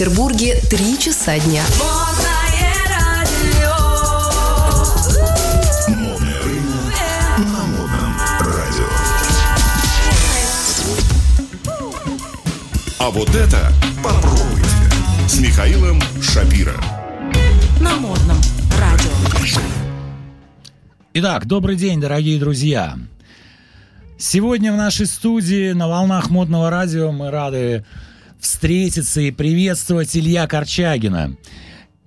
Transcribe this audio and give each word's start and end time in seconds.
Санкт-Петербурге 0.00 0.58
3 0.70 0.98
часа 0.98 1.38
дня. 1.38 1.62
Модное 5.88 6.40
время 6.40 6.78
на 7.36 7.66
модном 7.66 8.16
радио. 8.40 8.86
А 12.98 13.10
вот 13.10 13.28
это 13.34 13.70
попробуйте 14.02 15.28
с 15.28 15.38
Михаилом 15.38 16.00
Шапира. 16.22 16.80
на 17.78 17.96
модном 17.96 18.38
радио. 18.78 19.10
Итак, 21.12 21.44
добрый 21.44 21.76
день, 21.76 22.00
дорогие 22.00 22.40
друзья. 22.40 22.96
Сегодня 24.16 24.72
в 24.72 24.76
нашей 24.76 25.04
студии 25.04 25.72
на 25.72 25.88
волнах 25.88 26.30
модного 26.30 26.70
радио 26.70 27.12
мы 27.12 27.30
рады 27.30 27.84
встретиться 28.40 29.20
и 29.20 29.30
приветствовать 29.30 30.16
Илья 30.16 30.46
Корчагина, 30.46 31.36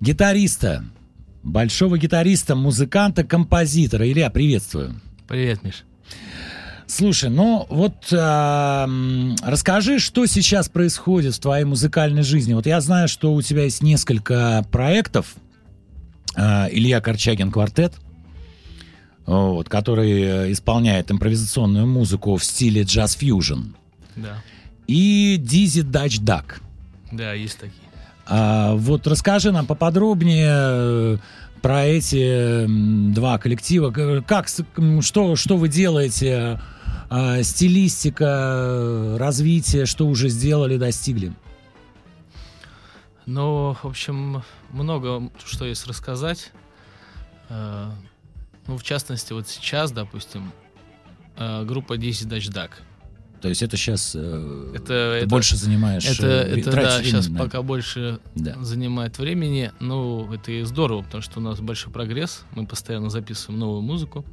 гитариста, 0.00 0.84
большого 1.42 1.98
гитариста, 1.98 2.54
музыканта, 2.54 3.24
композитора. 3.24 4.10
Илья, 4.10 4.30
приветствую. 4.30 5.00
Привет, 5.28 5.62
Миш. 5.62 5.84
Слушай, 6.86 7.30
ну 7.30 7.66
вот 7.70 8.12
м, 8.12 9.36
расскажи, 9.42 9.98
что 9.98 10.26
сейчас 10.26 10.68
происходит 10.68 11.34
в 11.34 11.40
твоей 11.40 11.64
музыкальной 11.64 12.22
жизни. 12.22 12.52
Вот 12.52 12.66
я 12.66 12.80
знаю, 12.80 13.08
что 13.08 13.32
у 13.32 13.40
тебя 13.40 13.64
есть 13.64 13.82
несколько 13.82 14.66
проектов. 14.70 15.34
А, 16.36 16.68
Илья 16.70 17.00
Корчагин 17.00 17.50
квартет, 17.50 17.94
вот, 19.24 19.68
который 19.68 20.22
э, 20.22 20.52
исполняет 20.52 21.10
импровизационную 21.10 21.86
музыку 21.86 22.36
в 22.36 22.44
стиле 22.44 22.82
джаз-фьюжн. 22.82 23.74
Да. 24.16 24.42
И 24.86 25.36
Дизи 25.38 25.82
Дач 25.82 26.18
Дак. 26.20 26.60
Да, 27.12 27.32
есть 27.32 27.58
такие. 27.58 27.78
А, 28.26 28.74
вот 28.74 29.06
расскажи 29.06 29.52
нам 29.52 29.66
поподробнее 29.66 30.48
э, 30.50 31.16
про 31.62 31.84
эти 31.84 32.66
два 33.12 33.38
коллектива. 33.38 33.90
Как, 34.26 34.48
что, 35.00 35.36
что 35.36 35.56
вы 35.56 35.68
делаете? 35.68 36.60
А, 37.10 37.42
стилистика, 37.42 38.24
э, 38.24 39.16
развитие, 39.18 39.86
что 39.86 40.06
уже 40.06 40.28
сделали, 40.28 40.76
достигли? 40.76 41.32
Ну, 43.26 43.76
в 43.82 43.86
общем, 43.86 44.42
много 44.70 45.30
что 45.44 45.64
есть 45.64 45.86
рассказать. 45.86 46.52
Э, 47.48 47.90
Ну, 48.66 48.78
в 48.78 48.82
частности, 48.82 49.34
вот 49.34 49.46
сейчас, 49.46 49.92
допустим, 49.92 50.50
группа 51.36 51.98
10 51.98 52.26
Dutch 52.28 52.50
Duck. 52.50 52.70
То 53.44 53.50
есть 53.50 53.62
это 53.62 53.76
сейчас 53.76 54.14
Это, 54.14 54.78
ты 54.86 54.92
это, 54.94 55.26
больше 55.28 55.56
занимаешь, 55.56 56.06
это, 56.06 56.26
э, 56.26 56.60
это 56.60 56.70
да, 56.72 57.02
сейчас 57.02 57.28
на 57.28 57.34
это. 57.34 57.44
пока 57.44 57.60
больше 57.60 58.18
Да. 58.34 58.56
занимает 58.64 59.18
времени. 59.18 59.70
Ну, 59.80 60.32
это 60.32 60.50
и 60.50 60.62
здорово, 60.62 61.02
потому 61.02 61.22
что 61.22 61.40
у 61.40 61.42
нас 61.42 61.60
большой 61.60 61.92
прогресс. 61.92 62.44
Мы 62.52 62.66
постоянно 62.66 63.10
записываем 63.10 63.60
новую 63.60 63.82
музыку. 63.82 64.24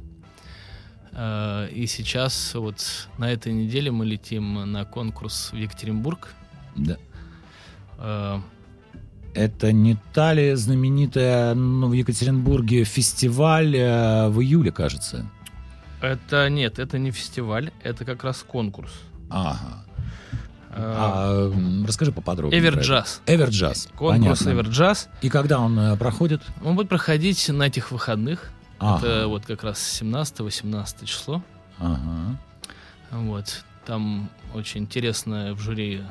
Э, 1.12 1.68
И 1.70 1.86
сейчас 1.88 2.54
вот 2.54 3.08
на 3.18 3.30
этой 3.30 3.52
неделе 3.52 3.90
мы 3.90 4.06
летим 4.06 4.72
на 4.72 4.86
конкурс 4.86 5.50
в 5.52 5.56
Екатеринбург. 5.56 6.30
Да. 6.74 6.96
Э, 7.98 8.38
Это 9.34 9.72
не 9.72 9.98
та 10.14 10.32
ли 10.32 10.54
знаменитая 10.54 11.54
ну, 11.54 11.88
в 11.88 11.92
Екатеринбурге 11.92 12.84
фестиваль 12.84 13.76
э, 13.76 14.28
в 14.30 14.40
июле, 14.40 14.72
кажется? 14.72 15.26
Это 16.02 16.50
нет, 16.50 16.78
это 16.80 16.98
не 16.98 17.12
фестиваль, 17.12 17.70
это 17.82 18.04
как 18.04 18.24
раз 18.24 18.44
конкурс. 18.46 18.92
Ага. 19.30 19.84
А, 20.74 21.48
м, 21.52 21.84
расскажи 21.86 22.12
поподробнее. 22.12 22.58
Эверджаз. 22.60 23.20
Эверджаз. 23.26 23.88
Конкурс. 23.94 24.42
Эверджаз. 24.46 25.08
И 25.20 25.28
когда 25.28 25.60
он 25.60 25.78
э, 25.78 25.96
проходит? 25.96 26.42
Он 26.64 26.74
будет 26.76 26.88
проходить 26.88 27.48
на 27.50 27.64
этих 27.64 27.92
выходных. 27.92 28.50
Ага. 28.78 29.06
Это 29.06 29.28
вот 29.28 29.46
как 29.46 29.62
раз 29.64 29.78
17-18 30.02 31.04
число. 31.04 31.42
Ага. 31.78 32.36
Вот. 33.10 33.64
Там 33.84 34.30
очень 34.54 34.82
интересно 34.82 35.54
в 35.54 35.60
жюри 35.60 36.02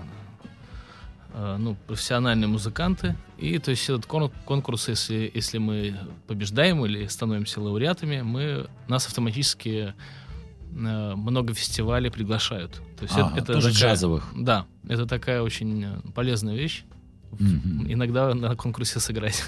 ну, 1.58 1.76
профессиональные 1.88 2.48
музыканты. 2.48 3.16
И 3.38 3.58
то 3.60 3.72
есть 3.72 3.84
этот 3.90 4.06
кон- 4.06 4.32
конкурс, 4.46 4.88
если, 4.90 5.32
если 5.34 5.58
мы 5.58 5.96
побеждаем 6.28 6.86
или 6.86 7.08
становимся 7.08 7.62
лауреатами, 7.62 8.22
мы, 8.22 8.68
нас 8.88 9.08
автоматически 9.08 9.94
э, 10.74 11.14
много 11.16 11.54
фестивалей 11.54 12.10
приглашают. 12.12 12.74
То 12.98 13.04
есть 13.04 13.16
Ага, 13.16 13.32
это, 13.34 13.44
это 13.44 13.54
тоже 13.54 13.74
такая- 13.74 13.90
джазовых. 13.92 14.26
Да, 14.36 14.66
это 14.88 15.06
такая 15.06 15.42
очень 15.42 15.84
э, 15.86 16.00
полезная 16.14 16.56
вещь. 16.56 16.84
Мгм. 17.40 17.86
Иногда 17.92 18.34
на 18.34 18.56
конкурсе 18.56 19.00
сыграть. 19.00 19.44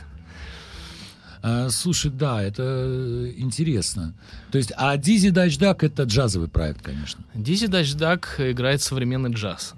А, 1.46 1.70
слушай, 1.70 2.10
да, 2.10 2.42
это 2.42 2.64
э, 2.64 3.34
интересно. 3.36 4.14
То 4.52 4.58
есть, 4.58 4.72
а 4.78 4.96
Дизи 4.96 5.30
Дач 5.30 5.58
Дак 5.58 5.84
это 5.84 6.04
джазовый 6.04 6.48
проект, 6.48 6.82
конечно. 6.82 7.26
Дизи 7.36 7.68
Дач 7.68 7.94
Дак 7.96 8.36
играет 8.40 8.82
современный 8.82 9.32
джаз. 9.34 9.74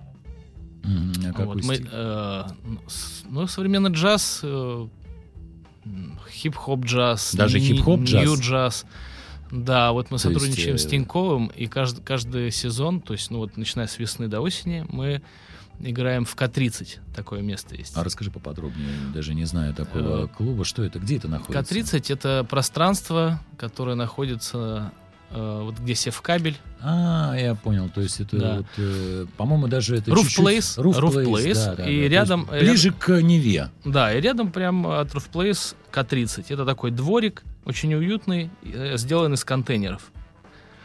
Какой 1.27 1.45
Вот 1.45 1.63
мы, 1.63 1.75
э, 1.75 2.43
ну, 2.63 2.79
ну, 3.29 3.47
современный 3.47 3.91
джаз, 3.91 4.41
э, 4.43 4.87
хип-хоп 6.31 6.85
джаз, 6.85 7.35
Даже 7.35 7.59
хип-хоп 7.59 8.01
джаз? 8.01 8.23
нью 8.23 8.35
джаз. 8.39 8.85
Да, 9.51 9.91
вот 9.91 10.05
мы 10.11 10.17
То 10.17 10.29
есть, 10.29 10.39
сотрудничаем 10.39 10.77
с 10.77 10.85
э, 10.85 10.89
Тиньковым, 10.89 11.47
и 11.47 11.67
каждый, 11.67 12.03
каждый 12.03 12.51
сезон, 12.51 12.99
то 12.99 13.13
есть, 13.13 13.29
ну 13.31 13.37
вот 13.37 13.57
начиная 13.57 13.87
с 13.87 13.99
весны 13.99 14.27
до 14.27 14.41
осени, 14.41 14.85
мы 14.89 15.21
играем 15.79 16.25
в 16.25 16.35
К-30, 16.35 16.99
такое 17.15 17.41
место 17.41 17.75
есть. 17.75 17.95
А 17.95 18.03
расскажи 18.03 18.31
поподробнее, 18.31 18.89
даже 19.13 19.33
не 19.33 19.45
знаю 19.45 19.73
такого 19.73 20.25
Э, 20.25 20.27
клуба. 20.27 20.65
Что 20.65 20.83
это? 20.83 20.99
Где 20.99 21.17
это 21.17 21.27
находится? 21.27 21.73
К-30 21.75 22.13
это 22.13 22.43
пространство, 22.49 23.39
которое 23.57 23.95
находится 23.95 24.91
э, 25.31 25.61
вот 25.63 25.77
где 25.79 25.95
севкабель, 25.95 26.57
А, 26.87 27.33
я 27.35 27.55
понял. 27.55 27.89
То 27.89 28.01
есть 28.01 28.19
это, 28.19 28.37
Да. 28.37 28.55
вот, 28.57 28.65
э, 28.77 29.25
по-моему, 29.37 29.67
даже 29.67 29.95
это 29.97 30.11
Roof 30.11 30.23
чуть-чуть- 30.23 30.45
Place, 30.45 30.77
Roof 30.83 30.99
Roof 30.99 31.13
Place, 31.15 31.25
Place, 31.25 31.53
да, 31.65 31.75
да, 31.75 31.89
и 31.89 32.01
да. 32.03 32.07
Рядом- 32.09 32.45
ближе 32.45 32.91
к 32.91 33.21
Неве. 33.21 33.69
Да, 33.83 34.13
и 34.13 34.21
рядом 34.21 34.51
прям 34.51 34.85
от 34.85 35.07
Roof 35.15 35.31
Place 35.33 35.75
К-30. 35.91 36.45
Это 36.49 36.63
такой 36.65 36.91
дворик, 36.91 37.43
очень 37.65 37.93
уютный, 37.95 38.51
э, 38.63 38.97
сделан 38.97 39.33
из 39.33 39.43
контейнеров. 39.43 40.11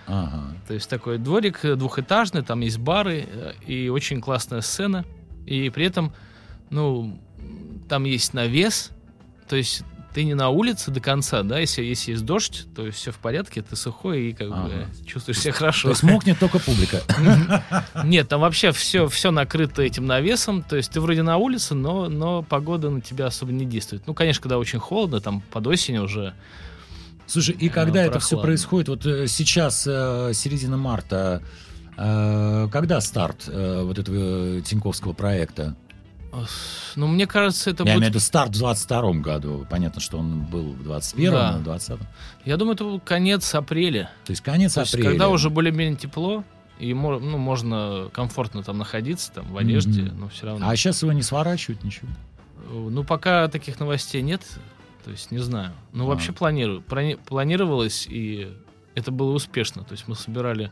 Ага. 0.06 0.54
То 0.66 0.74
есть 0.74 0.88
такой 0.88 1.18
дворик 1.18 1.60
э, 1.64 1.76
двухэтажный, 1.76 2.42
там 2.42 2.60
есть 2.60 2.78
бары 2.78 3.26
э, 3.30 3.52
и 3.66 3.88
очень 3.90 4.20
классная 4.20 4.62
сцена. 4.62 5.04
И 5.46 5.68
при 5.70 5.84
этом, 5.86 6.12
ну, 6.70 7.20
там 7.88 8.04
есть 8.04 8.32
навес, 8.34 8.90
то 9.48 9.56
есть 9.56 9.82
ты 10.12 10.24
не 10.24 10.34
на 10.34 10.48
улице 10.48 10.90
до 10.90 11.00
конца, 11.00 11.42
да, 11.42 11.58
если, 11.58 11.82
если 11.82 12.12
есть 12.12 12.24
дождь, 12.24 12.66
то 12.74 12.90
все 12.90 13.12
в 13.12 13.18
порядке, 13.18 13.62
ты 13.62 13.76
сухой 13.76 14.30
и 14.30 14.32
как 14.32 14.48
бы 14.48 14.54
Ага. 14.54 14.86
чувствуешь 15.06 15.38
себя 15.38 15.52
То 15.52 15.58
хорошо. 15.58 15.88
есть 15.90 16.02
мокнет 16.02 16.38
только 16.38 16.58
публика. 16.58 17.00
Нет, 18.04 18.28
там 18.28 18.40
вообще 18.40 18.72
все, 18.72 19.08
все 19.08 19.30
накрыто 19.30 19.82
этим 19.82 20.06
навесом. 20.06 20.62
То 20.62 20.76
есть 20.76 20.90
ты 20.90 21.00
вроде 21.00 21.22
на 21.22 21.36
улице, 21.36 21.74
но, 21.74 22.08
но 22.08 22.42
погода 22.42 22.90
на 22.90 23.00
тебя 23.00 23.26
особо 23.26 23.52
не 23.52 23.64
действует. 23.64 24.02
Ну, 24.06 24.14
конечно, 24.14 24.42
когда 24.42 24.58
очень 24.58 24.78
холодно, 24.78 25.20
там 25.20 25.40
под 25.40 25.66
осень 25.68 25.98
уже. 25.98 26.34
Слушай, 27.26 27.54
и 27.54 27.68
Э, 27.68 27.70
когда 27.70 28.02
это 28.02 28.18
все 28.18 28.40
происходит, 28.40 28.88
вот 28.88 29.06
э, 29.06 29.28
сейчас 29.28 29.86
э, 29.86 30.32
середина 30.34 30.76
марта, 30.76 31.42
когда 31.96 32.98
старт 33.02 33.46
вот 33.46 33.98
этого 33.98 34.62
Тиньковского 34.62 35.12
проекта? 35.12 35.76
Ну, 36.96 37.06
мне 37.06 37.26
кажется, 37.26 37.70
это 37.70 37.82
Я 37.84 37.90
имею 37.90 37.98
в 37.98 38.00
будет... 38.02 38.08
виду 38.10 38.20
старт 38.20 38.50
в 38.54 38.58
22 38.58 39.12
году. 39.14 39.66
Понятно, 39.68 40.00
что 40.00 40.18
он 40.18 40.42
был 40.44 40.72
в 40.72 40.82
21 40.82 41.30
Да. 41.32 41.52
но 41.52 41.58
в 41.58 41.62
20 41.64 41.98
Я 42.44 42.56
думаю, 42.56 42.74
это 42.74 42.84
будет 42.84 43.04
конец 43.04 43.54
апреля. 43.54 44.10
То 44.24 44.30
есть 44.32 44.42
конец 44.42 44.74
То 44.74 44.80
есть, 44.82 44.94
апреля. 44.94 45.10
когда 45.10 45.28
уже 45.28 45.50
более-менее 45.50 45.96
тепло, 45.96 46.44
и 46.78 46.94
ну, 46.94 47.18
можно 47.38 48.08
комфортно 48.12 48.62
там 48.62 48.78
находиться, 48.78 49.32
там, 49.32 49.46
в 49.52 49.56
одежде, 49.56 50.02
Мгм. 50.02 50.20
но 50.20 50.28
все 50.28 50.46
равно. 50.46 50.68
А 50.68 50.76
сейчас 50.76 51.02
его 51.02 51.12
не 51.12 51.22
сворачивают, 51.22 51.82
ничего. 51.84 52.08
Ну, 52.72 53.02
пока 53.04 53.48
таких 53.48 53.80
новостей 53.80 54.22
нет, 54.22 54.42
то 55.04 55.10
есть 55.10 55.30
не 55.30 55.38
знаю. 55.38 55.72
Ну, 55.92 56.04
А. 56.04 56.08
вообще 56.08 56.32
планирую. 56.32 56.80
Прони- 56.80 57.16
Планировалось, 57.26 58.06
и 58.08 58.48
это 58.94 59.10
было 59.10 59.32
успешно. 59.32 59.82
То 59.84 59.92
есть 59.92 60.06
мы 60.08 60.14
собирали 60.14 60.70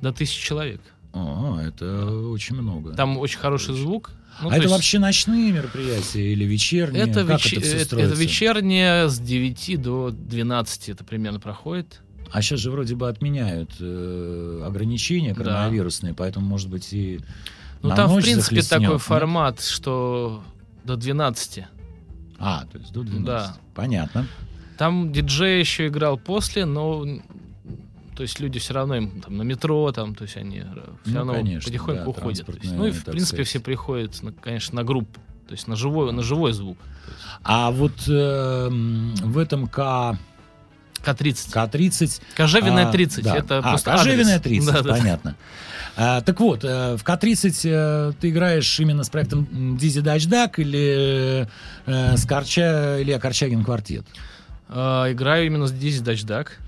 до 0.00 0.12
тысячи 0.12 0.40
человек. 0.40 0.80
О, 1.12 1.58
это 1.60 2.06
очень 2.28 2.56
много. 2.56 2.94
Там 2.94 3.18
очень 3.18 3.38
хороший 3.38 3.74
звук. 3.74 4.10
Ну, 4.42 4.48
а 4.48 4.50
то 4.50 4.56
это 4.56 4.62
есть 4.64 4.74
вообще 4.74 4.98
ночные 4.98 5.52
мероприятия 5.52 6.32
или 6.32 6.44
вечерние? 6.44 7.02
это, 7.02 7.24
как 7.26 7.42
вече- 7.44 7.56
это 7.56 7.64
все 7.66 7.76
это- 7.76 7.84
строится? 7.84 8.12
это 8.14 8.22
вечернее 8.22 9.08
с 9.08 9.18
9 9.18 9.76
до 9.76 10.10
12 10.10 10.88
это 10.88 11.04
примерно 11.04 11.40
проходит. 11.40 12.00
А 12.32 12.40
сейчас 12.42 12.60
же 12.60 12.70
вроде 12.70 12.94
бы 12.94 13.08
отменяют 13.08 13.72
э, 13.80 14.62
ограничения 14.64 15.34
Да. 15.34 15.42
коронавирусные, 15.42 16.14
поэтому, 16.14 16.46
может 16.46 16.68
быть, 16.70 16.92
и 16.92 17.18
Ну, 17.82 17.90
там, 17.94 18.08
в 18.08 18.14
принципе, 18.14 18.40
захлестнет, 18.62 18.70
такой 18.82 18.94
нет? 18.94 19.02
формат, 19.02 19.60
что 19.60 20.42
до 20.84 20.96
12. 20.96 21.66
А, 22.38 22.64
то 22.70 22.78
есть 22.78 22.92
до 22.92 23.02
12. 23.02 23.26
Да. 23.26 23.56
Понятно. 23.74 24.26
Там 24.78 25.12
диджей 25.12 25.58
еще 25.60 25.88
играл 25.88 26.16
после, 26.16 26.64
но 26.64 27.04
то 28.20 28.24
есть 28.24 28.38
люди 28.38 28.58
все 28.58 28.74
равно 28.74 28.96
им 28.96 29.22
там 29.22 29.38
на 29.38 29.40
метро, 29.40 29.90
там, 29.92 30.14
то 30.14 30.24
есть 30.24 30.36
они 30.36 30.60
все 30.60 30.70
Ну, 31.06 31.16
равно 31.16 31.32
конечно, 31.32 31.70
потихоньку 31.70 32.04
да, 32.04 32.10
уходят. 32.10 32.44
То 32.44 32.52
есть, 32.52 32.70
ну 32.74 32.86
и 32.86 32.90
в 32.90 33.02
принципе 33.02 33.24
сказать. 33.24 33.48
все 33.48 33.60
приходят, 33.60 34.22
на- 34.22 34.32
конечно, 34.32 34.76
на 34.76 34.84
группу. 34.84 35.18
То 35.48 35.52
есть 35.52 35.66
на 35.66 35.74
живой, 35.74 36.12
на 36.12 36.22
живой 36.22 36.52
звук. 36.52 36.76
А 37.42 37.70
вот 37.70 37.94
э, 38.06 38.68
в 38.70 39.38
этом 39.38 39.68
К... 39.68 40.18
К-30. 41.02 41.50
К-30... 41.50 42.20
Кожевенная 42.36 42.88
а, 42.90 42.92
30. 42.92 43.24
да. 43.24 43.36
Это 43.38 43.58
а, 43.60 43.62
просто 43.62 43.94
адрес. 43.94 44.38
30, 44.42 44.66
Да, 44.66 44.82
да. 44.82 44.90
понятно. 44.92 45.36
А, 45.96 46.20
так 46.20 46.38
вот, 46.40 46.62
э, 46.62 46.98
в 46.98 47.02
К-30 47.02 47.60
э, 47.64 48.12
ты 48.20 48.28
играешь 48.28 48.78
именно 48.80 49.02
с 49.02 49.08
проектом 49.08 49.78
Дизи 49.78 50.02
Дач 50.02 50.26
Дак 50.26 50.58
или 50.58 51.48
э, 51.86 52.16
с 52.18 52.26
Корча, 52.26 52.98
Илья 53.00 53.18
Корчагин 53.18 53.64
квартет? 53.64 54.04
А, 54.68 55.10
играю 55.10 55.46
именно 55.46 55.68
здесь 55.68 56.02
Дачдак. 56.02 56.60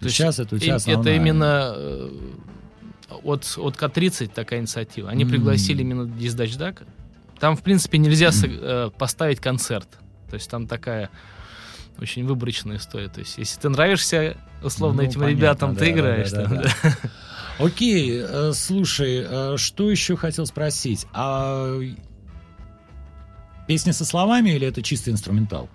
То 0.00 0.08
Сейчас 0.08 0.38
это 0.38 0.58
тебя 0.58 0.76
Это 0.76 0.90
основная. 0.90 1.16
именно 1.16 1.72
э, 1.76 2.10
от, 3.22 3.54
от 3.58 3.76
К-30 3.76 4.32
такая 4.34 4.60
инициатива. 4.60 5.10
Они 5.10 5.24
М. 5.24 5.30
пригласили 5.30 5.82
именно 5.82 6.06
здесь 6.06 6.34
Дачдак. 6.34 6.82
Там, 7.38 7.56
в 7.56 7.62
принципе, 7.62 7.98
нельзя 7.98 8.30
э, 8.42 8.90
поставить 8.98 9.40
концерт. 9.40 9.88
То 10.30 10.34
есть 10.34 10.48
там 10.50 10.66
такая 10.66 11.10
очень 11.98 12.24
выборочная 12.26 12.76
история. 12.78 13.08
То 13.08 13.20
есть 13.20 13.36
если 13.36 13.60
ты 13.60 13.68
нравишься, 13.68 14.36
условно, 14.62 15.02
Ну, 15.02 15.08
этим 15.08 15.20
понятно, 15.20 15.38
ребятам, 15.38 15.74
да, 15.74 15.80
ты 15.80 15.84
да, 15.86 15.90
играешь. 15.92 16.30
да, 16.30 16.44
там, 16.44 16.56
да, 16.56 16.62
да. 16.82 16.96
Окей, 17.64 18.22
э, 18.26 18.52
слушай, 18.54 19.56
что 19.58 19.90
еще 19.90 20.16
хотел 20.16 20.46
спросить? 20.46 21.06
А 21.12 21.78
песни 23.68 23.90
со 23.90 24.04
словами 24.06 24.50
или 24.50 24.66
это 24.66 24.82
чистый 24.82 25.10
инструментал? 25.10 25.68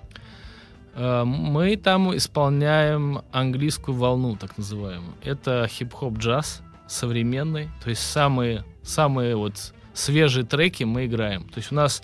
Э, 0.95 1.24
Мы 1.25 1.75
там 1.77 2.15
исполняем 2.15 3.21
английскую 3.31 3.95
волну, 3.97 4.36
так 4.36 4.57
называемую. 4.57 5.13
Это 5.24 5.68
хип-хоп 5.69 6.18
джаз 6.18 6.62
современный, 6.88 7.69
то 7.83 7.89
есть 7.89 8.01
самые, 8.03 8.63
самые 8.83 9.36
вот 9.36 9.74
свежие 9.94 10.45
треки 10.45 10.83
мы 10.83 11.06
играем. 11.06 11.44
То 11.50 11.57
есть 11.57 11.71
у 11.71 11.75
нас, 11.75 12.03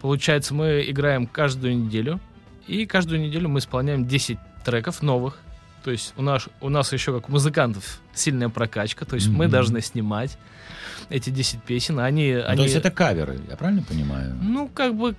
получается, 0.00 0.54
мы 0.54 0.84
играем 0.88 1.26
каждую 1.26 1.76
неделю, 1.78 2.20
и 2.66 2.84
каждую 2.86 3.20
неделю 3.20 3.48
мы 3.48 3.60
исполняем 3.60 4.06
10 4.06 4.38
треков 4.64 5.02
новых. 5.02 5.38
То 5.84 5.92
есть 5.92 6.12
у 6.16 6.22
нас, 6.22 6.48
у 6.60 6.68
нас 6.68 6.92
еще 6.92 7.14
как 7.14 7.28
у 7.28 7.32
музыкантов 7.32 8.00
сильная 8.12 8.48
прокачка, 8.48 9.04
то 9.04 9.14
есть 9.14 9.28
мы 9.28 9.44
Мгм. 9.44 9.52
должны 9.52 9.80
снимать 9.80 10.36
эти 11.08 11.30
10 11.30 11.62
песен, 11.62 12.00
они... 12.00 12.34
Ну, 12.34 12.44
они 12.46 12.56
То 12.56 12.62
есть 12.64 12.74
это 12.76 12.90
каверы, 12.90 13.38
я 13.48 13.56
правильно 13.56 13.82
понимаю? 13.82 14.36
Ну, 14.42 14.68
как 14.68 14.94
бы, 14.96 15.14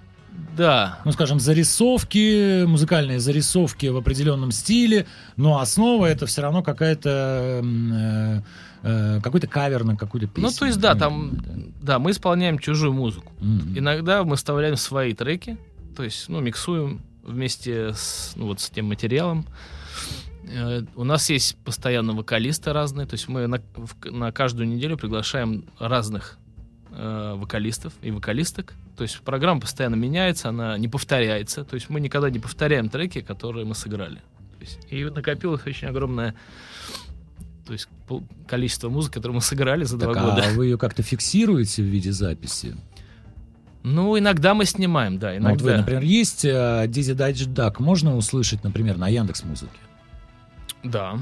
да. 0.58 1.00
ну, 1.06 1.12
скажем, 1.12 1.40
зарисовки, 1.40 2.66
музыкальные 2.66 3.20
зарисовки 3.20 3.88
в 3.88 3.98
определенном 3.98 4.52
стиле, 4.52 5.06
но 5.38 5.60
основа 5.60 6.06
это 6.08 6.26
все 6.26 6.42
равно 6.42 6.62
какая-то 6.64 7.62
э, 7.64 8.42
э, 8.84 9.20
какой-то 9.22 9.48
кавер 9.48 9.84
на 9.84 9.96
какую-то 9.96 10.28
песню. 10.28 10.50
Ну, 10.50 10.56
то 10.58 10.66
есть, 10.66 10.80
да, 10.80 10.96
там, 10.96 11.38
Да. 11.82 12.00
мы 12.00 12.12
исполняем 12.12 12.60
чужую 12.60 12.94
музыку. 12.94 13.32
Мгм. 13.40 13.78
Иногда 13.78 14.24
мы 14.24 14.36
вставляем 14.36 14.76
свои 14.76 15.14
треки, 15.14 15.58
то 15.96 16.04
есть, 16.04 16.30
ну, 16.30 16.40
миксуем 16.42 17.02
вместе 17.24 17.94
с, 17.94 18.34
ну, 18.36 18.48
вот 18.48 18.60
с 18.60 18.70
тем 18.70 18.88
материалом. 18.88 19.46
Э, 20.52 20.82
У 20.96 21.04
нас 21.04 21.30
есть 21.30 21.58
постоянно 21.64 22.14
вокалисты 22.14 22.74
разные, 22.74 23.06
то 23.06 23.14
есть 23.14 23.28
мы 23.28 23.46
на, 23.48 23.62
в- 23.76 24.12
на 24.12 24.32
каждую 24.32 24.68
неделю 24.68 24.98
приглашаем 24.98 25.66
разных 25.80 26.38
э, 26.92 27.36
вокалистов 27.38 27.94
и 28.02 28.12
вокалисток. 28.12 28.74
То 28.98 29.04
есть 29.04 29.20
программа 29.22 29.62
постоянно 29.62 29.96
меняется, 29.96 30.50
она 30.50 30.78
не 30.78 30.88
повторяется. 30.88 31.64
То 31.64 31.76
есть 31.76 31.90
мы 31.90 32.00
никогда 32.00 32.30
не 32.30 32.40
повторяем 32.40 32.90
треки, 32.90 33.22
которые 33.22 33.66
мы 33.66 33.76
сыграли. 33.76 34.22
Есть, 34.60 34.80
и 34.90 35.06
накопилось 35.06 35.66
очень 35.66 35.88
огромное 35.88 36.36
то 37.66 37.74
есть, 37.74 37.88
количество 38.48 38.90
музыки, 38.90 39.14
которую 39.14 39.36
мы 39.36 39.42
сыграли 39.42 39.84
за 39.84 40.00
Так, 40.00 40.12
два 40.14 40.22
года. 40.32 40.44
а 40.48 40.52
вы 40.54 40.66
ее 40.66 40.78
как-то 40.78 41.04
фиксируете 41.04 41.84
в 41.84 41.86
виде 41.86 42.12
записи? 42.12 42.76
Ну, 43.84 44.18
иногда 44.18 44.54
мы 44.56 44.66
снимаем, 44.66 45.20
да, 45.20 45.30
Ну, 45.30 45.38
иногда. 45.38 45.50
вот 45.52 45.62
вы, 45.62 45.78
например, 45.78 46.02
есть 46.04 46.42
Дизи 46.42 47.14
Дайдж 47.14 47.46
Дак, 47.46 47.80
можно 47.80 48.18
услышать, 48.18 48.64
например, 48.64 48.98
на 48.98 49.08
Яндекс 49.08 49.44
Музыке? 49.44 49.72
Да. 50.84 51.20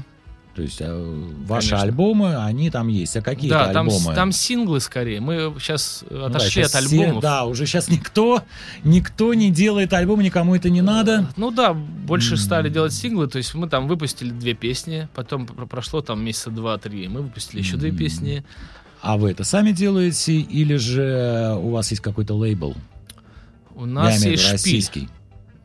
То 0.58 0.62
есть 0.62 0.78
э, 0.80 1.24
ваши 1.46 1.68
Конечно. 1.70 1.82
альбомы, 1.88 2.36
они 2.36 2.68
там 2.70 2.88
есть. 2.88 3.16
А 3.16 3.22
какие 3.22 3.48
да, 3.48 3.72
там, 3.72 3.86
альбомы? 3.88 4.12
там 4.12 4.32
синглы 4.32 4.80
скорее. 4.80 5.20
Мы 5.20 5.54
сейчас 5.60 6.02
Ну 6.10 6.18
да, 6.18 6.26
отошли 6.26 6.62
от 6.62 6.70
все- 6.70 6.78
альбомов. 6.78 7.22
да, 7.22 7.44
уже 7.44 7.64
сейчас 7.64 7.86
никто, 7.88 8.42
никто 8.82 9.34
не 9.34 9.52
делает 9.52 9.92
альбомы, 9.92 10.24
никому 10.24 10.56
это 10.56 10.68
не 10.68 10.82
надо. 10.82 11.28
Ну 11.36 11.52
да, 11.52 11.74
больше 11.74 12.32
М. 12.32 12.38
стали 12.38 12.70
делать 12.70 12.92
синглы. 12.92 13.28
То 13.28 13.38
есть 13.38 13.54
мы 13.54 13.68
там 13.68 13.86
выпустили 13.86 14.30
две 14.30 14.54
песни, 14.54 15.06
потом 15.14 15.46
пр- 15.46 15.66
прошло 15.68 16.00
там 16.00 16.24
месяца 16.24 16.50
два-три. 16.50 17.06
Мы 17.06 17.22
выпустили 17.22 17.60
еще 17.60 17.76
две 17.76 17.90
М. 17.90 17.96
песни. 17.96 18.44
А 19.00 19.16
вы 19.16 19.30
это 19.30 19.44
сами 19.44 19.70
делаете 19.70 20.40
или 20.40 20.74
же 20.74 21.54
у 21.62 21.70
вас 21.70 21.88
есть 21.92 22.02
какой-то 22.02 22.34
лейбл? 22.34 22.74
У 23.76 23.86
нас 23.86 24.24
Я 24.24 24.30
есть 24.32 24.42
шпиль. 24.42 24.52
российский, 24.54 25.08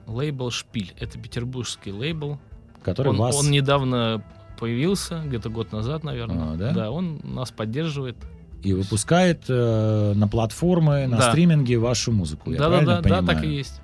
Лейбл 0.06 0.51
Шпиль. 0.51 0.94
Это 1.00 1.18
петербургский 1.18 1.92
лейбл. 1.92 2.38
который 2.84 3.07
Он, 3.07 3.18
вас... 3.18 3.36
он 3.38 3.50
недавно 3.50 4.22
появился, 4.63 5.21
где-то 5.25 5.50
год 5.50 5.74
назад, 5.74 6.06
наверное. 6.06 6.54
А, 6.54 6.74
да? 6.74 6.89
он 6.89 7.19
нас 7.25 7.51
поддерживает. 7.51 8.15
и 8.62 8.71
выпускает 8.71 9.44
э, 9.50 10.13
на 10.15 10.30
платформы, 10.30 11.06
на 11.06 11.18
Да. 11.18 11.31
стриминге 11.31 11.77
вашу 11.77 12.13
музыку. 12.13 12.50
Да-да-да, 12.51 12.69
правильно 12.69 12.95
да, 12.95 13.01
понимаю? 13.01 13.25
так 13.27 13.44
и 13.44 13.50
есть. 13.50 13.81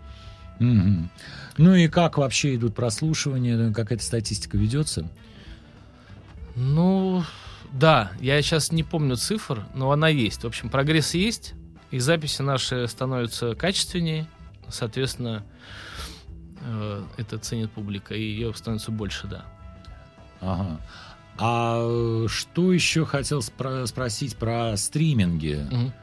Мгм. 0.60 1.10
Ну 1.58 1.76
и 1.76 1.90
как 1.90 2.18
вообще 2.18 2.56
идут 2.56 2.76
прослушивания, 2.76 3.74
какая-то 3.74 4.02
статистика 4.06 4.58
ведется? 4.58 5.10
Ну, 6.56 7.24
да, 7.74 8.14
я 8.22 8.42
сейчас 8.42 8.72
не 8.72 8.84
помню 8.84 9.18
цифр, 9.18 9.66
но 9.76 9.92
она 9.92 10.08
есть. 10.08 10.44
В 10.44 10.48
общем, 10.48 10.70
прогресс 10.70 11.14
есть, 11.14 11.56
и 11.92 12.00
записи 12.00 12.42
наши 12.42 12.88
становятся 12.88 13.54
качественнее, 13.54 14.28
соответственно, 14.70 15.44
э, 16.62 17.04
это 17.18 17.38
ценит 17.38 17.70
публика, 17.72 18.14
и 18.14 18.22
ее 18.22 18.54
становится 18.54 18.92
больше, 18.92 19.28
да. 19.28 19.44
Ага. 20.42 20.80
А 21.38 21.80
э, 21.82 22.28
что 22.30 22.74
еще 22.74 23.06
хотел 23.06 23.40
спро- 23.40 23.86
спросить 23.88 24.36
про 24.36 24.76
стриминги? 24.78 25.66
Мгм. 25.72 25.94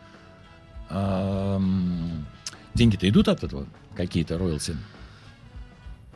Ам, 0.88 2.26
Деньги-то 2.74 3.08
идут 3.08 3.28
от 3.28 3.42
этого? 3.44 3.66
Какие-то 3.94 4.38
роялти? 4.38 4.76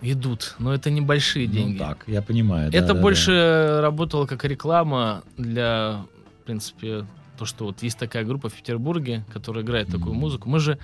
Идут, 0.02 0.54
но 0.58 0.72
это 0.72 0.90
небольшие 0.90 1.46
деньги. 1.46 1.72
Ну 1.74 1.78
так, 1.78 2.04
я 2.06 2.22
понимаю. 2.22 2.68
это 2.68 2.80
да-да-да. 2.80 3.00
больше 3.00 3.80
работало 3.82 4.24
как 4.26 4.44
реклама 4.46 5.22
для, 5.36 6.06
в 6.40 6.46
принципе, 6.46 7.06
то, 7.38 7.44
что 7.44 7.66
вот 7.66 7.82
есть 7.82 7.98
такая 7.98 8.24
группа 8.24 8.48
в 8.48 8.54
Петербурге, 8.54 9.24
которая 9.32 9.62
играет 9.62 9.88
такую 9.88 10.12
Мгм. 10.12 10.20
музыку. 10.20 10.48
Мы 10.48 10.58
же, 10.60 10.78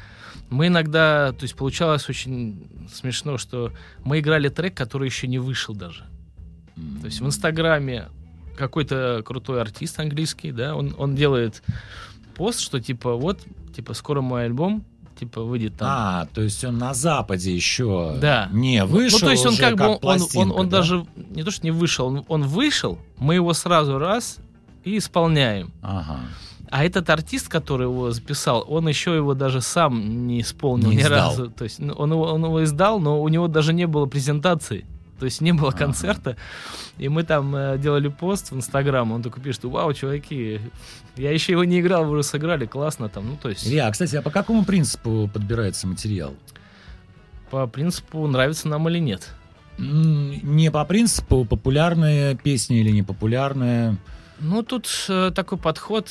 мы 0.50 0.66
иногда, 0.66 1.32
то 1.32 1.44
есть 1.44 1.54
получалось 1.56 2.08
очень 2.10 2.68
смешно, 2.92 3.38
что 3.38 3.72
мы 4.04 4.20
играли 4.20 4.48
трек, 4.50 4.74
который 4.76 5.06
еще 5.08 5.26
не 5.28 5.38
вышел 5.38 5.74
даже. 5.74 6.04
М. 6.76 6.98
То 7.00 7.06
есть 7.06 7.20
в 7.20 7.26
Инстаграме 7.26 8.08
какой-то 8.56 9.22
крутой 9.24 9.60
артист 9.60 9.98
английский, 10.00 10.52
да, 10.52 10.74
он, 10.74 10.94
он 10.98 11.14
делает 11.14 11.62
пост, 12.34 12.60
что 12.60 12.80
типа 12.80 13.14
вот, 13.14 13.40
типа 13.74 13.94
скоро 13.94 14.20
мой 14.22 14.44
альбом, 14.46 14.84
типа 15.18 15.42
выйдет 15.42 15.76
там. 15.76 15.88
А, 15.90 16.28
то 16.34 16.42
есть 16.42 16.62
он 16.64 16.78
на 16.78 16.92
Западе 16.94 17.54
еще 17.54 18.16
Да. 18.20 18.48
не 18.52 18.84
вышел. 18.84 19.18
ну, 19.20 19.26
то 19.26 19.30
есть 19.32 19.46
он 19.46 19.52
уже 19.54 19.62
как 19.62 19.76
бы, 19.76 19.84
он, 19.84 19.90
он, 19.92 19.98
пластинка, 19.98 20.54
он 20.54 20.68
да? 20.68 20.78
даже, 20.78 21.06
не 21.30 21.42
то 21.42 21.50
что 21.50 21.64
не 21.64 21.70
вышел, 21.70 22.06
он, 22.06 22.24
он 22.28 22.42
вышел, 22.44 22.98
мы 23.18 23.34
его 23.34 23.52
сразу 23.54 23.98
раз 23.98 24.36
и 24.84 24.98
исполняем. 24.98 25.72
Ага. 25.82 26.20
А 26.68 26.84
этот 26.84 27.08
артист, 27.10 27.48
который 27.48 27.84
его 27.84 28.10
записал, 28.10 28.64
он 28.68 28.88
еще 28.88 29.14
его 29.14 29.34
даже 29.34 29.60
сам 29.60 30.26
не 30.26 30.40
исполнил 30.40 30.90
Не 30.90 30.96
ни 30.96 31.00
издал. 31.00 31.30
разу. 31.30 31.50
То 31.50 31.64
есть 31.64 31.78
ну, 31.78 31.92
он 31.94 32.10
его, 32.12 32.24
он 32.24 32.44
его 32.44 32.64
издал, 32.64 32.98
но 33.00 33.22
у 33.22 33.28
него 33.28 33.46
даже 33.48 33.72
не 33.72 33.86
было 33.86 34.06
презентации. 34.06 34.84
То 35.18 35.24
есть 35.24 35.40
не 35.40 35.52
было 35.52 35.68
Ага. 35.68 35.78
концерта. 35.78 36.36
И 36.98 37.08
мы 37.08 37.22
там 37.22 37.54
э, 37.56 37.78
делали 37.78 38.08
пост 38.08 38.50
в 38.50 38.56
Инстаграм. 38.56 39.10
Он 39.12 39.22
такой 39.22 39.42
пишет, 39.42 39.64
вау, 39.64 39.92
чуваки, 39.94 40.60
я 41.16 41.30
еще 41.32 41.52
его 41.52 41.64
не 41.64 41.80
играл, 41.80 42.04
вы 42.04 42.12
уже 42.12 42.22
сыграли, 42.22 42.66
классно 42.66 43.08
там. 43.08 43.26
Ну, 43.26 43.36
то 43.40 43.48
есть 43.48 43.66
Илья, 43.66 43.86
а, 43.86 43.90
кстати, 43.90 44.16
а 44.16 44.22
по 44.22 44.30
какому 44.30 44.64
принципу 44.64 45.30
подбирается 45.32 45.86
материал? 45.86 46.34
по 47.50 47.66
принципу 47.68 48.26
нравится 48.26 48.66
нам 48.66 48.88
или 48.88 48.98
нет. 48.98 49.30
Не 49.78 50.70
по 50.72 50.84
принципу 50.84 51.44
популярная 51.44 52.34
песня 52.34 52.80
или 52.80 52.90
непопулярная. 52.90 53.96
Ну, 54.40 54.62
тут 54.64 54.88
э, 55.08 55.30
такой 55.34 55.56
подход. 55.58 56.08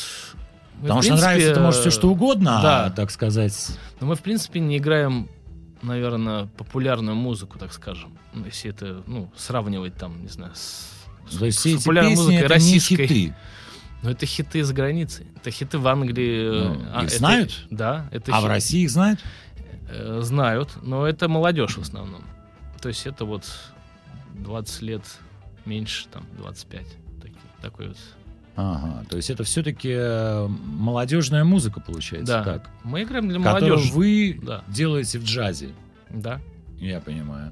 Мы, 0.76 0.84
Потому 0.84 1.02
в 1.02 1.04
что 1.04 1.12
принципе, 1.12 1.26
нравится 1.28 1.52
это 1.52 1.60
может 1.60 1.82
все 1.82 1.90
что 1.92 2.10
угодно, 2.10 2.60
да. 2.64 2.86
а, 2.86 2.90
так 2.90 3.12
сказать. 3.12 3.72
Но 4.00 4.08
мы, 4.08 4.16
в 4.16 4.22
принципе, 4.22 4.60
не 4.62 4.78
играем, 4.78 5.28
наверное, 5.86 6.48
популярную 6.58 7.16
музыку, 7.16 7.58
так 7.60 7.72
скажем. 7.74 8.18
Ну, 8.34 8.46
Если 8.46 8.70
это, 8.72 9.04
ну, 9.08 9.32
сравнивать 9.36 9.96
там, 9.96 10.22
не 10.22 10.28
знаю, 10.30 10.54
с, 10.56 10.90
То 11.38 11.46
есть 11.46 11.58
с 11.58 11.62
все 11.62 11.72
эти 11.76 11.78
популярной 11.78 12.12
песни 12.12 12.22
музыкой 12.24 12.40
это 12.46 12.54
российской. 12.54 12.94
не 13.02 13.08
хиты. 13.08 13.36
Но 14.04 14.12
это 14.12 14.26
хиты 14.26 14.64
за 14.64 14.74
границей. 14.74 15.28
Это 15.38 15.52
хиты 15.52 15.78
в 15.80 15.88
Англии. 15.88 16.50
Ну, 16.50 16.82
а, 16.94 17.02
их 17.04 17.08
это- 17.10 17.18
знают? 17.18 17.66
Да. 17.72 18.08
Это 18.12 18.32
А 18.34 18.40
в 18.40 18.44
хит- 18.44 18.50
России 18.50 18.84
их 18.84 18.90
знают? 18.92 19.20
э, 19.90 20.20
знают, 20.22 20.72
но 20.82 21.08
это 21.08 21.28
молодежь 21.30 21.78
в 21.78 21.82
основном. 21.82 22.24
То 22.82 22.90
есть 22.90 23.06
это 23.08 23.24
вот 23.26 23.46
20 24.34 24.82
лет 24.82 25.04
меньше, 25.66 26.08
там, 26.12 26.24
25. 26.38 26.86
Таки- 27.22 27.36
такой 27.62 27.88
вот 27.90 27.98
Ага, 28.56 29.04
то 29.10 29.18
есть 29.18 29.30
это 29.30 29.44
все-таки 29.44 29.94
молодежная 30.48 31.44
музыка, 31.44 31.82
получается, 31.82 32.34
Да. 32.38 32.44
так? 32.44 32.70
Мы 32.84 33.04
играем 33.04 33.28
для 33.28 33.40
Которую 33.40 33.74
молодежи. 33.74 33.94
вы 33.94 34.40
Да. 34.42 34.64
делаете 34.68 35.20
в 35.20 35.24
джазе. 35.26 35.70
Да. 36.10 36.40
Я 36.80 37.00
понимаю. 37.02 37.52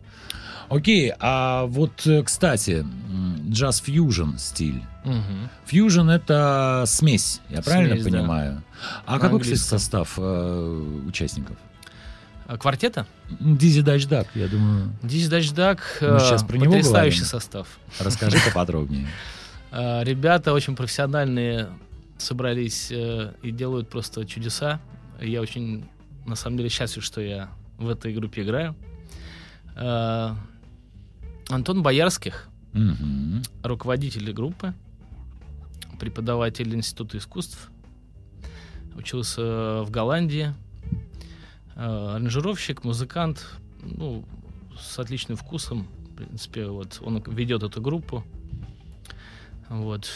Окей, 0.69 1.11
а 1.19 1.65
вот, 1.65 2.05
э, 2.07 2.23
кстати, 2.23 2.85
м, 3.09 3.49
джаз-фьюжн 3.51 4.37
стиль. 4.37 4.81
Фьюжн 5.65 6.09
это 6.09 6.85
смесь, 6.87 7.41
я 7.49 7.61
правильно 7.61 7.95
Смесь, 7.95 8.05
да. 8.05 8.19
понимаю? 8.19 8.63
А 9.05 9.13
На 9.15 9.19
какой, 9.19 9.41
кстати, 9.41 9.59
состав 9.59 10.13
э, 10.17 11.01
участников? 11.07 11.57
А 12.47 12.57
Квартета? 12.57 13.05
Дизи 13.39 13.81
Дач 13.81 14.05
Дак, 14.05 14.27
я 14.35 14.47
думаю. 14.47 14.93
Дизи 15.01 15.29
Дачдак. 15.29 15.97
Сейчас 15.99 16.43
про 16.43 16.57
него 16.57 16.73
потрясающий 16.73 17.19
говорим. 17.19 17.25
состав. 17.39 17.67
Расскажи 17.99 18.37
поподробнее. 18.47 19.07
А, 19.75 20.03
Ребята 20.03 20.53
очень 20.53 20.75
профессиональные 20.75 21.69
собрались 22.17 22.91
э, 22.91 23.33
и 23.41 23.51
делают 23.51 23.89
просто 23.89 24.23
чудеса. 24.25 24.79
Я 25.19 25.41
очень, 25.41 25.85
на 26.27 26.35
самом 26.35 26.57
деле, 26.57 26.69
счастлив, 26.69 27.03
что 27.03 27.21
я 27.21 27.49
в 27.79 27.89
этой 27.89 28.13
группе 28.13 28.43
играю. 28.43 28.75
А, 29.75 30.37
Антон 31.49 31.81
Боярских, 31.81 32.47
Мгм. 32.73 33.41
руководитель 33.63 34.31
группы, 34.31 34.73
преподаватель 35.99 36.73
Института 36.75 37.17
искусств, 37.17 37.69
учился 38.95 39.81
в 39.81 39.89
Голландии, 39.89 40.53
э, 41.75 42.15
аранжировщик, 42.15 42.83
музыкант, 42.83 43.43
ну, 43.81 44.23
с 44.79 44.99
отличным 44.99 45.35
вкусом, 45.35 45.87
в 46.11 46.15
принципе, 46.15 46.67
вот 46.67 46.99
он 47.03 47.23
ведет 47.25 47.63
эту 47.63 47.81
группу. 47.81 48.23
Вот. 49.69 50.09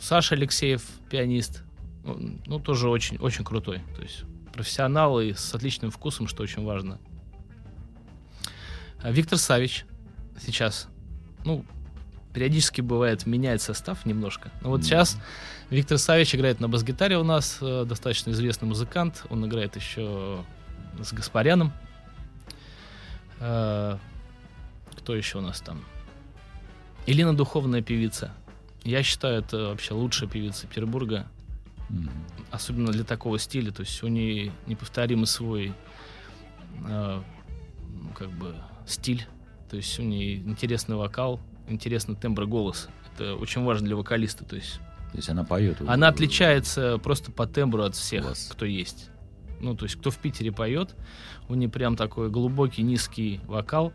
Саша 0.00 0.34
Алексеев, 0.34 0.84
пианист, 1.10 1.62
ну, 2.04 2.60
тоже 2.60 2.88
очень, 2.88 3.18
очень 3.18 3.44
крутой, 3.44 3.82
то 3.96 4.02
есть 4.02 4.24
профессионал 4.52 5.20
и 5.20 5.32
с 5.32 5.54
отличным 5.54 5.90
вкусом, 5.90 6.26
что 6.28 6.42
очень 6.42 6.64
важно. 6.64 6.98
А 9.02 9.10
Виктор 9.10 9.38
Савич 9.38 9.84
сейчас, 10.40 10.88
ну, 11.44 11.64
периодически 12.32 12.80
бывает 12.80 13.26
меняет 13.26 13.62
состав 13.62 14.04
немножко. 14.06 14.50
Но 14.60 14.70
вот 14.70 14.84
сейчас 14.84 15.18
Виктор 15.70 15.98
Савич 15.98 16.34
играет 16.34 16.60
на 16.60 16.68
бас-гитаре 16.68 17.18
у 17.18 17.24
нас, 17.24 17.58
э, 17.60 17.84
достаточно 17.84 18.30
известный 18.30 18.66
музыкант. 18.66 19.24
Он 19.30 19.46
играет 19.46 19.76
еще 19.76 20.44
с 21.00 21.12
Гаспаряном. 21.12 21.72
Э, 23.40 23.98
Кто 24.96 25.14
еще 25.14 25.38
у 25.38 25.40
нас 25.40 25.60
там? 25.60 25.84
Елена 27.08 27.34
Духовная 27.34 27.80
певица. 27.80 28.32
Я 28.84 29.02
считаю, 29.02 29.40
это 29.40 29.68
вообще 29.68 29.94
лучшая 29.94 30.28
певица 30.28 30.66
Петербурга, 30.66 31.26
Мгм. 31.88 32.10
особенно 32.50 32.92
для 32.92 33.02
такого 33.02 33.38
стиля. 33.38 33.72
То 33.72 33.80
есть 33.80 34.02
у 34.02 34.08
нее 34.08 34.52
неповторимый 34.66 35.26
свой 35.26 35.72
э, 36.86 37.22
ну, 38.02 38.08
как 38.10 38.30
бы 38.30 38.54
стиль. 38.86 39.26
То 39.70 39.76
есть 39.76 39.98
у 39.98 40.02
нее 40.02 40.36
интересный 40.36 40.96
вокал, 40.96 41.40
интересный 41.66 42.14
тембр 42.14 42.44
голоса. 42.44 42.90
Это 43.14 43.34
очень 43.36 43.62
важно 43.64 43.86
для 43.86 43.96
вокалиста. 43.96 44.44
То 44.44 44.56
есть 44.56 44.78
То 45.12 45.16
есть 45.16 45.30
она 45.30 45.44
поет. 45.44 45.80
она 45.86 46.08
отличается 46.08 46.98
просто 46.98 47.32
по 47.32 47.46
тембру 47.46 47.84
от 47.84 47.94
всех, 47.96 48.24
Класс. 48.26 48.50
кто 48.52 48.66
есть. 48.66 49.08
Ну, 49.60 49.74
то 49.74 49.86
есть, 49.86 49.96
кто 49.96 50.10
в 50.12 50.18
Питере 50.18 50.52
поет, 50.52 50.94
у 51.48 51.54
нее 51.54 51.68
прям 51.70 51.96
такой 51.96 52.30
глубокий, 52.30 52.82
низкий 52.82 53.40
вокал. 53.46 53.92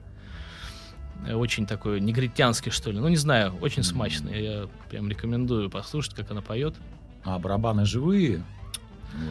Э, 1.28 1.34
Очень 1.36 1.66
такой 1.66 2.00
негритянский, 2.02 2.72
что 2.72 2.92
ли. 2.92 3.00
Ну, 3.00 3.08
не 3.08 3.16
знаю, 3.18 3.56
очень 3.62 3.84
смачный. 3.84 4.44
Я 4.44 4.68
прям 4.90 5.10
рекомендую 5.10 5.70
послушать, 5.70 6.14
как 6.16 6.32
она 6.32 6.42
поет. 6.42 6.76
А 7.24 7.40
барабаны 7.40 7.86
живые? 7.86 8.44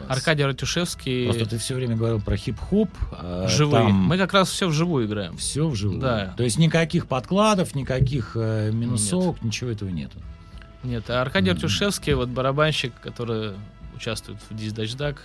Аркадий 0.08 0.44
Ратюшевский 0.44 1.24
Просто 1.26 1.44
ты 1.46 1.58
все 1.58 1.74
время 1.74 1.96
говорил 1.96 2.20
про 2.20 2.36
хип-хоп. 2.36 2.88
а 3.10 3.48
живые. 3.48 3.82
там 3.88 3.92
Мы 3.92 4.16
как 4.16 4.32
раз 4.32 4.48
все 4.48 4.68
вживую 4.68 5.06
играем. 5.06 5.36
все 5.36 5.66
вживую. 5.68 6.00
Да. 6.00 6.34
То 6.36 6.44
есть 6.44 6.56
никаких 6.56 7.08
подкладов, 7.08 7.74
никаких 7.74 8.32
э, 8.36 8.70
минусовок, 8.72 9.42
ничего 9.42 9.70
этого 9.70 9.88
нету. 9.88 10.18
Нет, 10.84 11.10
а 11.10 11.20
Аркадий 11.20 11.50
Мгм. 11.50 11.56
Артюшевский, 11.56 12.14
вот 12.14 12.28
барабанщик, 12.28 12.92
который 13.00 13.54
участвует 13.96 14.38
в 14.48 14.54
Диздачдак, 14.54 15.20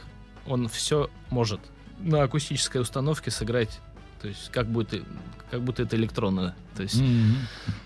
он 0.48 0.68
все 0.70 1.10
может 1.30 1.60
на 2.00 2.24
акустической 2.24 2.82
установке 2.82 3.30
сыграть. 3.32 3.80
То 4.22 4.28
есть 4.28 4.50
как 4.52 4.68
будто, 4.68 5.00
как 5.52 5.62
будто 5.62 5.84
это 5.84 5.96
электронно. 5.96 6.56
То 6.76 6.84
есть, 6.84 7.00
Мгм. 7.02 7.38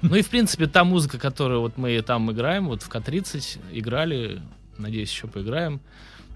ну 0.01 0.15
и 0.15 0.21
в 0.21 0.29
принципе 0.29 0.67
та 0.67 0.83
музыка, 0.83 1.17
которую 1.17 1.61
вот 1.61 1.77
мы 1.77 2.01
там 2.01 2.31
играем, 2.31 2.67
вот 2.67 2.81
в 2.83 2.89
К-30 2.89 3.59
играли, 3.73 4.41
надеюсь, 4.77 5.11
еще 5.11 5.27
поиграем, 5.27 5.81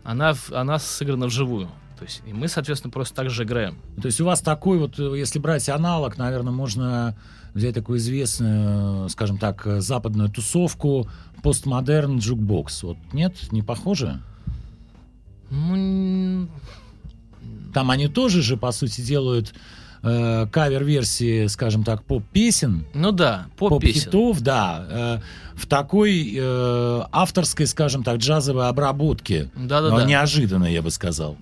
она, 0.04 0.34
она 0.52 0.80
сыграна 0.80 1.28
вживую. 1.28 1.70
То 1.98 2.04
есть 2.04 2.22
и 2.28 2.34
мы, 2.34 2.48
соответственно, 2.50 2.92
просто 2.92 3.16
так 3.16 3.30
же 3.30 3.44
играем. 3.44 3.78
То 4.02 4.08
есть 4.08 4.20
у 4.20 4.26
вас 4.26 4.42
такой 4.42 4.78
вот, 4.80 5.00
э, 5.00 5.18
если 5.18 5.40
брать 5.40 5.70
аналог, 5.70 6.18
наверное, 6.18 6.52
можно 6.52 7.16
взять 7.54 7.74
такую 7.74 8.00
известную, 8.00 9.06
э, 9.06 9.10
скажем 9.10 9.38
так, 9.38 9.66
э, 9.66 9.80
западную 9.80 10.30
тусовку 10.30 11.08
Postmodern 11.42 12.20
Jukebox. 12.20 12.84
Вот 12.84 12.98
нет, 13.14 13.52
не 13.54 13.62
похоже? 13.62 14.22
Ну, 15.50 16.50
Там 17.74 17.92
они 17.92 18.08
тоже 18.08 18.42
же, 18.42 18.58
по 18.58 18.72
сути, 18.72 19.02
делают 19.02 19.54
э, 20.06 20.48
кавер-версии, 20.52 21.48
скажем 21.48 21.84
так, 21.84 22.04
поп-песен, 22.04 22.86
ну 22.94 23.12
да, 23.12 23.48
поп-песен. 23.58 24.04
поп-хитов, 24.04 24.42
да, 24.42 24.86
э, 24.90 25.20
в 25.56 25.68
такой 25.68 26.34
э, 26.38 27.02
авторской, 27.12 27.66
скажем 27.68 28.04
так, 28.04 28.18
джазовой 28.18 28.68
обработке. 28.70 29.50
Но 29.56 29.68
Да-да-да. 29.68 30.06
неожиданно, 30.06 30.66
я 30.66 30.82
бы 30.82 30.92
сказал. 30.92 31.38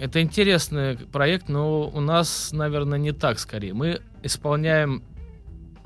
Это 0.00 0.22
интересный 0.22 0.96
проект, 0.96 1.48
но 1.48 1.88
у 1.88 2.00
нас, 2.00 2.50
наверное, 2.52 2.98
не 2.98 3.12
так 3.12 3.38
скорее. 3.38 3.74
Мы 3.74 4.00
исполняем 4.22 5.02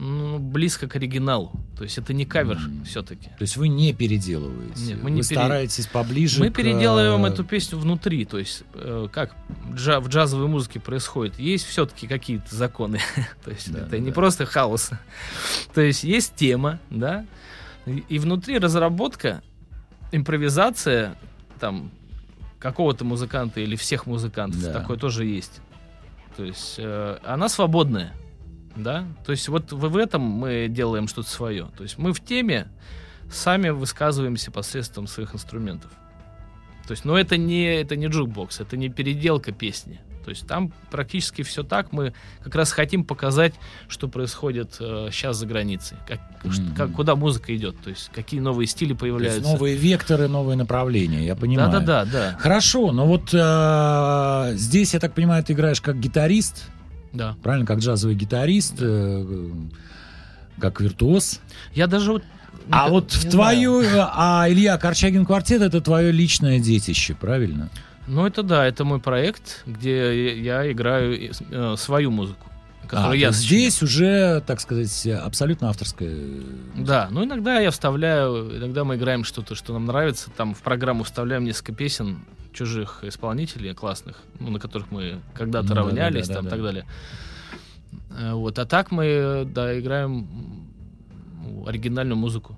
ну, 0.05 0.39
близко 0.41 0.89
к 0.89 0.97
оригиналу. 0.97 1.53
То 1.77 1.85
есть 1.85 1.97
это 1.97 2.13
не 2.13 2.25
кавер 2.25 2.57
М. 2.57 2.85
все-таки. 2.85 3.29
То 3.29 3.43
есть 3.43 3.57
вы 3.57 3.69
не 3.69 3.93
переделываете. 3.93 4.83
Нет, 4.85 4.97
мы 4.99 5.05
вы 5.05 5.11
не 5.13 5.23
пере- 5.23 5.37
стараетесь 5.41 5.87
поближе 5.87 6.41
Мы 6.41 6.51
к, 6.51 6.57
переделываем 6.57 7.25
э, 7.25 7.29
эту 7.29 7.45
песню 7.45 7.79
внутри. 7.79 8.25
То 8.25 8.39
есть 8.39 8.65
э, 8.75 9.07
как 9.13 9.35
джа- 9.73 10.01
в 10.01 10.09
джазовой 10.09 10.49
музыке 10.49 10.81
происходит. 10.81 11.39
Есть 11.39 11.67
все-таки 11.67 12.09
какие-то 12.09 12.55
законы. 12.55 12.99
то 13.45 13.51
есть 13.53 13.73
Да, 13.73 13.81
это 13.81 13.91
да, 13.91 13.99
не 13.99 14.09
да. 14.09 14.13
просто 14.15 14.45
хаос. 14.45 14.91
То 15.73 15.81
есть 15.81 16.03
есть 16.03 16.35
тема, 16.35 16.81
да, 16.91 17.25
и, 17.87 18.03
и 18.09 18.19
внутри 18.19 18.59
разработка, 18.59 19.41
импровизация 20.11 21.17
там 21.61 21.91
какого-то 22.59 23.05
музыканта 23.05 23.61
или 23.61 23.77
всех 23.77 24.07
музыкантов. 24.07 24.61
Да. 24.63 24.73
Такое 24.73 24.97
тоже 24.97 25.25
есть. 25.27 25.61
То 26.37 26.45
есть 26.45 26.77
э, 26.79 27.19
она 27.25 27.49
свободная. 27.49 28.15
Да? 28.77 29.05
То 29.25 29.33
есть 29.33 29.49
вот 29.49 29.73
в, 29.73 29.97
этом 29.97 30.23
мы 30.23 30.67
делаем 30.69 31.09
что-то 31.09 31.29
свое. 31.29 31.69
То 31.77 31.83
есть 31.83 31.99
мы 31.99 32.13
в 32.13 32.21
теме 32.25 32.69
сами 33.31 33.71
высказываемся 33.71 34.51
посредством 34.51 35.07
своих 35.07 35.35
инструментов. 35.35 35.91
То 36.87 36.93
есть, 36.93 37.05
но 37.05 37.17
это 37.17 37.37
не, 37.37 37.65
это 37.81 37.97
не 37.97 38.07
jukebox, 38.09 38.61
это 38.61 38.77
не 38.77 38.89
переделка 38.89 39.53
песни. 39.53 40.01
То 40.25 40.31
есть 40.31 40.47
там 40.47 40.73
практически 40.91 41.43
все 41.43 41.65
так. 41.65 41.93
Мы 41.93 42.15
как 42.45 42.55
раз 42.55 42.71
хотим 42.73 43.05
показать, 43.05 43.55
что 43.89 44.07
происходит 44.09 44.75
сейчас 44.75 45.37
за 45.37 45.47
границей, 45.47 45.97
как, 46.07 46.21
Мгм. 46.45 46.75
как- 46.77 46.93
куда 46.93 47.17
музыка 47.17 47.55
идет, 47.57 47.81
то 47.83 47.91
есть 47.91 48.09
какие 48.15 48.39
новые 48.41 48.67
стили 48.69 48.91
то 48.91 48.93
есть 48.93 49.01
появляются. 49.01 49.43
новые 49.53 49.75
векторы, 49.77 50.29
новые 50.29 50.57
направления, 50.57 51.25
я 51.25 51.35
понимаю. 51.35 51.71
да, 51.73 51.81
да, 51.81 52.05
да, 52.05 52.11
да, 52.33 52.39
Хорошо, 52.39 52.93
но 52.93 53.07
вот 53.07 53.31
э, 53.33 54.53
здесь, 54.57 54.95
я 54.95 55.01
так 55.01 55.13
понимаю, 55.15 55.43
ты 55.43 55.55
играешь 55.55 55.81
как 55.81 55.99
гитарист, 55.99 56.69
да. 57.13 57.37
правильно, 57.43 57.67
как 57.67 57.79
джазовый 57.79 58.15
гитарист, 58.17 58.75
э, 58.81 59.49
как 60.59 60.81
виртуоз. 60.81 61.41
Я 61.75 61.87
даже 61.87 62.13
вот 62.13 62.23
А 62.71 62.85
не- 62.87 62.91
вот 62.91 63.05
не 63.13 63.17
в 63.19 63.21
знаю. 63.21 63.31
твою, 63.33 63.81
э, 63.83 64.07
а 64.15 64.47
Илья 64.49 64.77
Корчагин 64.79 65.25
квартет 65.27 65.63
это 65.63 65.81
твое 65.81 66.13
личное 66.13 66.59
детище, 66.61 67.15
правильно? 67.15 67.69
Ну, 68.07 68.27
это 68.27 68.43
да, 68.43 68.67
это 68.67 68.85
мой 68.85 68.99
проект, 69.01 69.63
где 69.67 70.35
я 70.41 70.63
я 70.65 70.73
играю 70.73 71.31
э, 71.51 71.75
свою 71.79 72.11
музыку, 72.11 72.47
А, 72.91 73.13
я 73.15 73.33
сочиняю. 73.33 73.33
здесь 73.71 73.83
уже, 73.83 74.43
так 74.47 74.61
сказать, 74.61 75.07
абсолютно 75.07 75.69
авторская. 75.69 76.15
Да, 76.77 77.09
ну 77.11 77.25
иногда 77.25 77.59
я 77.61 77.71
вставляю, 77.71 78.59
иногда 78.59 78.85
мы 78.85 78.97
играем 78.97 79.25
что-то, 79.25 79.55
что 79.55 79.73
нам 79.73 79.87
нравится, 79.87 80.31
там 80.37 80.55
в 80.55 80.61
программу 80.63 81.05
вставляем 81.05 81.45
несколько 81.45 81.73
песен 81.73 82.25
чужих 82.53 83.03
исполнителей 83.03 83.73
классных, 83.75 84.19
ну, 84.39 84.51
на 84.51 84.59
которых 84.59 84.91
мы 84.91 85.21
когда-то 85.35 85.69
Ну, 85.69 85.75
равнялись, 85.75 86.29
да, 86.29 86.35
да, 86.35 86.41
там 86.41 86.45
да. 86.45 86.49
и 86.49 86.51
так 86.51 86.63
далее. 86.63 86.87
Э, 88.19 88.33
Вот, 88.35 88.59
а 88.59 88.67
так 88.67 88.91
мы, 88.91 89.49
да, 89.55 89.79
играем 89.79 90.29
оригинальную 91.67 92.17
музыку. 92.17 92.57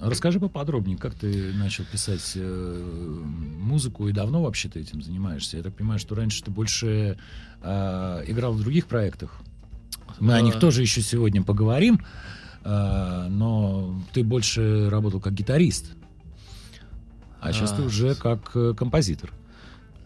Расскажи 0.00 0.40
поподробнее, 0.40 0.98
как 0.98 1.14
ты 1.14 1.52
начал 1.54 1.84
писать 1.84 2.32
э, 2.36 3.20
музыку 3.60 4.08
и 4.08 4.12
давно 4.12 4.42
вообще 4.42 4.68
ты 4.68 4.80
этим 4.80 5.02
занимаешься? 5.02 5.56
Я 5.56 5.62
так 5.62 5.74
понимаю, 5.74 5.98
что 5.98 6.14
раньше 6.14 6.42
ты 6.42 6.50
больше 6.50 7.16
э, 7.62 8.24
играл 8.26 8.52
в 8.52 8.60
других 8.60 8.86
проектах. 8.86 9.40
Мы 10.20 10.34
о 10.34 10.40
них 10.40 10.58
тоже 10.58 10.82
еще 10.82 11.00
сегодня 11.02 11.42
поговорим. 11.42 12.00
э, 12.64 13.26
но 13.28 13.94
ты 14.12 14.24
больше 14.24 14.88
работал 14.88 15.20
как 15.20 15.34
гитарист. 15.34 15.94
А 17.40 17.52
сейчас 17.52 17.72
ты 17.72 17.82
А, 17.82 17.84
уже 17.84 18.14
как 18.14 18.52
э, 18.54 18.72
композитор. 18.74 19.30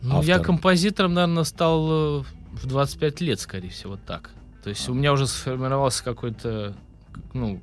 Ну, 0.02 0.22
я 0.22 0.34
автор. 0.36 0.46
композитором, 0.46 1.14
наверное, 1.14 1.44
стал 1.44 2.20
э, 2.20 2.24
в 2.52 2.66
25 2.66 3.20
лет, 3.20 3.38
скорее 3.38 3.70
всего, 3.70 3.96
так. 3.96 4.30
То 4.64 4.70
есть 4.70 4.88
у 4.88 4.94
меня 4.94 5.12
уже 5.12 5.26
сформировался 5.28 6.02
какой-то, 6.02 6.74
ну, 7.32 7.62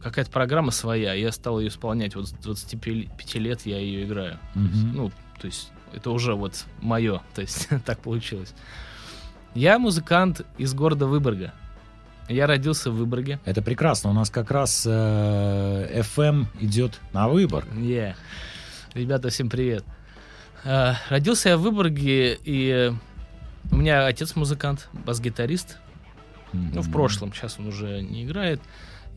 какая-то 0.00 0.30
программа 0.30 0.70
своя, 0.70 1.14
я 1.14 1.32
стал 1.32 1.58
ее 1.58 1.68
исполнять. 1.68 2.14
Вот 2.14 2.28
с 2.28 2.30
25 2.32 3.34
лет 3.34 3.66
я 3.66 3.78
ее 3.78 4.04
играю. 4.04 4.38
Мгм. 4.54 4.92
Ну, 4.94 5.12
то 5.40 5.46
есть 5.46 5.70
это 5.92 6.10
уже 6.10 6.34
вот 6.34 6.64
мое, 6.80 7.20
то 7.34 7.40
есть 7.40 7.68
так 7.84 7.98
получилось. 8.00 8.54
Я 9.54 9.78
музыкант 9.78 10.42
из 10.58 10.74
города 10.74 11.06
Выборга. 11.06 11.52
Я 12.28 12.46
родился 12.46 12.90
в 12.90 12.96
Выборге. 12.96 13.40
Это 13.46 13.62
прекрасно. 13.62 14.10
У 14.10 14.12
нас 14.12 14.28
как 14.28 14.50
раз 14.50 14.84
э, 14.86 16.02
FM 16.02 16.46
идет 16.60 17.00
на 17.12 17.28
выбор. 17.28 17.64
Yeah. 17.72 18.14
Ребята, 18.92 19.30
всем 19.30 19.48
привет. 19.48 19.84
А, 20.64 20.96
родился 21.08 21.50
я 21.50 21.56
в 21.56 21.62
Выборге, 21.62 22.38
и 22.44 22.68
э, 22.68 22.92
у 23.70 23.76
меня 23.76 24.06
отец 24.06 24.36
музыкант, 24.36 24.88
бас-гитарист. 24.92 25.78
Ну, 26.52 26.82
в 26.82 26.90
прошлом, 26.92 27.32
сейчас 27.32 27.58
он 27.58 27.68
уже 27.68 28.02
не 28.02 28.24
играет. 28.24 28.60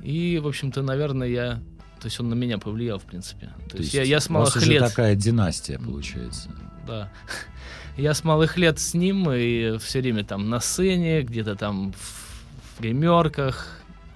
И, 0.02 0.40
в 0.42 0.48
общем-то, 0.48 0.82
наверное, 0.82 1.28
я... 1.28 1.60
То 2.00 2.06
есть 2.06 2.20
он 2.20 2.30
на 2.30 2.34
меня 2.34 2.58
повлиял, 2.58 2.98
в 2.98 3.04
принципе. 3.04 3.52
То, 3.70 3.78
есть, 3.78 3.94
я, 3.94 4.04
я 4.04 4.20
с 4.22 4.30
у 4.30 4.34
вас 4.34 4.40
малых 4.40 4.56
уже 4.56 4.72
лет... 4.72 4.82
такая 4.82 5.16
династия 5.16 5.78
получается. 5.78 6.50
Да. 6.88 7.12
Я 7.98 8.14
с 8.14 8.24
малых 8.24 8.58
лет 8.58 8.80
с 8.80 8.94
ним 8.94 9.30
и 9.30 9.78
все 9.78 10.00
время 10.00 10.24
там 10.24 10.50
на 10.50 10.62
сцене, 10.62 11.24
где-то 11.24 11.56
там 11.56 11.92
в 11.92 12.21
гримерках. 12.82 13.68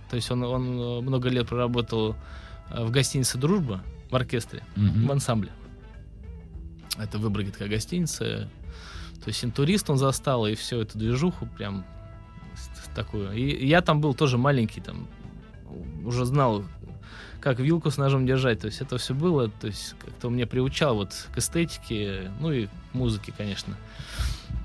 То 0.10 0.15
есть 0.17 0.29
он, 0.31 0.43
он 0.43 0.79
э, 0.79 1.01
много 1.01 1.29
лет 1.29 1.48
проработал 1.48 2.15
э, 2.69 2.84
в 2.84 2.91
гостинице 2.91 3.38
«Дружба» 3.38 3.81
в 4.12 4.15
оркестре, 4.15 4.63
Мгм. 4.75 5.07
в 5.07 5.12
ансамбле. 5.12 5.51
Это 6.98 7.17
в 7.17 7.22
Выборге 7.22 7.51
такая 7.51 7.69
гостиница. 7.69 8.50
То 9.24 9.27
есть 9.29 9.43
интурист 9.43 9.89
он 9.89 9.98
застал, 9.98 10.45
и 10.48 10.55
всю 10.55 10.81
эту 10.81 10.98
движуху 10.98 11.48
прям 11.57 11.86
такую. 12.95 13.31
И 13.34 13.65
я 13.65 13.81
там 13.81 14.00
был 14.01 14.13
тоже 14.13 14.38
маленький, 14.38 14.79
там 14.81 15.07
уже 16.05 16.25
знал, 16.25 16.63
как 17.41 17.60
вилку 17.60 17.91
с 17.91 17.98
ножом 17.98 18.25
держать. 18.25 18.60
То 18.62 18.67
есть 18.67 18.81
это 18.81 18.98
все 18.98 19.13
было, 19.13 19.50
то 19.50 19.67
есть 19.67 19.95
как-то 20.00 20.29
меня 20.29 20.48
приучал 20.48 20.95
вот 20.95 21.27
к 21.34 21.38
эстетике, 21.38 22.31
ну 22.39 22.51
и 22.51 22.67
к 22.67 22.69
музыке, 22.93 23.34
конечно. 23.38 23.75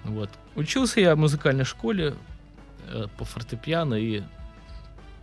Вот. 0.05 0.31
Учился 0.55 1.01
я 1.01 1.15
в 1.15 1.19
музыкальной 1.19 1.65
школе 1.65 2.15
по 3.17 3.25
фортепиано, 3.25 3.95
и 3.95 4.23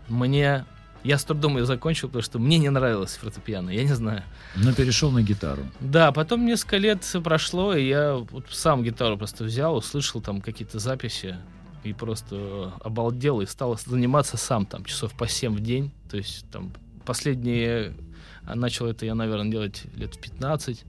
мне... 0.07 0.65
Я 1.03 1.17
с 1.17 1.23
трудом 1.23 1.57
ее 1.57 1.65
закончил, 1.65 2.07
потому 2.09 2.23
что 2.23 2.39
мне 2.39 2.57
не 2.57 2.69
нравилось 2.69 3.15
фортепиано, 3.15 3.69
я 3.69 3.83
не 3.83 3.93
знаю. 3.93 4.23
Но 4.55 4.73
перешел 4.73 5.11
на 5.11 5.21
гитару. 5.21 5.63
Да, 5.79 6.11
потом 6.11 6.45
несколько 6.45 6.77
лет 6.77 7.05
прошло, 7.23 7.75
и 7.75 7.87
я 7.87 8.15
вот 8.15 8.45
сам 8.49 8.83
гитару 8.83 9.17
просто 9.17 9.43
взял, 9.43 9.75
услышал 9.75 10.21
там 10.21 10.41
какие-то 10.41 10.79
записи, 10.79 11.37
и 11.83 11.93
просто 11.93 12.35
э, 12.35 12.69
обалдел, 12.83 13.41
и 13.41 13.45
стал 13.45 13.77
заниматься 13.77 14.37
сам 14.37 14.65
там 14.65 14.83
часов 14.83 15.13
по 15.13 15.27
7 15.27 15.55
в 15.55 15.59
день. 15.59 15.91
То 16.09 16.17
есть 16.17 16.49
там 16.51 16.73
последние... 17.05 17.93
а 18.43 18.55
Начал 18.55 18.87
это 18.87 19.05
я, 19.05 19.15
наверное, 19.15 19.51
делать 19.51 19.83
лет 19.95 20.15
в 20.15 20.19
15. 20.19 20.83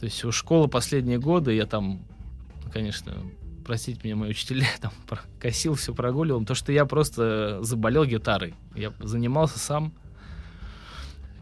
То 0.00 0.04
есть 0.04 0.24
у 0.24 0.32
школы 0.32 0.68
последние 0.68 1.18
годы 1.18 1.54
я 1.54 1.66
там, 1.66 2.00
конечно, 2.72 3.14
простите 3.68 4.00
меня, 4.02 4.16
мои 4.16 4.30
учителя, 4.30 4.66
там 4.80 4.90
косил, 5.38 5.74
все 5.74 5.94
прогуливал, 5.94 6.40
потому 6.40 6.56
что 6.56 6.72
я 6.72 6.86
просто 6.86 7.58
заболел 7.62 8.04
гитарой. 8.06 8.54
Я 8.74 8.92
занимался 9.00 9.58
сам. 9.58 9.92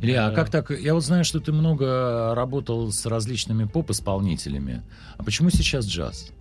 Илья, 0.01 0.27
а 0.27 0.31
Да. 0.31 0.35
как 0.35 0.51
так? 0.51 0.71
Я 0.71 0.93
вот 0.95 1.05
знаю, 1.05 1.25
что 1.25 1.39
ты 1.41 1.53
много 1.53 2.35
работал 2.35 2.91
с 2.93 3.07
различными 3.07 3.65
поп-исполнителями. 3.65 4.83
А 5.17 5.23
почему 5.23 5.51
сейчас 5.51 5.87
джаз? 5.87 6.33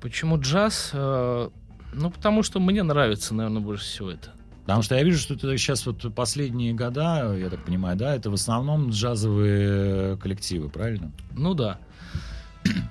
Почему 0.00 0.40
джаз? 0.40 0.90
Э, 0.94 1.50
Ну, 1.94 2.10
потому 2.10 2.42
что 2.42 2.60
мне 2.60 2.82
нравится, 2.82 3.34
наверное, 3.34 3.62
больше 3.62 3.84
всего 3.84 4.10
это. 4.10 4.32
Потому 4.62 4.82
что 4.82 4.94
я 4.94 5.02
вижу, 5.02 5.18
что 5.18 5.36
ты 5.36 5.56
сейчас 5.56 5.86
вот 5.86 6.14
последние 6.14 6.74
года, 6.74 7.34
я 7.34 7.48
так 7.48 7.64
понимаю, 7.64 7.96
да, 7.96 8.14
это 8.14 8.30
в 8.30 8.34
основном 8.34 8.90
джазовые 8.90 10.18
коллективы, 10.18 10.68
правильно? 10.68 11.10
Ну 11.32 11.54
да. 11.54 11.78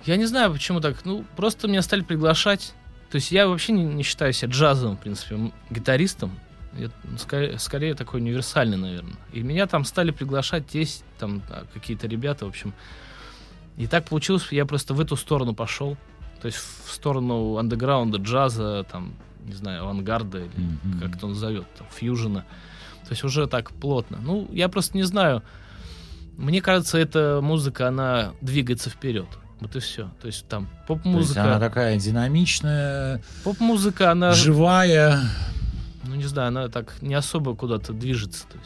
Я 0.05 0.17
не 0.17 0.25
знаю, 0.25 0.51
почему 0.53 0.79
так. 0.81 1.05
Ну, 1.05 1.25
просто 1.35 1.67
меня 1.67 1.81
стали 1.81 2.01
приглашать. 2.01 2.73
То 3.09 3.15
есть 3.15 3.31
я 3.31 3.47
вообще 3.47 3.71
не, 3.73 3.83
не 3.83 4.03
считаю 4.03 4.33
себя 4.33 4.51
джазовым, 4.51 4.97
в 4.97 4.99
принципе, 4.99 5.51
гитаристом. 5.69 6.31
Я, 6.77 6.89
ну, 7.05 7.17
скорее, 7.17 7.57
скорее 7.57 7.93
такой 7.95 8.19
универсальный, 8.19 8.77
наверное. 8.77 9.15
И 9.33 9.41
меня 9.41 9.65
там 9.67 9.85
стали 9.85 10.11
приглашать 10.11 10.75
есть 10.75 11.03
там 11.17 11.41
а, 11.49 11.65
какие-то 11.73 12.07
ребята, 12.07 12.45
в 12.45 12.49
общем. 12.49 12.73
И 13.77 13.87
так 13.87 14.05
получилось, 14.05 14.47
я 14.51 14.65
просто 14.65 14.93
в 14.93 14.99
эту 14.99 15.15
сторону 15.15 15.53
пошел. 15.55 15.97
То 16.41 16.47
есть 16.47 16.57
в 16.57 16.91
сторону 16.91 17.57
андеграунда, 17.57 18.17
джаза, 18.19 18.85
там, 18.91 19.13
не 19.45 19.53
знаю, 19.53 19.83
авангарда 19.83 20.39
или 20.39 20.51
Мгм. 20.57 20.99
как 20.99 21.15
это 21.15 21.25
он 21.25 21.33
зовет, 21.35 21.65
там, 21.77 21.87
фьюжена. 21.89 22.41
То 23.05 23.11
есть 23.11 23.23
уже 23.23 23.47
так 23.47 23.71
плотно. 23.71 24.19
Ну, 24.21 24.47
я 24.51 24.67
просто 24.67 24.97
не 24.97 25.03
знаю. 25.03 25.41
Мне 26.35 26.61
кажется, 26.61 26.97
эта 26.97 27.39
музыка, 27.41 27.87
она 27.87 28.33
двигается 28.41 28.89
вперед. 28.89 29.27
Вот 29.59 29.75
и 29.75 29.79
все. 29.79 30.11
То 30.21 30.27
есть 30.27 30.47
там 30.47 30.63
есть 30.63 30.71
она 30.75 30.85
поп-музыка. 30.87 31.59
такая 31.59 31.97
динамичная, 31.97 33.21
Поп-музыка, 33.43 34.11
она, 34.11 34.31
живая. 34.33 35.19
ну 36.05 36.15
не 36.15 36.25
знаю, 36.25 36.49
она 36.49 36.67
так 36.69 37.01
не 37.01 37.15
особо 37.15 37.55
куда-то 37.55 37.93
движется. 37.93 38.45
То 38.47 38.57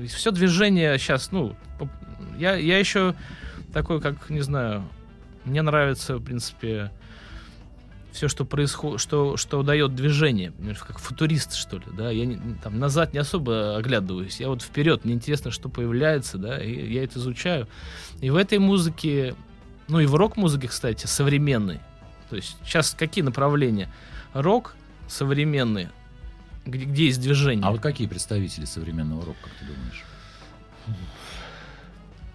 есть 0.00 0.14
все 0.14 0.30
движение 0.30 0.96
сейчас, 0.98 1.32
ну, 1.32 1.56
поп- 1.78 1.90
я, 2.38 2.54
я 2.54 2.78
еще 2.78 3.14
такой, 3.72 4.00
как, 4.00 4.30
не 4.30 4.40
знаю, 4.42 4.84
мне 5.44 5.60
нравится, 5.62 6.18
в 6.18 6.22
принципе, 6.22 6.92
все, 8.12 8.28
что 8.28 8.44
происходит, 8.44 9.00
что, 9.00 9.36
что 9.36 9.62
дает 9.64 9.94
движение, 9.96 10.52
понимаешь, 10.52 10.78
как 10.78 10.98
футурист, 11.00 11.54
что 11.54 11.78
ли, 11.78 11.84
да, 11.96 12.10
я 12.10 12.26
не- 12.26 12.54
там 12.62 12.78
назад 12.78 13.12
не 13.12 13.18
особо 13.18 13.76
оглядываюсь, 13.76 14.38
я 14.40 14.48
вот 14.48 14.62
вперед, 14.62 15.04
мне 15.04 15.14
интересно, 15.14 15.50
что 15.50 15.68
появляется, 15.68 16.38
да, 16.38 16.62
и 16.62 16.92
я 16.92 17.02
это 17.02 17.18
изучаю. 17.18 17.66
И 18.20 18.30
в 18.30 18.36
этой 18.36 18.58
музыке, 18.58 19.34
ну 19.88 20.00
и 20.00 20.06
в 20.06 20.14
рок-музыке, 20.14 20.68
кстати, 20.68 21.06
современной, 21.06 21.80
то 22.30 22.36
есть 22.36 22.56
сейчас 22.64 22.94
какие 22.98 23.24
направления? 23.24 23.88
Рок 24.34 24.74
современный, 25.08 25.88
где, 26.66 26.84
где 26.84 27.06
есть 27.06 27.20
движение. 27.20 27.66
А 27.66 27.70
вот 27.70 27.80
какие 27.80 28.06
представители 28.06 28.66
современного 28.66 29.24
рока, 29.24 29.38
как 29.44 29.52
ты 29.54 29.64
думаешь? 29.64 30.04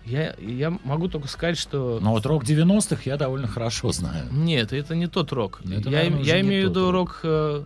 я, 0.06 0.36
я 0.40 0.78
могу 0.84 1.08
только 1.08 1.28
сказать, 1.28 1.58
что... 1.58 2.00
Ну 2.02 2.12
вот 2.12 2.26
рок 2.26 2.44
90-х 2.44 3.02
я 3.06 3.18
довольно 3.18 3.48
хорошо 3.48 3.92
знаю. 3.92 4.28
Нет, 4.32 4.74
это 4.74 4.96
не 4.96 5.08
тот 5.08 5.32
рок. 5.32 5.62
Это, 5.64 5.90
я 5.90 5.98
наверное, 5.98 6.24
я 6.24 6.42
имею 6.42 6.68
в 6.68 6.70
виду 6.72 6.92
рок. 6.92 7.10
рок, 7.10 7.20
э, 7.24 7.64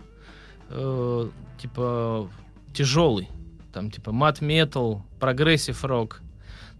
э, 0.69 1.29
типа 1.61 2.29
тяжелый, 2.73 3.29
там 3.73 3.89
типа 3.89 4.11
math 4.11 4.48
metal, 4.48 5.03
progressive 5.19 5.83
rock. 5.83 6.21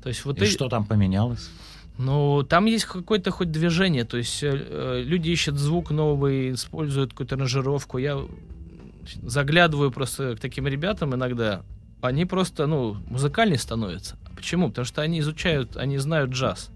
То 0.04 0.10
есть 0.10 0.26
вот 0.26 0.39
И 0.41 0.46
и- 0.46 0.48
что 0.48 0.70
там 0.70 0.86
поменялось? 0.86 1.50
Ну, 1.98 2.44
там 2.44 2.66
есть 2.66 2.86
какое-то 2.86 3.32
хоть 3.32 3.52
движение, 3.52 4.06
то 4.06 4.18
есть 4.18 4.44
э, 4.44 4.52
э, 4.54 5.02
люди 5.04 5.30
ищут 5.30 5.58
звук 5.58 5.90
новый, 5.90 6.52
используют 6.54 7.12
какую-то 7.12 7.36
аранжировку. 7.36 7.98
Я 7.98 8.20
заглядываю 9.24 9.92
просто 9.92 10.36
к 10.36 10.40
таким 10.40 10.68
ребятам 10.68 11.16
иногда, 11.16 11.64
они 12.02 12.26
просто, 12.26 12.68
ну, 12.68 12.98
музыкальнее 13.10 13.58
становятся. 13.58 14.18
Почему? 14.36 14.70
Потому 14.70 14.86
что 14.86 15.02
они 15.02 15.20
изучают, 15.20 15.76
они 15.78 15.98
знают 15.98 16.32
джаз. 16.32 16.70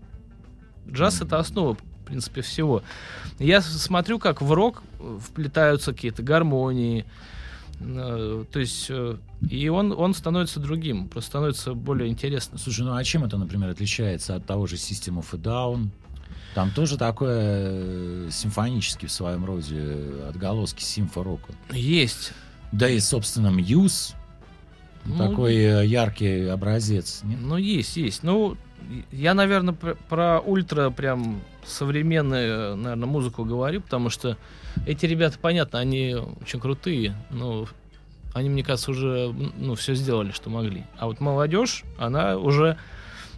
Джаз— 0.89 1.21
это 1.21 1.37
основа, 1.37 1.75
в 1.75 2.05
принципе, 2.05 2.41
всего. 2.41 2.81
Я 3.37 3.61
смотрю, 3.61 4.17
как 4.17 4.41
в 4.41 4.51
рок 4.51 4.81
э, 4.99 5.19
вплетаются 5.21 5.93
какие-то 5.93 6.23
гармонии, 6.23 7.05
то 8.51 8.59
есть, 8.59 8.87
э, 8.89 9.17
и 9.49 9.69
он, 9.69 9.91
он 9.91 10.13
становится 10.13 10.59
другим, 10.59 11.07
просто 11.07 11.29
становится 11.29 11.73
более 11.73 12.09
интересным. 12.09 12.57
Слушай, 12.59 12.85
ну 12.85 12.95
а 12.95 13.03
чем 13.03 13.23
это, 13.23 13.37
например, 13.37 13.69
отличается 13.69 14.35
от 14.35 14.45
того 14.45 14.67
же 14.67 14.75
System 14.75 15.19
of 15.19 15.27
a 15.33 15.37
Down? 15.37 15.89
Там 16.53 16.71
тоже 16.71 16.97
такое 16.97 17.39
э, 17.41 18.29
симфонический 18.31 19.07
в 19.07 19.11
своем 19.11 19.45
роде 19.45 20.23
отголоски 20.27 20.83
симфорока. 20.83 21.53
Есть. 21.71 22.33
Да 22.71 22.89
и, 22.89 22.99
собственно, 22.99 23.47
Мьюз 23.47 24.15
Ну, 25.05 25.17
такой 25.17 25.55
э, 25.55 25.85
яркий 25.85 26.47
образец. 26.47 27.21
нет? 27.23 27.39
Ну, 27.41 27.57
есть, 27.57 27.97
есть. 27.97 28.23
Ну, 28.23 28.57
я, 29.11 29.33
наверное, 29.33 29.73
про, 29.73 29.95
про 29.95 30.39
ультра 30.39 30.89
прям 30.89 31.41
современную, 31.65 32.75
наверное, 32.75 33.07
музыку 33.07 33.45
говорю, 33.45 33.81
потому 33.81 34.09
что 34.09 34.37
эти 34.85 35.05
ребята, 35.05 35.37
понятно, 35.39 35.79
они 35.79 36.15
очень 36.41 36.59
крутые, 36.59 37.15
но 37.29 37.67
они, 38.33 38.49
мне 38.49 38.63
кажется, 38.63 38.91
уже 38.91 39.33
ну, 39.57 39.75
все 39.75 39.95
сделали, 39.95 40.31
что 40.31 40.49
могли. 40.49 40.85
А 40.97 41.07
вот 41.07 41.19
молодежь, 41.19 41.83
она 41.97 42.37
уже 42.37 42.77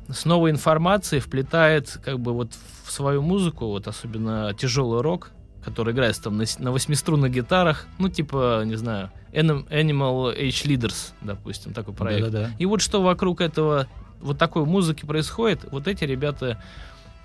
с 0.10 0.26
новой 0.26 0.52
информацией 0.52 1.22
вплетает 1.22 2.00
как 2.04 2.20
бы 2.20 2.34
вот 2.34 2.52
в 2.84 2.92
свою 2.92 3.22
музыку, 3.22 3.68
вот 3.68 3.88
особенно 3.88 4.54
тяжелый 4.54 5.02
рок, 5.02 5.32
который 5.64 5.94
играет 5.94 6.20
там 6.22 6.38
на, 6.38 6.46
на 6.60 6.72
восьмиструнных 6.72 7.32
гитарах, 7.32 7.88
ну, 7.98 8.10
типа, 8.10 8.64
не 8.66 8.76
знаю, 8.76 9.12
Animal 9.34 10.32
H 10.32 10.66
Leaders, 10.66 11.14
допустим, 11.22 11.74
такой 11.74 11.94
проект. 11.94 12.26
Да-да-да. 12.26 12.52
И 12.60 12.66
вот 12.66 12.82
что 12.82 13.02
вокруг 13.02 13.42
этого, 13.42 13.88
вот 14.22 14.38
такой 14.38 14.66
музыки 14.66 15.06
происходит, 15.06 15.66
вот 15.72 15.88
эти 15.88 16.04
ребята, 16.04 16.62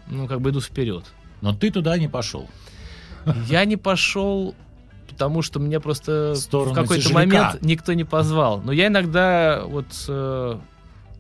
ну, 0.07 0.27
как 0.27 0.41
бы 0.41 0.51
идут 0.51 0.65
вперед. 0.65 1.05
Но 1.41 1.55
ты 1.55 1.71
туда 1.71 1.97
не 1.99 2.09
пошел. 2.09 2.49
Я 3.47 3.65
не 3.65 3.77
пошел, 3.77 4.55
потому 5.09 5.43
что 5.43 5.61
меня 5.61 5.81
просто 5.81 6.35
В 6.35 6.73
какой-то 6.73 7.13
момент 7.13 7.59
никто 7.61 7.93
не 7.93 8.05
позвал. 8.05 8.61
Но 8.63 8.73
я 8.73 8.87
иногда 8.87 9.63
вот 9.65 9.87
э, 10.09 10.59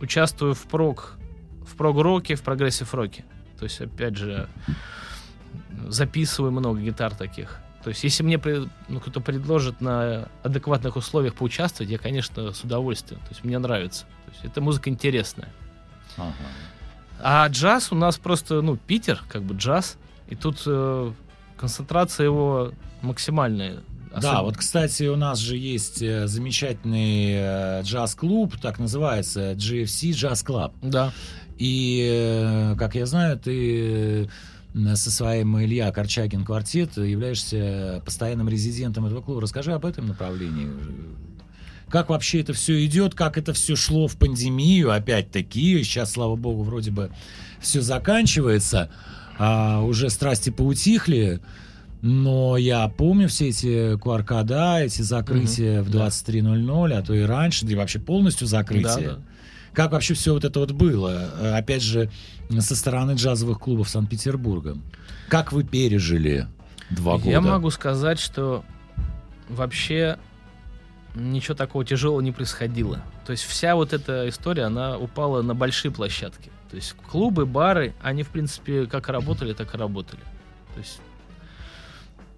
участвую 0.01 0.55
в 0.55 0.63
prog, 0.63 1.17
в 1.67 1.77
prog-роке, 1.77 2.35
в 2.35 2.43
progressive-роке. 2.43 3.25
То 3.59 3.65
есть, 3.65 3.81
опять 3.81 4.17
же, 4.17 4.49
записываю 5.89 6.53
много 6.53 6.81
гитар 6.81 7.15
таких. 7.15 7.61
То 7.83 7.91
есть, 7.91 8.03
если 8.03 8.23
мне 8.23 8.41
ну, 8.89 9.01
кто-то 9.01 9.21
предложит 9.21 9.81
на 9.81 10.29
адекватных 10.43 10.97
условиях 10.97 11.35
поучаствовать, 11.35 11.91
я, 11.91 11.99
конечно, 11.99 12.53
с 12.53 12.63
удовольствием. 12.63 13.21
То 13.23 13.29
есть, 13.31 13.45
мне 13.45 13.59
нравится. 13.59 14.05
То 14.27 14.33
есть, 14.33 14.45
эта 14.45 14.61
музыка 14.61 14.91
интересная. 14.91 15.49
Ага. 16.17 16.35
А 17.21 17.47
джаз 17.49 17.93
у 17.93 17.95
нас 17.95 18.17
просто, 18.19 18.63
ну, 18.63 18.77
Питер, 18.77 19.23
как 19.29 19.43
бы 19.43 19.55
джаз. 19.55 19.97
И 20.29 20.35
тут 20.35 20.63
э, 20.67 21.13
концентрация 21.57 22.25
его 22.25 22.73
максимальная. 23.03 23.79
Да, 24.11 24.41
Особ- 24.41 24.43
вот, 24.45 24.57
кстати, 24.57 25.05
у 25.05 25.17
нас 25.17 25.39
же 25.39 25.57
есть 25.57 26.03
э, 26.03 26.27
замечательный 26.27 27.33
э, 27.35 27.83
джаз-клуб, 27.83 28.57
так 28.61 28.79
называется, 28.79 29.53
GFC 29.53 30.11
Jazz 30.11 30.45
Club. 30.45 30.73
Да. 30.83 31.13
И, 31.59 32.09
э, 32.11 32.77
как 32.79 32.95
я 32.95 33.07
знаю, 33.07 33.39
ты 33.39 34.31
со 34.95 35.11
своим 35.11 35.61
Илья 35.61 35.91
Корчагин 35.93 36.45
квартет 36.45 36.97
являешься 36.97 38.03
постоянным 38.05 38.49
резидентом 38.49 39.07
этого 39.07 39.21
клуба. 39.23 39.41
Расскажи 39.43 39.73
об 39.73 39.85
этом 39.85 40.07
направлении. 40.07 40.69
Как 41.89 42.11
вообще 42.11 42.41
это 42.41 42.53
все 42.53 42.85
идет, 42.85 43.15
как 43.15 43.39
это 43.39 43.53
все 43.55 43.75
шло 43.75 44.09
в 44.09 44.17
пандемию, 44.17 44.91
опять-таки. 44.93 45.83
Сейчас, 45.83 46.13
слава 46.13 46.37
богу, 46.37 46.63
вроде 46.63 46.91
бы 46.91 47.11
все 47.61 47.81
заканчивается. 47.81 48.91
а 49.39 49.83
уже 49.83 50.11
страсти 50.11 50.51
поутихли. 50.51 51.41
Но 52.01 52.57
я 52.57 52.87
помню 52.89 53.29
все 53.29 53.49
эти 53.49 53.97
QRК, 53.97 54.85
эти 54.85 55.03
закрытия 55.03 55.83
в 55.83 55.91
да. 55.91 56.07
23.00, 56.07 56.93
а 56.93 57.03
то 57.03 57.15
и 57.15 57.23
раньше, 57.23 57.67
да 57.67 57.73
и 57.73 57.75
вообще 57.75 57.99
полностью 57.99 58.47
закрытие. 58.47 59.09
Да, 59.09 59.15
да. 59.15 59.19
Как 59.73 59.93
вообще 59.93 60.15
все 60.15 60.33
вот 60.33 60.45
это 60.45 60.61
вот 60.61 60.73
было? 60.73 61.31
Э, 61.39 61.57
Опять 61.57 61.83
же, 61.83 62.11
со 62.59 62.75
стороны 62.75 63.13
джазовых 63.13 63.59
клубов 63.59 63.89
Санкт-Петербурга. 63.89 64.77
Как 65.29 65.53
вы 65.53 65.65
пережили 65.65 66.47
два 66.91 67.19
года? 67.19 67.31
Я 67.31 67.41
могу 67.41 67.71
сказать, 67.71 68.19
что 68.19 68.65
вообще 69.49 70.19
ничего 71.15 71.55
такого 71.55 71.85
тяжелого 71.85 72.21
не 72.21 72.33
происходило. 72.33 73.03
То 73.27 73.33
есть 73.33 73.45
вся 73.45 73.75
вот 73.75 73.93
эта 73.93 74.29
история, 74.29 74.65
она 74.65 74.99
упала 74.99 75.43
на 75.43 75.55
большие 75.55 75.91
площадки. 75.91 76.51
То 76.71 76.77
есть 76.77 76.95
клубы, 77.11 77.47
бары, 77.47 77.95
они, 78.03 78.23
в 78.23 78.29
принципе, 78.29 78.87
как 78.87 79.09
работали, 79.09 79.53
так 79.53 79.75
и 79.75 79.79
работали. 79.79 80.21
То 80.75 80.81
есть 80.81 81.01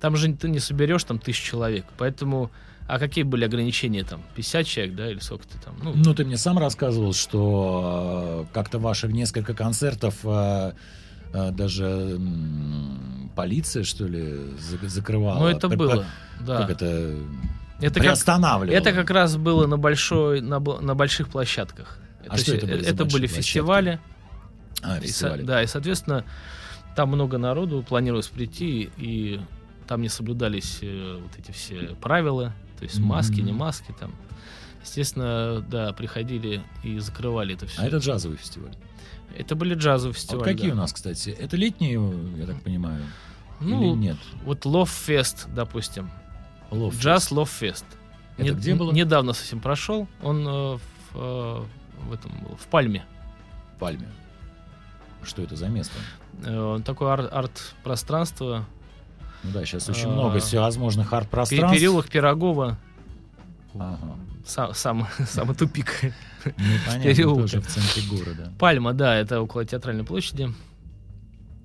там 0.00 0.16
же 0.16 0.32
ты 0.34 0.48
не 0.48 0.60
соберешь 0.60 1.04
там 1.04 1.18
тысяч 1.18 1.42
человек. 1.42 1.84
Поэтому, 1.98 2.50
а 2.94 2.98
какие 2.98 3.24
были 3.24 3.44
ограничения 3.44 4.04
там? 4.04 4.22
50 4.36 4.66
человек, 4.66 4.94
да, 4.94 5.10
или 5.10 5.18
сколько 5.20 5.44
ты 5.46 5.58
там? 5.64 5.76
Ну, 5.82 5.92
Ну, 5.94 6.14
ты 6.14 6.24
мне 6.24 6.36
сам 6.36 6.58
рассказывал, 6.58 7.12
что 7.12 8.46
э, 8.50 8.54
как-то 8.54 8.78
ваших 8.78 9.12
несколько 9.12 9.54
концертов 9.54 10.14
э, 10.24 10.72
э, 11.32 11.50
даже 11.52 12.18
полиция, 13.34 13.84
что 13.84 14.06
ли, 14.06 14.36
за- 14.58 14.88
закрывала. 14.88 15.38
ну, 15.40 15.46
это 15.46 15.68
было, 15.68 16.04
да. 16.40 16.58
Как 16.62 16.70
это? 16.70 17.16
Это 17.80 17.94
как, 17.94 18.02
приостанавливала. 18.02 18.76
это 18.76 18.92
как 18.92 19.10
раз 19.10 19.36
было 19.36 19.66
на 19.66 19.78
большой, 19.78 20.40
на, 20.42 20.58
на 20.60 20.94
больших 20.94 21.28
площадках. 21.28 21.98
А 22.28 22.36
что 22.36 22.54
это 22.54 22.66
были 22.66 22.84
это 22.84 23.04
были 23.06 23.26
фестивали, 23.26 23.98
А, 24.82 24.98
И 24.98 25.06
фестивали. 25.06 25.42
да, 25.42 25.62
и, 25.62 25.66
соответственно, 25.66 26.24
там 26.94 27.08
много 27.08 27.38
народу 27.38 27.82
планировалось 27.88 28.26
прийти, 28.28 28.90
и 28.98 29.40
там 29.86 30.02
не 30.02 30.08
соблюдались 30.10 30.80
вот 30.82 31.30
эти 31.38 31.52
все 31.52 31.96
правила, 32.00 32.52
то 32.80 32.84
есть 32.84 32.98
маски, 32.98 33.40
не 33.40 33.52
маски 33.52 33.94
там. 34.00 34.12
Естественно, 34.82 35.60
да, 35.60 35.92
приходили 35.92 36.62
и 36.82 36.98
закрывали 36.98 37.54
это 37.54 37.66
все. 37.66 37.82
А 37.82 37.84
это 37.86 37.98
джазовый 37.98 38.38
фестиваль. 38.38 38.74
Это 39.36 39.54
были 39.54 39.74
джазовые 39.74 40.12
А 40.12 40.14
фестивали. 40.14 40.38
вот 40.38 40.44
какие 40.48 40.68
да. 40.70 40.74
у 40.74 40.78
нас, 40.78 40.92
кстати? 40.92 41.30
Это 41.30 41.56
летние, 41.56 42.00
я 42.38 42.46
так 42.46 42.62
понимаю? 42.62 43.04
Ну, 43.60 43.82
Или 43.92 43.98
нет? 43.98 44.16
вот 44.44 44.64
Love 44.64 44.84
Fest, 45.06 45.52
допустим. 45.54 46.10
Love 46.70 46.98
Джаз 46.98 47.30
Love 47.30 47.50
Fest. 47.60 47.84
Это 48.38 48.54
где 48.54 48.74
было? 48.74 48.90
Недавно 48.92 49.34
совсем 49.34 49.60
прошел. 49.60 50.08
Он 50.22 50.38
э, 50.48 50.50
в, 50.78 50.80
э, 51.14 51.62
в 52.08 52.12
этом 52.14 52.32
был, 52.42 52.56
в 52.56 52.66
Пальме. 52.68 53.04
в 53.76 53.78
Пальме. 53.78 54.08
Что 55.22 55.42
это 55.42 55.56
за 55.56 55.68
место? 55.68 55.92
Э, 56.42 56.78
такое 56.84 57.10
ар- 57.12 57.28
арт-пространство. 57.30 58.64
Ну 59.42 59.50
да, 59.52 59.64
сейчас 59.64 59.88
очень 59.88 60.06
А, 60.06 60.12
много 60.12 60.38
всевозможных 60.40 61.12
арт-пространств. 61.12 61.76
Переулок 61.78 62.08
Пирогова. 62.08 62.78
Ага. 63.74 63.98
Сам, 64.46 64.74
сам- 64.74 65.06
самый 65.26 65.54
тупик. 65.56 66.12
Понятно, 66.86 67.02
переулке. 67.02 67.40
тоже 67.42 67.60
в 67.60 67.66
центре 67.66 68.02
города. 68.10 68.52
Пальма, 68.58 68.92
да, 68.92 69.14
это 69.16 69.40
около 69.40 69.64
театральной 69.64 70.04
площади. 70.04 70.52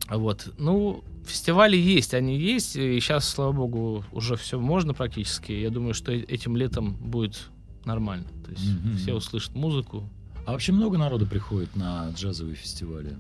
Вот. 0.10 0.54
Ну, 0.58 1.04
фестивали 1.26 1.78
есть, 1.78 2.14
они 2.14 2.38
есть. 2.38 2.76
И 2.76 3.00
сейчас, 3.00 3.28
слава 3.28 3.52
богу, 3.54 4.04
уже 4.12 4.36
все 4.36 4.60
можно 4.60 4.94
практически. 4.94 5.52
Я 5.52 5.70
думаю, 5.70 5.94
что 5.94 6.12
э- 6.12 6.20
этим 6.22 6.56
летом 6.56 6.94
будет 6.94 7.50
нормально. 7.86 8.28
То 8.46 8.52
есть 8.52 9.02
все 9.02 9.14
услышат 9.14 9.56
музыку. 9.56 10.08
А 10.46 10.52
вообще 10.52 10.72
много 10.74 10.98
народу 10.98 11.26
приходит 11.26 11.76
на 11.76 12.10
джазовые 12.12 12.56
фестивали? 12.56 13.16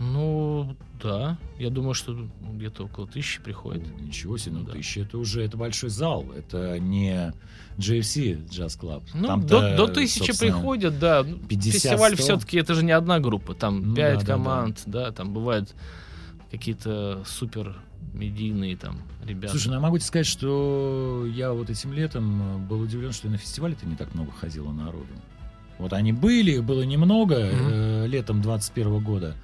Ну, 0.00 0.74
да. 1.02 1.36
Я 1.58 1.68
думаю, 1.70 1.92
что 1.94 2.16
где-то 2.42 2.84
около 2.86 3.06
тысячи 3.06 3.40
приходит. 3.42 3.86
О, 3.86 4.00
ничего 4.02 4.38
себе, 4.38 4.56
ну 4.56 4.64
Да. 4.64 4.72
тысяча 4.72 5.00
это 5.00 5.18
уже 5.18 5.42
это 5.44 5.56
большой 5.58 5.90
зал. 5.90 6.24
Это 6.36 6.78
не 6.80 7.32
GFC 7.78 8.48
Jazz 8.48 8.78
Club. 8.80 9.02
Ну, 9.14 9.26
Там-то, 9.26 9.60
до, 9.76 9.76
до 9.86 9.88
тысячи 9.92 10.36
приходят, 10.38 10.98
да. 10.98 11.22
Ну, 11.22 11.36
50, 11.38 11.72
Фестиваль 11.74 12.14
100. 12.14 12.22
все-таки 12.22 12.58
это 12.58 12.74
же 12.74 12.82
не 12.84 12.92
одна 12.92 13.20
группа. 13.20 13.54
Там 13.54 13.88
Ну 13.90 13.94
пять 13.94 14.14
да, 14.14 14.20
да, 14.20 14.26
да. 14.26 14.32
команд, 14.32 14.82
да, 14.86 15.12
там 15.12 15.32
бывают 15.34 15.74
какие-то 16.50 17.22
супер 17.26 17.76
медийные 18.14 18.76
там 18.76 19.02
ребята. 19.24 19.52
Слушай, 19.52 19.68
ну 19.68 19.74
я 19.74 19.80
могу 19.80 19.98
тебе 19.98 20.06
сказать, 20.06 20.26
что 20.26 21.26
я 21.32 21.52
вот 21.52 21.70
этим 21.70 21.92
летом 21.92 22.42
э, 22.56 22.58
был 22.66 22.80
удивлен, 22.80 23.12
что 23.12 23.28
и 23.28 23.30
на 23.30 23.36
фестивале-то 23.36 23.86
не 23.86 23.94
так 23.96 24.14
много 24.14 24.32
ходило 24.32 24.72
народу. 24.72 25.06
Вот 25.78 25.92
они 25.92 26.12
были, 26.12 26.52
их 26.52 26.64
было 26.64 26.82
немного 26.82 27.36
Мгм. 27.36 27.68
э, 27.70 28.06
летом 28.08 28.42
21 28.42 28.98
года, 29.04 29.36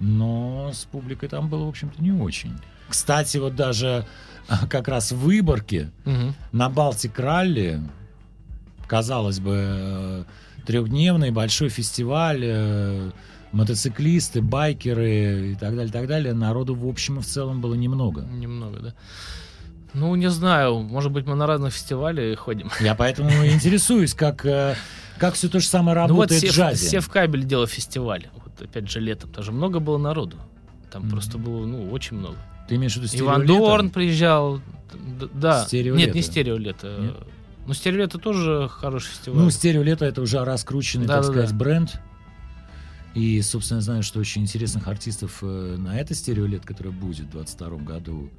но 0.00 0.70
с 0.72 0.84
публикой 0.84 1.28
там 1.28 1.48
было, 1.48 1.64
в 1.64 1.68
общем-то, 1.68 2.02
не 2.02 2.12
очень. 2.12 2.52
Кстати, 2.88 3.36
вот 3.38 3.54
даже 3.56 4.06
а, 4.48 4.66
как 4.66 4.88
раз 4.88 5.12
в 5.12 5.18
Выборге 5.18 5.90
Мгм. 6.04 6.34
на 6.52 6.68
Балтик 6.70 7.18
Ралли, 7.18 7.80
казалось 8.86 9.40
бы, 9.40 10.24
трехдневный 10.66 11.30
большой 11.30 11.68
фестиваль, 11.68 12.40
э, 12.42 13.10
мотоциклисты, 13.52 14.40
байкеры 14.42 15.52
и 15.52 15.54
так 15.54 15.74
далее, 15.76 15.92
так 15.92 16.06
далее, 16.06 16.34
народу 16.34 16.74
в 16.74 16.86
общем 16.86 17.18
и 17.18 17.22
в 17.22 17.26
целом 17.26 17.60
было 17.60 17.74
немного. 17.74 18.22
Немного, 18.22 18.78
да. 18.80 18.94
Ну, 19.94 20.14
не 20.14 20.30
знаю, 20.30 20.80
может 20.80 21.10
быть, 21.12 21.26
мы 21.26 21.34
на 21.34 21.46
разных 21.46 21.72
фестивалях 21.72 22.38
ходим. 22.38 22.70
Я 22.80 22.94
поэтому 22.94 23.30
интересуюсь, 23.46 24.14
как, 24.14 24.44
э, 24.44 24.74
как 25.18 25.34
все 25.34 25.48
то 25.48 25.60
же 25.60 25.66
самое 25.66 25.94
Ну 26.06 26.14
вот 26.14 26.30
работает 26.30 26.42
в 26.42 26.46
Сев, 26.46 26.54
джазе. 26.54 26.88
Сев 26.88 27.08
Кабель 27.08 27.44
делал 27.44 27.66
фестиваль. 27.66 28.28
Опять 28.60 28.88
же 28.90 29.00
летом. 29.00 29.30
Тоже 29.30 29.52
много 29.52 29.78
было 29.80 29.98
народу. 29.98 30.36
Там 30.90 31.02
Мгм. 31.02 31.10
просто 31.10 31.38
было, 31.38 31.66
ну, 31.66 31.90
очень 31.90 32.16
много. 32.16 32.36
Ты 32.68 32.76
имеешь 32.76 32.94
в 32.94 32.96
виду 32.96 33.06
Иван 33.24 33.42
стереолето? 33.42 33.66
Дорн 33.66 33.90
приезжал. 33.90 34.60
Да. 35.34 35.64
Стереолето. 35.64 36.06
Нет, 36.06 36.14
не 36.14 36.22
стереолето. 36.22 36.98
Нет? 37.00 37.16
Ну, 37.66 37.74
стереолето 37.74 38.18
тоже 38.18 38.68
хороший 38.70 39.08
фестиваль. 39.10 39.38
Ну, 39.42 39.50
стереолето 39.50 40.04
это 40.04 40.22
уже 40.22 40.42
раскрученный, 40.44 41.06
так 41.06 41.16
Да-да-да. 41.22 41.32
сказать, 41.32 41.54
бренд. 41.54 42.00
И, 43.14 43.40
собственно, 43.42 43.78
я 43.78 43.82
знаю, 43.82 44.02
что 44.02 44.20
очень 44.20 44.42
интересных 44.42 44.86
артистов 44.86 45.38
э, 45.42 45.76
на 45.78 45.98
это 45.98 46.14
стереолет, 46.14 46.64
которое 46.64 46.90
будет 46.90 47.26
в 47.26 47.30
22 47.30 47.78
году, 47.78 48.30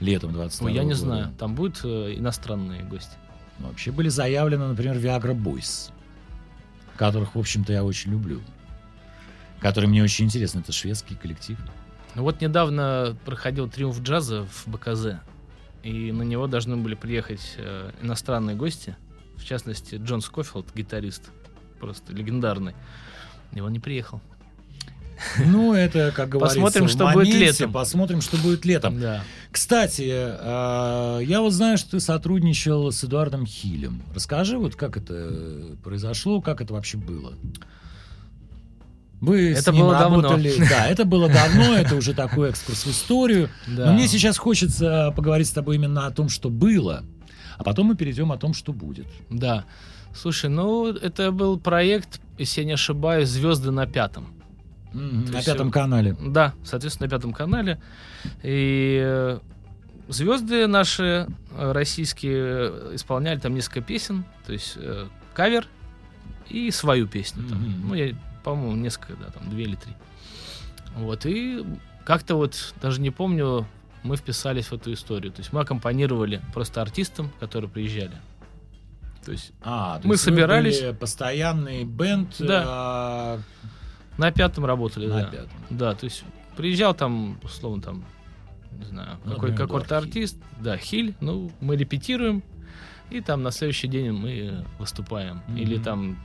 летом 0.00 0.32
22 0.32 0.66
Ой, 0.66 0.74
я 0.74 0.82
не 0.82 0.88
года. 0.90 0.98
знаю. 1.00 1.34
Там 1.38 1.54
будут 1.54 1.80
э, 1.84 2.14
иностранные 2.16 2.82
гости. 2.84 3.16
Вообще 3.58 3.90
были 3.92 4.08
заявлены, 4.08 4.66
например, 4.68 4.96
Viagra 4.98 5.34
Boys, 5.40 5.90
которых, 6.96 7.34
в 7.34 7.38
общем-то, 7.38 7.72
я 7.72 7.84
очень 7.84 8.10
люблю. 8.12 8.40
Которые 9.60 9.88
мне 9.88 10.02
очень 10.02 10.26
интересны. 10.26 10.60
Это 10.60 10.72
шведский 10.72 11.14
коллектив. 11.14 11.58
Ну, 12.14 12.22
вот 12.22 12.40
недавно 12.40 13.16
проходил 13.24 13.68
триумф 13.68 14.00
джаза 14.00 14.46
в 14.46 14.68
БКЗ. 14.68 15.20
И 15.82 16.12
на 16.12 16.22
него 16.22 16.46
должны 16.46 16.76
были 16.76 16.94
приехать 16.94 17.54
э, 17.56 17.90
иностранные 18.02 18.56
гости. 18.56 18.96
В 19.36 19.44
частности, 19.44 19.96
Джон 19.96 20.20
Скофилд, 20.20 20.74
гитарист. 20.74 21.30
Просто 21.80 22.12
легендарный. 22.12 22.74
И 23.52 23.60
он 23.60 23.72
не 23.72 23.78
приехал. 23.78 24.20
Ну, 25.44 25.74
это, 25.74 26.12
как 26.14 26.28
говорится, 26.28 26.56
Посмотрим, 26.60 26.86
в 26.86 26.90
что 26.90 27.04
будет 27.06 27.16
моменте, 27.16 27.38
летом. 27.38 27.72
Посмотрим, 27.72 28.20
что 28.20 28.36
будет 28.36 28.64
летом. 28.64 29.00
Да. 29.00 29.24
Кстати, 29.50 30.08
э, 30.08 31.20
я 31.24 31.40
вот 31.40 31.52
знаю, 31.52 31.78
что 31.78 31.92
ты 31.92 32.00
сотрудничал 32.00 32.92
с 32.92 33.02
Эдуардом 33.04 33.46
Хилем. 33.46 34.02
Расскажи, 34.14 34.58
вот 34.58 34.76
как 34.76 34.96
это 34.96 35.76
произошло, 35.82 36.40
как 36.40 36.60
это 36.60 36.74
вообще 36.74 36.98
было. 36.98 37.34
Вы 39.20 39.54
с 39.54 39.60
Это 39.60 39.72
ним 39.72 39.82
было 39.82 39.98
давно. 39.98 40.22
работали. 40.22 40.52
Да, 40.70 40.86
это 40.86 41.04
было 41.04 41.28
давно, 41.28 41.74
это 41.74 41.96
уже 41.96 42.14
такой 42.14 42.50
экскурс 42.50 42.84
в 42.84 42.90
историю. 42.90 43.48
Да. 43.66 43.86
Но 43.86 43.92
мне 43.94 44.06
сейчас 44.06 44.38
хочется 44.38 45.12
поговорить 45.16 45.48
с 45.48 45.50
тобой 45.52 45.76
именно 45.76 46.06
о 46.06 46.10
том, 46.10 46.28
что 46.28 46.50
было, 46.50 47.02
а 47.56 47.64
потом 47.64 47.86
мы 47.88 47.96
перейдем 47.96 48.30
о 48.32 48.36
том, 48.36 48.54
что 48.54 48.72
будет. 48.72 49.06
Да. 49.30 49.64
Слушай, 50.14 50.50
ну, 50.50 50.86
это 50.88 51.32
был 51.32 51.58
проект, 51.58 52.20
если 52.38 52.60
я 52.62 52.66
не 52.66 52.72
ошибаюсь, 52.72 53.28
«Звезды 53.28 53.70
на 53.70 53.86
пятом». 53.86 54.28
То 54.92 54.98
На 54.98 55.36
есть, 55.36 55.46
пятом 55.46 55.68
э, 55.68 55.70
канале. 55.70 56.16
Да, 56.20 56.54
соответственно, 56.64 57.08
на 57.08 57.10
пятом 57.10 57.32
канале. 57.34 57.80
И 58.42 58.98
э, 59.04 59.38
звезды 60.08 60.66
наши 60.66 61.26
э, 61.56 61.72
российские 61.72 62.36
э, 62.40 62.90
исполняли 62.94 63.38
там 63.38 63.54
несколько 63.54 63.82
песен, 63.82 64.24
то 64.46 64.52
есть 64.54 64.74
э, 64.76 65.06
кавер 65.34 65.66
и 66.48 66.70
свою 66.70 67.06
песню. 67.06 67.44
Там. 67.48 67.58
Мгм. 67.58 67.88
Ну, 67.88 67.94
я, 67.94 68.14
по-моему, 68.48 68.76
несколько, 68.76 69.14
да, 69.16 69.26
там, 69.30 69.50
две 69.50 69.64
или 69.64 69.74
три. 69.76 69.92
Вот, 70.96 71.26
и 71.26 71.64
как-то 72.06 72.36
вот, 72.36 72.74
даже 72.80 72.98
не 73.02 73.10
помню, 73.10 73.66
мы 74.02 74.16
вписались 74.16 74.66
в 74.68 74.72
эту 74.72 74.90
историю. 74.94 75.32
То 75.32 75.40
есть 75.40 75.52
мы 75.52 75.60
аккомпанировали 75.60 76.40
просто 76.54 76.80
артистам, 76.80 77.30
которые 77.40 77.70
приезжали. 77.70 78.16
То 79.24 79.32
есть 79.32 79.52
А, 79.60 79.98
то 79.98 80.08
мы 80.08 80.14
есть 80.14 80.24
собирались- 80.24 80.80
были 80.80 80.92
постоянный 80.94 81.84
бенд 81.84 82.34
а, 82.40 83.38
на 84.16 84.32
пятом 84.32 84.64
работали, 84.64 85.06
на 85.08 85.20
да. 85.22 85.24
пятом. 85.26 85.50
Да, 85.68 85.94
то 85.94 86.04
есть 86.04 86.24
приезжал 86.56 86.94
там, 86.94 87.38
условно, 87.42 87.82
там, 87.82 88.04
не 88.72 88.84
знаю, 88.86 89.18
Ну, 89.24 89.32
какой, 89.34 89.54
какой-то 89.54 89.98
артист, 89.98 90.38
да, 90.58 90.78
Хиль, 90.78 91.14
ну, 91.20 91.52
мы 91.60 91.76
репетируем, 91.76 92.42
и 93.10 93.20
там 93.20 93.42
на 93.42 93.50
следующий 93.50 93.88
день 93.88 94.12
мы 94.12 94.64
выступаем. 94.78 95.42
Мгм. 95.48 95.56
Или 95.58 95.76
там 95.78 96.18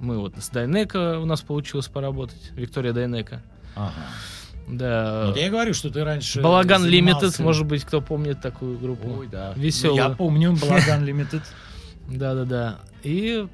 мы 0.00 0.18
вот 0.18 0.34
с 0.38 0.48
Дайнека 0.48 1.18
у 1.20 1.24
нас 1.26 1.42
получилось 1.42 1.88
поработать, 1.88 2.50
Виктория 2.56 2.92
Дайнека. 2.92 3.42
Ага. 3.76 3.92
Да. 4.66 5.26
Вот 5.28 5.36
я 5.36 5.50
говорю, 5.50 5.74
что 5.74 5.90
ты 5.90 6.04
раньше 6.04 6.40
Балаган 6.42 6.84
Limited, 6.86 7.42
может 7.42 7.66
быть, 7.66 7.84
кто 7.84 8.00
помнит 8.00 8.40
такую 8.40 8.78
группу. 8.78 9.08
Ой, 9.18 9.28
да. 9.28 9.52
Весёлую. 9.56 9.96
Я 9.96 10.10
помню 10.10 10.56
Балаган 10.60 11.04
Limited. 11.04 11.42
Да-да-да. 12.08 12.78
И 13.02 13.46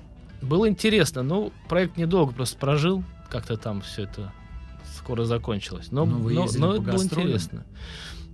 было 0.43 0.69
интересно. 0.69 1.23
Ну, 1.23 1.53
проект 1.69 1.97
недолго 1.97 2.33
просто 2.33 2.59
прожил. 2.59 3.03
Как-то 3.31 3.57
там 3.57 3.81
все 3.81 4.03
это 4.05 4.33
скоро 4.97 5.25
закончилось. 5.25 5.89
Но, 5.91 6.05
Ну, 6.05 6.29
но, 6.31 6.47
но 6.59 6.69
по 6.83 6.83
это 6.83 6.93
было 6.93 7.03
интересно. 7.05 7.65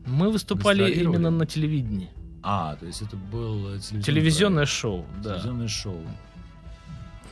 Мы 0.06 0.30
выступали 0.30 0.90
именно 0.92 1.30
на 1.30 1.46
телевидении. 1.46 2.10
А, 2.42 2.74
то 2.76 2.86
есть 2.86 3.02
это 3.02 3.16
был 3.16 3.68
э, 3.74 3.78
телевизионный 3.78 4.02
Телевизионное 4.02 4.56
проект. 4.64 4.72
шоу, 4.72 5.06
да. 5.22 5.34
Телевизионное 5.34 5.68
шоу. 5.68 6.00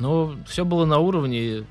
Но 0.00 0.34
все 0.48 0.64
было 0.64 0.84
на 0.86 0.98
уровне. 0.98 1.64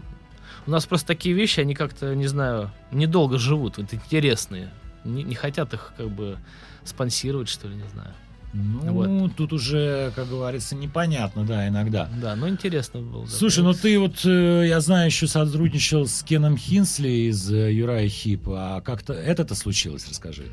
У 0.68 0.72
нас 0.72 0.86
просто 0.86 1.08
такие 1.08 1.36
вещи, 1.36 1.60
они 1.60 1.74
как-то, 1.76 2.16
не 2.16 2.28
знаю, 2.28 2.72
недолго 2.92 3.38
живут, 3.38 3.78
вот 3.78 3.94
интересные. 3.94 4.70
Не, 5.04 5.24
не 5.24 5.36
хотят 5.36 5.74
их 5.74 5.94
как 5.98 6.10
бы 6.10 6.38
спонсировать, 6.84 7.50
что 7.50 7.68
ли, 7.68 7.76
не 7.76 7.88
знаю. 7.90 8.12
Ну, 8.52 8.94
Вот. 8.94 9.36
тут 9.36 9.54
уже, 9.54 10.12
как 10.16 10.28
говорится, 10.28 10.76
непонятно, 10.76 11.46
да, 11.46 11.68
иногда. 11.68 12.10
Да, 12.20 12.36
но 12.36 12.50
интересно 12.50 13.00
было. 13.00 13.26
да. 13.26 13.32
Слушай, 13.32 13.64
ну 13.64 13.74
ты 13.74 14.00
вот, 14.00 14.26
э, 14.26 14.66
я 14.68 14.80
знаю, 14.82 15.06
еще 15.08 15.28
сотрудничал 15.28 16.08
с 16.08 16.24
Кеном 16.24 16.58
Хинсли 16.58 17.30
из 17.30 17.52
э, 17.52 17.72
Юрая 17.72 18.08
Хип, 18.08 18.44
а 18.50 18.82
как-то 18.82 19.14
это-то 19.14 19.54
случилось, 19.54 20.08
расскажи. 20.10 20.46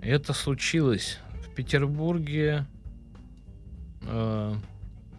Это 0.00 0.32
случилось 0.32 1.18
в 1.44 1.54
Петербурге. 1.54 2.66
Э, 4.02 4.54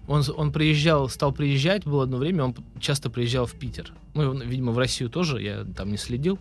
Он, 0.08 0.24
он 0.36 0.52
приезжал, 0.52 1.08
стал 1.10 1.32
приезжать, 1.32 1.86
было 1.86 2.04
одно 2.04 2.18
время, 2.18 2.44
он 2.46 2.56
часто 2.80 3.10
приезжал 3.10 3.46
в 3.46 3.54
Питер. 3.54 3.94
Ну, 4.14 4.32
он, 4.32 4.42
видимо, 4.42 4.72
в 4.74 4.78
Россию 4.78 5.10
тоже, 5.10 5.42
я 5.42 5.64
там 5.64 5.92
не 5.92 5.98
следил. 5.98 6.40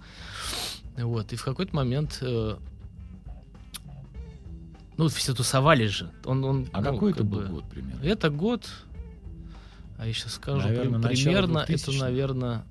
Вот, 0.96 1.33
и 1.33 1.37
в 1.37 1.44
какой-то 1.44 1.75
момент... 1.75 2.18
э, 2.22 2.57
ну, 4.96 5.09
все 5.09 5.33
тусовались 5.35 5.90
же. 5.90 6.11
Он, 6.25 6.44
он, 6.44 6.68
А 6.72 6.81
ну, 6.81 6.92
какой 6.92 7.12
это 7.12 7.25
был 7.25 7.40
бы- 7.40 7.46
год 7.46 7.64
примерно? 7.70 8.03
Это 8.03 8.31
год... 8.31 8.68
А 9.98 10.07
я 10.07 10.12
сейчас 10.12 10.35
скажу, 10.35 10.66
при- 10.66 10.75
Наверно, 10.75 10.98
начало 10.98 11.25
примерно 11.25 11.59
это, 11.61 11.72
2000-х. 11.72 12.01
наверное... 12.05 12.64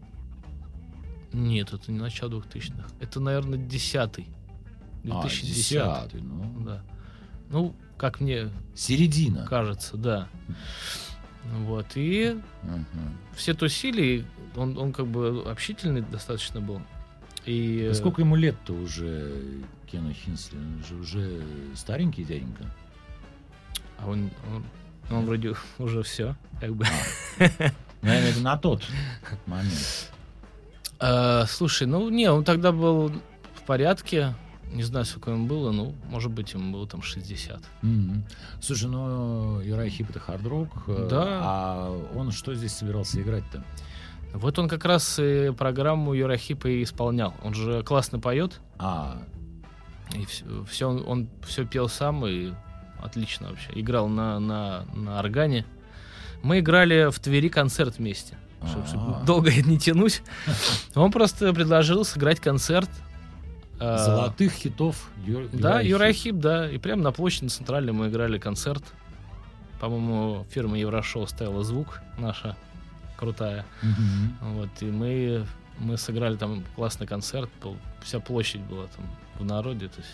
Нет, 1.34 1.72
это 1.74 1.92
не 1.92 2.00
начало 2.00 2.30
2000-х. 2.32 2.90
Это, 3.00 3.20
наверное, 3.22 3.58
10-й. 3.58 4.28
А, 5.10 5.22
2010 5.22 5.56
десятый, 5.56 6.22
ну, 6.22 6.64
да. 6.66 6.84
Ну, 7.50 7.74
как 8.02 8.20
мне 8.20 8.50
середина. 8.76 9.46
кажется, 9.46 9.96
да. 9.96 10.28
Вот. 11.60 11.86
И 11.96 12.36
Мгм. 12.64 13.18
все 13.36 13.54
тусили, 13.54 14.02
и 14.02 14.26
он, 14.56 14.76
он 14.78 14.92
как 14.92 15.06
бы 15.06 15.44
общительный 15.48 16.02
достаточно 16.02 16.60
был. 16.62 16.82
И 17.46 17.86
Да 17.90 17.94
Сколько 17.94 18.22
ему 18.22 18.36
лет-то 18.36 18.74
уже, 18.74 19.32
Кену 19.90 20.14
Хинсли? 20.14 20.58
Он 20.58 20.84
же 20.88 20.96
уже 20.96 21.44
старенький 21.76 22.24
дяденька. 22.24 22.66
а 24.00 24.08
он, 24.10 24.32
он, 24.52 24.66
он 25.16 25.26
вроде 25.28 25.54
уже 25.78 26.02
все, 26.02 26.36
как 26.60 26.76
бы. 26.76 26.86
Наверное, 28.02 28.32
это 28.32 28.40
на 28.42 28.58
тот 28.58 28.84
момент. 29.46 30.10
А, 31.04 31.46
слушай, 31.48 31.88
ну 31.88 32.10
не, 32.10 32.30
он 32.32 32.44
тогда 32.44 32.72
был 32.72 33.10
в 33.56 33.62
порядке. 33.66 34.36
Не 34.74 34.84
знаю, 34.84 35.06
сколько 35.06 35.32
ему 35.32 35.48
было, 35.48 35.72
ну, 35.72 35.96
может 36.10 36.32
быть, 36.32 36.54
ему 36.54 36.72
было 36.72 36.88
там 36.88 37.02
60. 37.02 37.60
Мгм. 37.82 38.24
Слушай, 38.62 38.90
ну, 38.90 39.60
Юрай 39.62 39.90
Хип 39.90 40.10
это 40.10 40.20
хард-рок. 40.20 40.70
э, 40.88 41.08
Да. 41.10 41.26
А 41.44 42.10
он 42.16 42.32
что 42.32 42.56
здесь 42.56 42.74
собирался 42.74 43.22
играть-то? 43.22 43.64
Вот 44.34 44.58
он 44.60 44.70
как 44.70 44.86
раз 44.86 45.20
и 45.20 45.52
программу 45.58 46.14
Юрахипа 46.14 46.68
и 46.68 46.84
исполнял. 46.84 47.34
Он 47.44 47.54
же 47.54 47.84
классно 47.84 48.18
поет, 48.20 48.62
А, 48.80 49.22
и 50.16 50.26
все, 50.70 50.88
он, 50.90 51.04
он 51.06 51.30
все 51.46 51.66
пел 51.66 51.90
сам 51.90 52.26
и 52.26 52.54
отлично 53.04 53.50
вообще. 53.50 53.70
Играл 53.74 54.08
на, 54.08 54.40
на, 54.40 54.86
на 54.94 55.20
органе. 55.20 55.66
Мы 56.44 56.60
играли 56.60 57.10
в 57.12 57.20
Твери 57.20 57.50
концерт 57.50 57.98
вместе. 57.98 58.38
Чтобы, 58.66 58.86
А. 59.18 59.24
долго 59.26 59.52
не 59.54 59.78
тянуть. 59.78 60.22
Он 60.96 61.12
просто 61.12 61.52
предложил 61.54 62.06
сыграть 62.06 62.40
концерт. 62.40 62.90
А, 63.82 63.98
золотых 63.98 64.52
хитов 64.54 65.10
Ю- 65.26 65.50
Да, 65.52 65.82
Юрахип, 65.82 66.36
да. 66.36 66.70
И 66.70 66.78
прямо 66.78 67.02
на 67.04 67.12
площади 67.12 67.48
центральной 67.50 67.94
мы 67.94 68.08
играли 68.10 68.38
концерт. 68.38 68.84
По-моему, 69.80 70.46
фирма 70.52 70.78
Еврошоу 70.78 71.26
ставила 71.28 71.64
звук 71.64 72.02
наша 72.20 72.56
крутая. 73.18 73.66
Мгм. 73.82 74.38
Вот, 74.42 74.70
и 74.82 74.86
мы, 74.86 75.46
мы 75.80 75.98
сыграли 75.98 76.36
там 76.38 76.64
классный 76.76 77.08
концерт. 77.08 77.50
был- 77.64 77.78
Вся 78.04 78.20
площадь 78.20 78.62
была 78.62 78.86
там 78.96 79.06
в 79.40 79.46
народе. 79.46 79.88
То 79.88 79.98
есть 80.00 80.12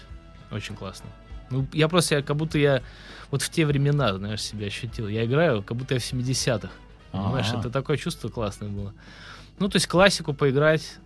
очень 0.51 0.75
классно. 0.75 1.09
Ну, 1.49 1.65
я 1.73 1.87
просто, 1.87 2.15
я, 2.15 2.21
как 2.21 2.35
будто 2.35 2.57
я 2.57 2.81
вот 3.31 3.41
в 3.41 3.49
те 3.49 3.65
времена, 3.65 4.13
знаешь, 4.17 4.41
себя 4.41 4.67
ощутил. 4.67 5.07
Я 5.07 5.25
играю, 5.25 5.63
как 5.63 5.77
будто 5.77 5.93
я 5.93 5.99
в 5.99 6.03
70-х. 6.03 6.69
Понимаешь, 7.11 7.47
это 7.59 7.69
такое 7.69 7.97
чувство 7.97 8.29
классное 8.29 8.69
было. 8.69 8.93
Ну, 9.59 9.69
то 9.69 9.77
есть 9.77 9.87
классику 9.87 10.33
поиграть, 10.33 10.97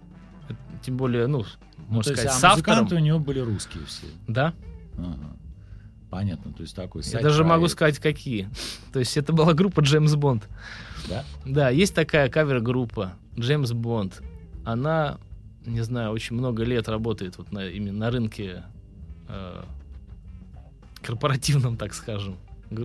э, 0.49 0.53
тем 0.83 0.97
более, 0.97 1.27
ну, 1.27 1.45
Ну, 1.91 1.97
можно 1.97 2.13
то 2.15 2.21
есть, 2.21 2.23
сказать, 2.23 2.37
а 2.37 2.39
с 2.39 2.43
автором. 2.43 2.79
музыканты 2.79 2.95
у 2.95 3.05
него 3.05 3.19
были 3.19 3.39
русские 3.39 3.85
все. 3.85 4.07
Да, 4.27 4.53
Ага. 4.97 5.35
Понятно, 6.09 6.51
то 6.51 6.61
есть 6.63 6.75
такой 6.75 7.03
я 7.05 7.21
даже 7.21 7.45
могу 7.45 7.69
сказать, 7.69 7.97
какие. 7.99 8.49
То 8.91 8.99
есть 8.99 9.15
это 9.15 9.31
была 9.31 9.53
группа 9.53 9.79
Джеймс 9.79 10.13
Бонд. 10.15 10.47
Да? 11.07 11.23
Да, 11.45 11.69
есть 11.69 11.95
такая 11.95 12.29
кавер-группа 12.29 13.13
Джеймс 13.39 13.71
Бонд. 13.71 14.21
Она, 14.65 15.19
не 15.65 15.79
знаю, 15.81 16.11
очень 16.11 16.35
много 16.35 16.63
лет 16.63 16.89
работает 16.89 17.37
вот 17.37 17.53
на, 17.53 17.65
именно 17.65 17.97
на 17.97 18.11
рынке 18.11 18.63
э, 19.29 19.63
корпоративном, 21.01 21.77
так 21.77 21.93
скажем. 21.93 22.35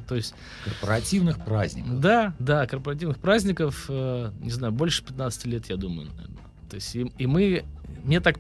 То 0.06 0.14
есть, 0.14 0.34
Корпоративных 0.64 1.44
праздников. 1.44 2.00
да, 2.00 2.34
да, 2.38 2.66
корпоративных 2.66 3.18
праздников, 3.18 3.86
э, 3.88 4.30
не 4.40 4.50
знаю, 4.50 4.72
больше 4.72 5.04
15 5.04 5.46
лет, 5.46 5.68
я 5.68 5.76
думаю, 5.76 6.10
наверное. 6.12 6.44
То 6.70 6.76
есть, 6.76 6.94
и, 6.94 7.12
и 7.18 7.26
мы, 7.26 7.64
мне 8.04 8.20
так, 8.20 8.38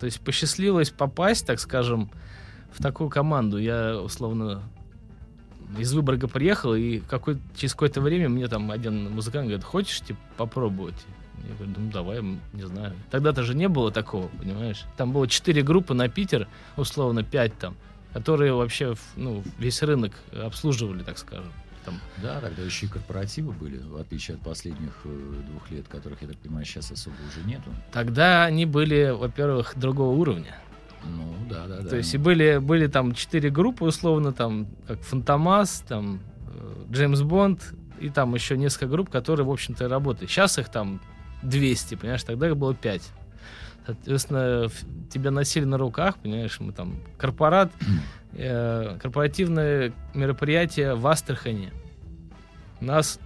то 0.00 0.06
есть, 0.06 0.20
посчастливилось 0.20 0.90
попасть, 0.90 1.46
так 1.46 1.60
скажем, 1.60 2.10
в 2.72 2.82
такую 2.82 3.10
команду. 3.10 3.58
Я, 3.58 4.00
условно, 4.00 4.62
из 5.78 5.92
Выборга 5.92 6.26
приехал, 6.26 6.74
и 6.74 7.00
какой, 7.00 7.38
через 7.54 7.74
какое-то 7.74 8.00
время 8.00 8.28
мне 8.28 8.48
там 8.48 8.70
один 8.70 9.10
музыкант 9.10 9.46
говорит, 9.46 9.64
хочешь, 9.64 10.00
типа, 10.00 10.18
попробовать? 10.36 10.94
Я 11.48 11.54
говорю, 11.54 11.72
ну 11.76 11.90
давай, 11.90 12.22
не 12.52 12.62
знаю. 12.66 12.94
Тогда-то 13.10 13.42
же 13.42 13.54
не 13.54 13.68
было 13.68 13.90
такого, 13.90 14.28
понимаешь? 14.28 14.84
Там 14.96 15.12
было 15.12 15.28
четыре 15.28 15.62
группы 15.62 15.94
на 15.94 16.08
Питер, 16.08 16.48
условно, 16.76 17.22
пять 17.22 17.56
там, 17.58 17.76
которые 18.12 18.54
вообще, 18.54 18.94
ну, 19.16 19.42
весь 19.58 19.82
рынок 19.82 20.12
обслуживали, 20.32 21.02
так 21.02 21.18
скажем. 21.18 21.52
Там, 21.84 21.98
Да, 22.22 22.40
тогда 22.40 22.62
еще 22.62 22.86
и 22.86 22.88
корпоративы 22.88 23.52
были, 23.52 23.78
в 23.78 23.96
отличие 23.96 24.36
от 24.36 24.42
последних 24.42 24.92
э, 25.04 25.42
двух 25.48 25.70
лет, 25.70 25.88
которых, 25.88 26.20
я 26.22 26.28
так 26.28 26.36
понимаю, 26.38 26.66
сейчас 26.66 26.90
особо 26.90 27.14
уже 27.28 27.46
нету. 27.46 27.70
Тогда 27.92 28.44
они 28.44 28.66
были, 28.66 29.14
во-первых, 29.16 29.72
другого 29.76 30.14
уровня. 30.14 30.56
Ну, 31.04 31.34
да, 31.48 31.66
да, 31.66 31.80
да. 31.80 31.88
То 31.88 31.96
есть 31.96 32.12
и 32.14 32.18
были, 32.18 32.58
были 32.58 32.86
там 32.86 33.14
четыре 33.14 33.50
группы, 33.50 33.84
условно, 33.84 34.32
там, 34.32 34.68
как 34.86 35.00
Фантомас, 35.00 35.82
там, 35.88 36.20
э, 36.48 36.84
Джеймс 36.92 37.22
Бонд, 37.22 37.74
и 37.98 38.10
там 38.10 38.34
еще 38.34 38.56
несколько 38.56 38.86
групп, 38.86 39.10
которые, 39.10 39.46
в 39.46 39.50
общем-то, 39.50 39.88
работали. 39.88 40.26
Сейчас 40.26 40.58
их 40.58 40.68
там 40.68 41.00
200, 41.42 41.94
понимаешь, 41.94 42.22
тогда 42.22 42.48
их 42.48 42.56
было 42.56 42.74
5. 42.74 43.02
Соответственно, 43.86 44.68
тебя 45.10 45.30
носили 45.30 45.64
на 45.64 45.78
руках, 45.78 46.16
понимаешь, 46.16 46.60
мы 46.60 46.72
там 46.72 47.00
корпорат, 47.18 47.72
э, 48.34 48.98
корпоративное 49.00 49.92
мероприятие 50.14 50.94
в 50.94 51.06
Астрахани. 51.06 51.72
Нас 52.80 53.18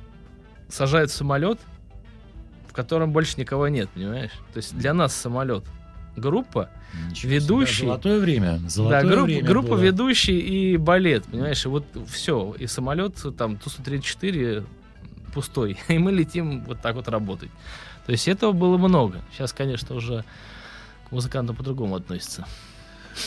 сажают 0.69 1.11
в 1.11 1.15
самолет, 1.15 1.59
в 2.69 2.73
котором 2.73 3.13
больше 3.13 3.39
никого 3.39 3.69
нет, 3.69 3.89
понимаешь? 3.91 4.33
То 4.53 4.59
есть 4.59 4.77
для 4.77 4.95
нас 4.95 5.15
самолет. 5.15 5.65
Группа, 6.17 6.71
Ничего 7.09 7.33
ведущий. 7.33 7.87
Золотое 7.87 8.21
время. 8.21 8.61
Золотое 8.69 9.03
да, 9.03 9.09
группа, 9.09 9.25
время 9.25 9.49
группа 9.49 9.69
было. 9.71 9.81
ведущий 9.81 10.39
и 10.39 10.77
балет, 10.77 11.25
понимаешь? 11.25 11.65
И 11.65 11.69
вот 11.69 11.85
все. 12.09 12.55
И 12.59 12.67
самолет 12.67 13.17
там 13.37 13.57
Ту-134 13.57 14.65
пустой. 15.33 15.77
И 15.89 15.99
мы 15.99 16.13
летим 16.13 16.63
вот 16.65 16.81
так 16.81 16.95
вот 16.95 17.09
работать. 17.09 17.51
То 18.07 18.13
есть 18.13 18.29
этого 18.29 18.53
было 18.53 18.77
много. 18.77 19.23
Сейчас, 19.33 19.53
конечно, 19.53 19.97
уже 19.97 20.25
к 21.09 21.13
музыкантам 21.13 21.57
по-другому 21.57 21.97
относятся. 21.97 22.47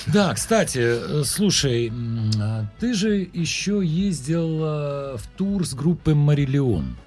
Да, 0.08 0.34
кстати, 0.34 0.80
э, 0.82 1.24
слушай, 1.24 1.92
а 2.40 2.66
ты 2.80 2.94
же 2.94 3.28
еще 3.34 3.82
ездил 3.84 4.64
э, 4.64 5.18
в 5.18 5.28
тур 5.38 5.66
с 5.66 5.74
группой 5.74 6.14
Марилион. 6.14 6.98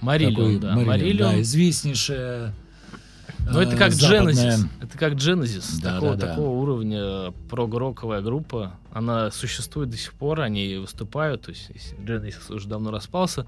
Марилион, 0.00 0.60
да. 0.60 0.74
Марилион. 0.74 1.32
да, 1.32 1.40
известнейшая. 1.40 2.54
Ну, 3.50 3.60
это 3.60 3.74
э, 3.74 3.78
как 3.78 3.92
западная- 3.92 4.56
Genesis. 4.56 4.68
Это 4.80 4.98
как 4.98 5.12
Genesis. 5.14 5.80
Да, 5.82 5.94
такого, 5.94 6.16
да, 6.16 6.26
да. 6.26 6.28
такого 6.34 6.60
уровня 6.60 7.32
прог-роковая 7.50 8.20
группа. 8.20 8.74
Она 8.92 9.30
существует 9.30 9.90
до 9.90 9.96
сих 9.96 10.12
пор, 10.14 10.40
они 10.40 10.76
выступают. 10.76 11.42
То 11.42 11.50
есть, 11.50 11.70
если 11.74 11.96
Genesis 11.98 12.52
уже 12.54 12.68
давно 12.68 12.90
распался, 12.90 13.46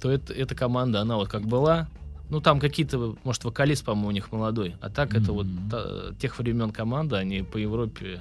то 0.00 0.10
это, 0.10 0.32
эта 0.32 0.54
команда, 0.54 1.00
она 1.00 1.16
вот 1.16 1.28
как 1.28 1.42
была. 1.46 1.88
Ну, 2.28 2.40
там 2.40 2.58
какие-то, 2.58 3.16
может, 3.24 3.44
вокалист, 3.44 3.84
по-моему, 3.84 4.08
у 4.08 4.12
них 4.12 4.32
молодой. 4.32 4.76
А 4.80 4.90
так 4.90 5.14
это 5.14 5.32
вот 5.32 5.46
та- 5.70 6.12
тех 6.18 6.38
времен 6.38 6.72
команда, 6.72 7.18
они 7.18 7.42
по 7.42 7.56
Европе 7.56 8.20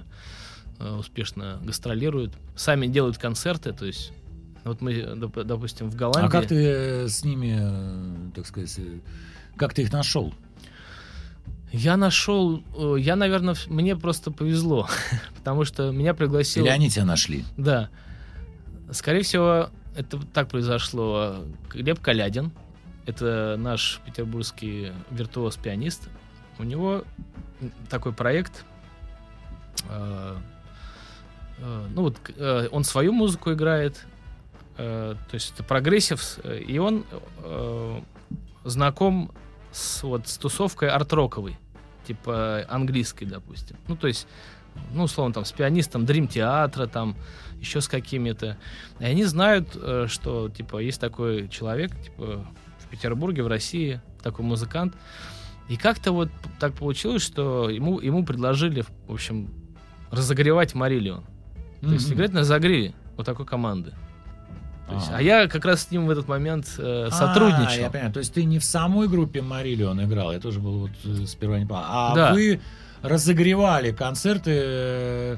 э, 0.79 0.95
успешно 0.95 1.59
гастролируют. 1.63 2.33
Сами 2.55 2.87
делают 2.87 3.17
концерты, 3.17 3.73
то 3.73 3.85
есть 3.85 4.11
вот 4.63 4.81
мы, 4.81 4.93
доп- 4.93 5.43
допустим, 5.43 5.89
в 5.89 5.95
Голландии... 5.95 6.27
А 6.27 6.31
как 6.31 6.47
ты 6.47 6.55
э, 6.55 7.07
с 7.07 7.23
ними, 7.23 7.57
э, 7.59 8.31
так 8.35 8.45
сказать, 8.45 8.73
э, 8.77 8.99
как 9.55 9.73
ты 9.73 9.83
их 9.83 9.93
нашел? 9.93 10.33
Я 11.71 11.97
нашел, 11.97 12.63
я, 12.97 13.15
наверное, 13.15 13.55
мне 13.67 13.95
просто 13.95 14.31
повезло, 14.31 14.87
потому 15.37 15.65
что 15.65 15.91
меня 15.91 16.13
пригласил... 16.13 16.63
Или 16.63 16.71
они 16.71 16.89
тебя 16.89 17.05
нашли? 17.05 17.43
Да. 17.57 17.89
Скорее 18.91 19.23
всего, 19.23 19.69
это 19.95 20.19
так 20.33 20.49
произошло. 20.49 21.37
Глеб 21.69 21.99
Калядин, 21.99 22.51
это 23.05 23.55
наш 23.57 24.01
петербургский 24.05 24.91
виртуоз-пианист. 25.11 26.09
У 26.57 26.63
него 26.63 27.03
такой 27.89 28.13
проект. 28.13 28.65
э, 29.89 30.35
э, 31.59 31.87
Ну 31.93 32.01
вот, 32.01 32.17
э, 32.35 32.67
он 32.71 32.83
свою 32.83 33.13
музыку 33.13 33.53
играет, 33.53 34.05
то 34.77 35.17
есть 35.31 35.53
это 35.53 35.63
progressive, 35.63 36.39
и 36.43 36.77
он 36.79 37.05
знаком 38.65 39.31
с, 39.71 40.03
вот, 40.03 40.27
с 40.27 40.37
тусовкой 40.37 40.89
арт-роковой, 40.89 41.57
типа 42.05 42.65
английской, 42.67 43.23
допустим. 43.23 43.77
Ну, 43.87 43.95
то 43.95 44.07
есть, 44.07 44.27
ну, 44.91 45.03
условно, 45.03 45.33
там, 45.33 45.45
с 45.45 45.53
пианистом 45.53 46.05
Дрим 46.05 46.27
Театра, 46.27 46.87
там, 46.87 47.15
еще 47.61 47.79
с 47.79 47.87
какими-то. 47.87 48.57
И 48.99 49.05
они 49.05 49.23
знают, 49.23 49.69
что, 50.07 50.49
типа, 50.49 50.79
есть 50.79 50.99
такой 50.99 51.47
человек, 51.47 51.91
типа, 52.03 52.45
Петербурге, 52.95 53.43
в 53.43 53.47
России, 53.47 54.01
такой 54.23 54.45
музыкант. 54.45 54.93
И 55.67 55.77
как-то 55.77 56.11
вот 56.11 56.29
так 56.59 56.73
получилось, 56.73 57.21
что 57.23 57.69
ему, 57.69 57.99
ему 57.99 58.23
предложили, 58.23 58.83
в 59.07 59.13
общем, 59.13 59.49
разогревать 60.11 60.75
Марилион. 60.75 61.23
То 61.81 61.91
есть 61.91 62.11
играть 62.11 62.33
на 62.33 62.41
разогреве 62.41 62.93
вот 63.17 63.25
такой 63.25 63.45
команды. 63.45 63.93
То 64.87 64.93
есть, 64.95 65.07
Ага. 65.07 65.17
а 65.17 65.21
я 65.21 65.47
как 65.47 65.65
раз 65.65 65.83
с 65.83 65.91
ним 65.91 66.05
в 66.05 66.11
этот 66.11 66.27
момент 66.27 66.67
э, 66.77 67.07
А, 67.07 67.11
сотрудничал. 67.11 67.81
я 67.81 67.89
понимаю. 67.89 68.13
То 68.13 68.19
есть 68.19 68.33
ты 68.35 68.43
не 68.43 68.59
в 68.59 68.63
самой 68.63 69.07
группе 69.07 69.41
Марилион 69.41 70.03
играл, 70.03 70.31
я 70.31 70.39
тоже 70.39 70.59
был 70.59 70.79
вот 70.79 70.91
э, 71.03 71.25
сперва 71.25 71.57
не 71.57 71.65
понял. 71.65 71.83
А 71.85 72.13
Да. 72.15 72.33
вы 72.33 72.61
разогревали 73.01 73.91
концерты 73.91 74.51
э, 74.53 75.37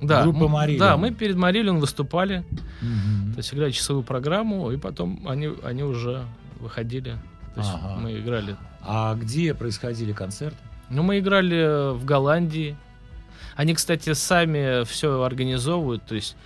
да, 0.00 0.22
группы 0.22 0.48
Марилион. 0.48 0.80
Да, 0.80 0.96
мы 0.96 1.10
перед 1.10 1.36
Марилион 1.36 1.78
выступали, 1.78 2.42
мгм. 2.80 3.32
то 3.32 3.38
есть 3.38 3.52
играли 3.52 3.70
часовую 3.70 4.02
программу, 4.02 4.70
и 4.72 4.78
потом 4.78 5.26
они, 5.28 5.50
они 5.62 5.82
уже 5.82 6.24
выходили. 6.60 7.16
То 7.54 7.60
есть 7.60 7.72
Ага. 7.74 7.96
мы 8.00 8.18
играли. 8.18 8.56
А 8.82 9.14
где 9.14 9.54
происходили 9.54 10.12
концерты? 10.12 10.58
Ну, 10.88 11.02
мы 11.02 11.18
играли 11.18 11.94
в 11.94 12.04
Голландии. 12.04 12.76
Они, 13.56 13.74
кстати, 13.74 14.12
сами 14.14 14.84
все 14.84 15.22
организовывают, 15.22 16.04
то 16.06 16.14
есть 16.14 16.36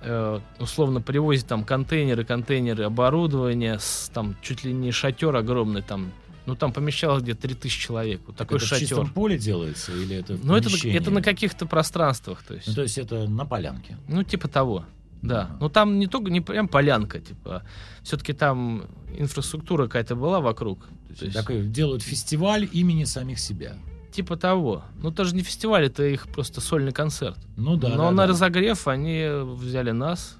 э, 0.00 0.40
условно 0.58 1.00
привозят 1.00 1.46
там 1.46 1.64
контейнеры, 1.64 2.24
контейнеры 2.24 2.84
оборудования, 2.84 3.78
с, 3.78 4.10
там 4.14 4.36
чуть 4.42 4.64
ли 4.64 4.72
не 4.72 4.90
шатер 4.92 5.34
огромный, 5.36 5.82
там, 5.82 6.10
ну 6.46 6.54
там 6.56 6.72
помещалось 6.72 7.22
где-то 7.22 7.42
3000 7.42 7.80
человек. 7.80 8.20
Вот 8.26 8.36
такой 8.36 8.56
это 8.56 8.66
в 8.66 8.68
шатер. 8.68 8.88
чистом 8.88 9.10
поле 9.10 9.38
делается 9.38 9.92
или 9.92 10.16
это 10.16 10.34
в 10.34 10.44
Ну, 10.44 10.56
это, 10.56 10.70
это 10.88 11.10
на 11.10 11.22
каких-то 11.22 11.66
пространствах, 11.66 12.42
то 12.42 12.54
есть. 12.54 12.68
Ну, 12.68 12.74
то 12.74 12.82
есть 12.82 12.98
это 12.98 13.28
на 13.28 13.44
полянке. 13.44 13.96
Ну, 14.08 14.22
типа 14.22 14.48
того. 14.48 14.84
Да. 15.22 15.42
Ага. 15.42 15.56
Ну, 15.60 15.68
там 15.68 15.98
не 15.98 16.06
только 16.08 16.30
не 16.30 16.40
прям 16.40 16.68
полянка, 16.68 17.20
типа. 17.20 17.62
Все-таки 18.02 18.32
там 18.32 18.84
инфраструктура 19.16 19.84
какая-то 19.86 20.16
была 20.16 20.40
вокруг. 20.40 20.88
То 21.18 21.24
есть, 21.24 21.36
Такой 21.36 21.66
делают 21.66 22.02
фестиваль 22.02 22.68
имени 22.72 23.04
самих 23.04 23.38
себя. 23.38 23.76
типа 24.10 24.36
того. 24.36 24.84
Ну, 25.00 25.10
это 25.10 25.24
же 25.24 25.34
не 25.34 25.42
фестиваль, 25.42 25.86
это 25.86 26.04
их 26.04 26.28
просто 26.28 26.60
сольный 26.60 26.92
концерт. 26.92 27.38
Ну 27.56 27.76
да. 27.76 27.88
Но 27.90 27.96
да, 27.96 28.10
на 28.10 28.16
да. 28.16 28.26
разогрев 28.26 28.88
они 28.88 29.26
взяли 29.56 29.92
нас, 29.92 30.36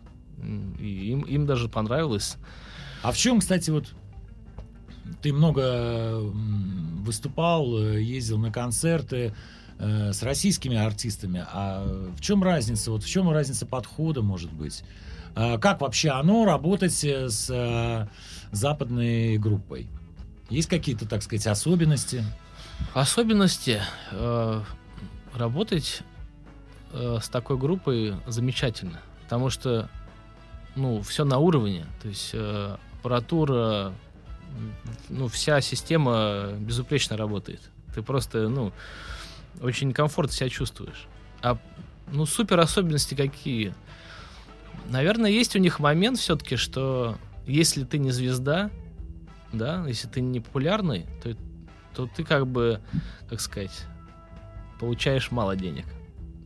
и 0.79 1.11
им, 1.13 1.21
им 1.23 1.47
даже 1.47 1.69
понравилось. 1.69 2.37
А 3.03 3.13
в 3.13 3.17
чем, 3.17 3.41
кстати, 3.41 3.71
вот 3.71 3.87
ты 5.23 5.33
много 5.33 6.21
выступал, 7.05 7.79
э, 7.79 8.03
ездил 8.03 8.39
на 8.39 8.51
концерты 8.51 9.35
э, 9.83 10.13
с 10.13 10.23
российскими 10.23 10.77
артистами. 10.77 11.45
А 11.53 11.85
в 12.17 12.21
чем 12.21 12.43
разница? 12.43 12.91
Вот 12.91 13.03
в 13.03 13.09
чем 13.09 13.31
разница 13.31 13.67
подхода, 13.67 14.23
может 14.23 14.53
быть? 14.53 14.85
А 15.35 15.59
Как 15.59 15.81
вообще 15.81 16.11
оно 16.11 16.45
работать 16.45 17.05
э, 17.05 17.29
с 17.29 17.51
э, 17.51 18.07
западной 18.53 19.39
группой? 19.39 19.89
Есть 20.49 20.69
какие-то, 20.69 21.07
так 21.07 21.23
сказать, 21.23 21.47
особенности? 21.47 22.25
Особенности 22.95 23.81
э, 24.11 24.63
работать 25.35 26.03
э, 26.93 27.19
с 27.23 27.29
такой 27.29 27.57
группой 27.57 28.15
замечательно, 28.27 29.01
потому 29.25 29.51
что 29.51 29.89
ну 30.75 31.03
все 31.03 31.25
на 31.25 31.39
уровне, 31.39 31.87
то 32.03 32.09
есть 32.09 32.31
э, 32.33 32.77
аппаратура, 32.99 33.93
ну 35.09 35.29
вся 35.29 35.61
система 35.61 36.53
безупречно 36.59 37.17
работает. 37.17 37.61
Ты 37.95 38.03
просто 38.03 38.49
ну 38.49 38.73
очень 39.61 39.93
комфортно 39.93 40.33
себя 40.35 40.49
чувствуешь. 40.49 41.07
А 41.43 41.59
ну 42.11 42.27
супер 42.27 42.61
особенности 42.61 43.15
какие? 43.15 43.75
Наверное, 44.89 45.31
есть 45.31 45.55
у 45.57 45.59
них 45.59 45.79
момент 45.79 46.19
все-таки, 46.19 46.57
что 46.57 47.17
если 47.47 47.85
ты 47.85 47.99
не 47.99 48.11
звезда, 48.11 48.71
да, 49.53 49.85
если 49.87 50.09
ты 50.09 50.21
не 50.21 50.41
популярный, 50.41 51.07
то 51.23 51.37
то 51.95 52.07
ты 52.07 52.25
как 52.25 52.47
бы, 52.47 52.81
как 53.29 53.41
сказать, 53.41 53.85
получаешь 54.81 55.31
мало 55.31 55.57
денег. 55.57 55.85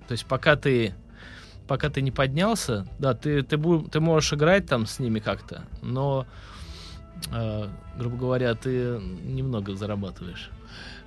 То 0.08 0.12
есть 0.12 0.26
пока 0.26 0.56
ты 0.56 0.94
пока 1.66 1.90
ты 1.90 2.00
не 2.02 2.10
поднялся, 2.10 2.86
да, 2.98 3.14
ты, 3.14 3.42
ты, 3.42 3.56
бу- 3.56 3.88
ты 3.88 4.00
можешь 4.00 4.32
играть 4.32 4.66
там 4.66 4.86
с 4.86 4.98
ними 4.98 5.18
как-то, 5.18 5.64
но, 5.82 6.26
э, 7.32 7.68
грубо 7.98 8.16
говоря, 8.16 8.54
ты 8.54 9.00
немного 9.24 9.74
зарабатываешь. 9.74 10.50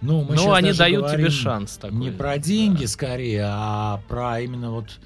Ну, 0.02 0.24
мы 0.24 0.36
но 0.36 0.44
щас 0.44 0.58
они 0.58 0.74
дают 0.74 1.12
тебе 1.12 1.30
шанс 1.30 1.78
такой. 1.78 1.98
Не 1.98 2.12
про 2.12 2.38
деньги 2.38 2.86
скорее, 2.86 3.46
а 3.46 4.02
про 4.08 4.40
именно 4.40 4.72
вот 4.72 5.00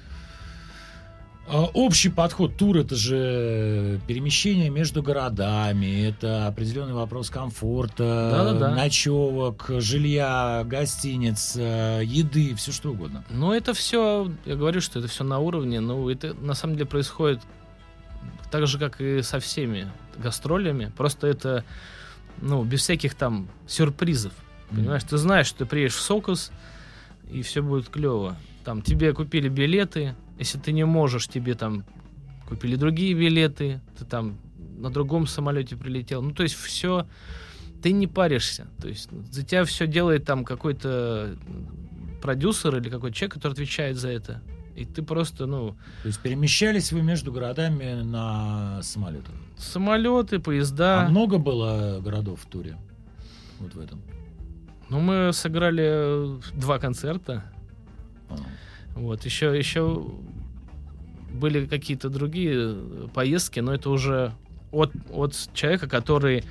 а, 1.46 1.64
общий 1.74 2.08
подход. 2.08 2.56
Тур 2.56 2.78
это 2.78 2.96
же 2.96 4.00
перемещение 4.06 4.70
между 4.70 5.02
городами, 5.02 6.06
это 6.08 6.46
определенный 6.46 6.94
вопрос 6.94 7.28
комфорта, 7.28 8.30
Да-да-да. 8.32 8.74
ночевок, 8.74 9.66
жилья, 9.78 10.62
гостиниц, 10.64 11.54
э, 11.56 12.00
еды, 12.04 12.54
все 12.54 12.72
что 12.72 12.92
угодно. 12.92 13.24
Ну, 13.28 13.52
это 13.52 13.74
все, 13.74 14.30
я 14.46 14.56
говорю, 14.56 14.80
что 14.80 15.00
это 15.00 15.08
все 15.08 15.22
на 15.24 15.38
уровне, 15.38 15.80
ну, 15.80 16.08
это 16.08 16.34
на 16.34 16.54
самом 16.54 16.76
деле 16.76 16.86
происходит 16.86 17.40
так 18.50 18.66
же, 18.66 18.78
как 18.78 19.00
и 19.00 19.20
со 19.22 19.38
всеми 19.38 19.90
гастролями, 20.16 20.92
просто 20.96 21.26
это, 21.26 21.64
ну, 22.40 22.64
без 22.64 22.80
всяких 22.80 23.14
там 23.14 23.48
сюрпризов, 23.66 24.32
понимаешь? 24.70 25.04
Ты 25.04 25.16
знаешь, 25.16 25.46
что 25.46 25.60
ты 25.60 25.66
приедешь 25.66 25.94
в 25.94 26.00
Сокус, 26.00 26.50
и 27.30 27.42
все 27.42 27.62
будет 27.62 27.88
клево. 27.88 28.36
Там 28.64 28.82
тебе 28.82 29.12
купили 29.12 29.48
билеты, 29.48 30.14
если 30.38 30.58
ты 30.58 30.72
не 30.72 30.84
можешь, 30.84 31.28
тебе 31.28 31.54
там 31.54 31.84
купили 32.48 32.76
другие 32.76 33.14
билеты, 33.14 33.80
ты 33.98 34.04
там 34.04 34.38
на 34.78 34.90
другом 34.90 35.26
самолете 35.26 35.76
прилетел. 35.76 36.22
Ну, 36.22 36.32
то 36.32 36.42
есть 36.42 36.54
все, 36.54 37.06
ты 37.82 37.92
не 37.92 38.06
паришься. 38.06 38.66
То 38.80 38.88
есть 38.88 39.08
за 39.30 39.44
тебя 39.44 39.64
все 39.64 39.86
делает 39.86 40.24
там 40.24 40.44
какой-то 40.44 41.36
продюсер 42.22 42.76
или 42.76 42.88
какой-то 42.88 43.16
человек, 43.16 43.34
который 43.34 43.52
отвечает 43.52 43.96
за 43.96 44.08
это. 44.08 44.42
И 44.74 44.84
ты 44.84 45.02
просто, 45.02 45.46
ну, 45.46 45.76
То 46.02 46.08
есть 46.08 46.20
перемещались 46.20 46.90
вы 46.90 47.02
между 47.02 47.32
городами 47.32 48.02
на 48.02 48.82
самолетах. 48.82 49.34
самолеты, 49.56 50.40
поезда. 50.40 51.06
А 51.06 51.08
много 51.08 51.38
было 51.38 52.00
городов 52.00 52.40
в 52.40 52.46
туре? 52.46 52.76
Вот 53.60 53.74
в 53.74 53.78
этом. 53.78 54.02
Ну, 54.94 55.00
мы 55.00 55.32
сыграли 55.32 56.40
два 56.56 56.78
концерта. 56.78 57.42
А. 58.30 58.36
Вот, 58.94 59.24
еще, 59.24 59.58
еще 59.58 60.06
были 61.32 61.66
какие-то 61.66 62.08
другие 62.08 62.54
э, 62.76 63.08
поездки, 63.12 63.58
но 63.58 63.74
это 63.74 63.90
уже 63.90 64.32
от, 64.70 64.92
от 65.10 65.34
человека, 65.52 65.88
который 65.88 66.44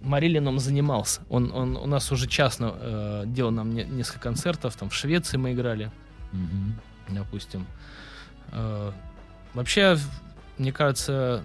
Марилином 0.00 0.60
занимался. 0.60 1.20
Он, 1.28 1.52
он 1.52 1.76
у 1.76 1.84
нас 1.86 2.10
уже 2.10 2.26
частно 2.26 2.72
э, 2.74 3.24
делал 3.26 3.50
нам 3.50 3.74
не- 3.74 3.84
несколько 3.84 4.20
концертов, 4.20 4.74
там 4.76 4.88
в 4.88 4.94
Швеции 4.94 5.36
мы 5.36 5.52
играли, 5.52 5.90
Мгм. 6.32 6.76
допустим. 7.10 7.66
Э, 8.52 8.92
вообще, 9.52 9.98
мне 10.56 10.72
кажется, 10.72 11.42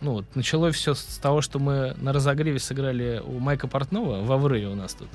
ну, 0.00 0.12
вот 0.12 0.36
началось 0.36 0.74
все 0.76 0.94
с 0.94 1.18
того, 1.18 1.40
что 1.40 1.58
мы 1.58 1.94
на 1.98 2.12
разогреве 2.12 2.58
сыграли 2.58 3.22
у 3.24 3.38
Майка 3.38 3.66
Портнова 3.66 4.22
в 4.24 4.32
Аврее 4.32 4.68
у 4.68 4.74
нас 4.74 4.94
тут. 4.94 5.08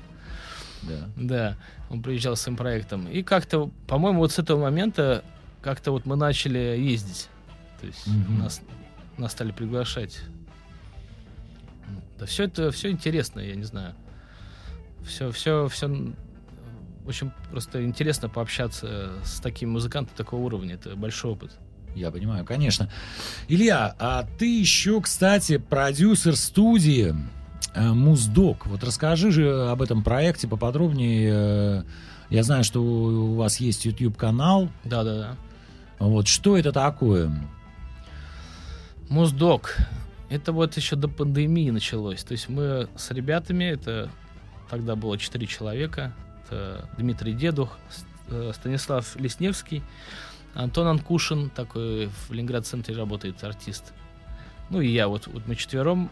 Да. 0.84 1.10
Да, 1.16 1.58
он 1.90 2.02
приезжал 2.02 2.36
с 2.36 2.42
своим 2.42 2.58
проектом. 2.58 3.08
И 3.08 3.24
как-то, 3.24 3.72
по-моему, 3.88 4.20
вот 4.20 4.32
с 4.32 4.40
этого 4.40 4.62
момента 4.62 5.24
как-то 5.62 5.92
вот 5.92 6.06
мы 6.06 6.16
начали 6.16 6.60
ездить. 6.60 7.30
То 7.80 7.88
есть 7.88 8.06
Мгм. 8.08 8.40
нас, 8.40 8.62
нас 9.18 9.32
стали 9.32 9.52
приглашать. 9.52 10.20
Да 12.20 12.26
все 12.26 12.46
это, 12.46 12.72
все 12.72 12.92
интересно, 12.92 13.40
я 13.40 13.56
не 13.56 13.64
знаю. 13.64 13.96
Все, 15.06 15.32
все, 15.32 15.68
все... 15.68 15.88
В 15.88 17.10
общем, 17.10 17.34
просто 17.52 17.84
интересно 17.84 18.30
пообщаться 18.30 19.12
с 19.26 19.42
таким 19.42 19.72
музыкантом 19.72 20.16
такого 20.16 20.42
уровня. 20.42 20.76
Это 20.76 20.96
большой 20.96 21.32
опыт. 21.32 21.52
Я 21.96 22.12
понимаю, 22.12 22.46
конечно. 22.46 22.90
Илья, 23.48 23.96
а 24.00 24.26
ты 24.38 24.60
еще, 24.60 25.00
кстати, 25.02 25.58
продюсер 25.58 26.36
студии 26.36 27.16
э, 27.76 27.92
Муздок. 27.92 28.66
Вот 28.68 28.84
расскажи 28.84 29.32
же 29.32 29.70
об 29.70 29.82
этом 29.82 30.04
проекте 30.04 30.48
поподробнее. 30.48 31.32
Э, 31.32 31.84
Я 32.30 32.44
знаю, 32.44 32.64
что 32.64 32.82
у 32.82 33.36
вас 33.36 33.60
есть 33.60 33.86
YouTube-канал. 33.86 34.70
Да-да-да. 34.84 35.36
Вот 36.00 36.28
что 36.28 36.58
это 36.58 36.72
такое? 36.72 37.32
Муздок. 39.10 39.78
Это 40.30 40.52
вот 40.52 40.76
еще 40.78 40.96
до 40.96 41.08
пандемии 41.08 41.70
началось. 41.70 42.24
То 42.24 42.32
есть 42.32 42.50
мы 42.50 42.88
с 42.96 43.12
ребятами, 43.12 43.66
это 43.66 44.10
тогда 44.70 44.96
было 44.96 45.18
четыре 45.18 45.46
человека. 45.46 46.14
Это 46.46 46.90
Дмитрий 46.98 47.34
Дедух, 47.34 47.78
э, 48.30 48.52
Станислав 48.56 49.16
Лесневский, 49.18 49.84
Антон 50.54 50.88
Анкушин, 50.88 51.50
такой 51.50 52.08
в 52.08 52.32
Ленинград-центре 52.32 52.96
работает 52.96 53.44
артист. 53.44 53.94
Ну 54.70 54.82
и 54.82 54.90
я, 54.90 55.08
вот, 55.08 55.28
вот 55.28 55.48
мы 55.48 55.56
четвером, 55.56 56.10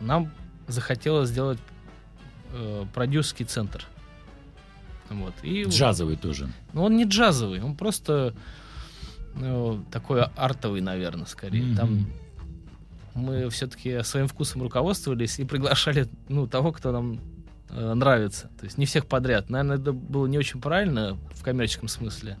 нам 0.00 0.30
захотелось 0.66 1.28
сделать 1.28 1.58
э, 2.52 2.84
продюсерский 2.92 3.44
центр. 3.44 3.84
Вот. 5.10 5.34
И 5.42 5.64
Джазовый 5.64 6.16
тоже. 6.16 6.48
ну, 6.72 6.84
он 6.84 6.96
не 6.96 7.04
джазовый, 7.04 7.62
он 7.62 7.76
просто 7.76 8.34
ну, 9.36 9.84
такой 9.90 10.22
артовый, 10.22 10.80
наверное, 10.80 11.26
скорее. 11.26 11.64
Мгм. 11.64 11.76
Там 11.76 12.06
мы 13.14 13.48
все-таки 13.50 14.02
своим 14.02 14.26
вкусом 14.28 14.62
руководствовались 14.62 15.38
и 15.38 15.44
приглашали 15.44 16.08
ну, 16.28 16.46
того, 16.46 16.72
кто 16.72 16.90
нам 16.92 17.20
э, 17.70 17.94
нравится. 17.94 18.50
То 18.58 18.64
есть 18.64 18.78
не 18.78 18.86
всех 18.86 19.06
подряд. 19.06 19.50
Наверное, 19.50 19.78
это 19.78 19.92
было 19.92 20.26
не 20.26 20.38
очень 20.38 20.60
правильно 20.60 21.16
в 21.32 21.42
коммерческом 21.42 21.88
смысле. 21.88 22.38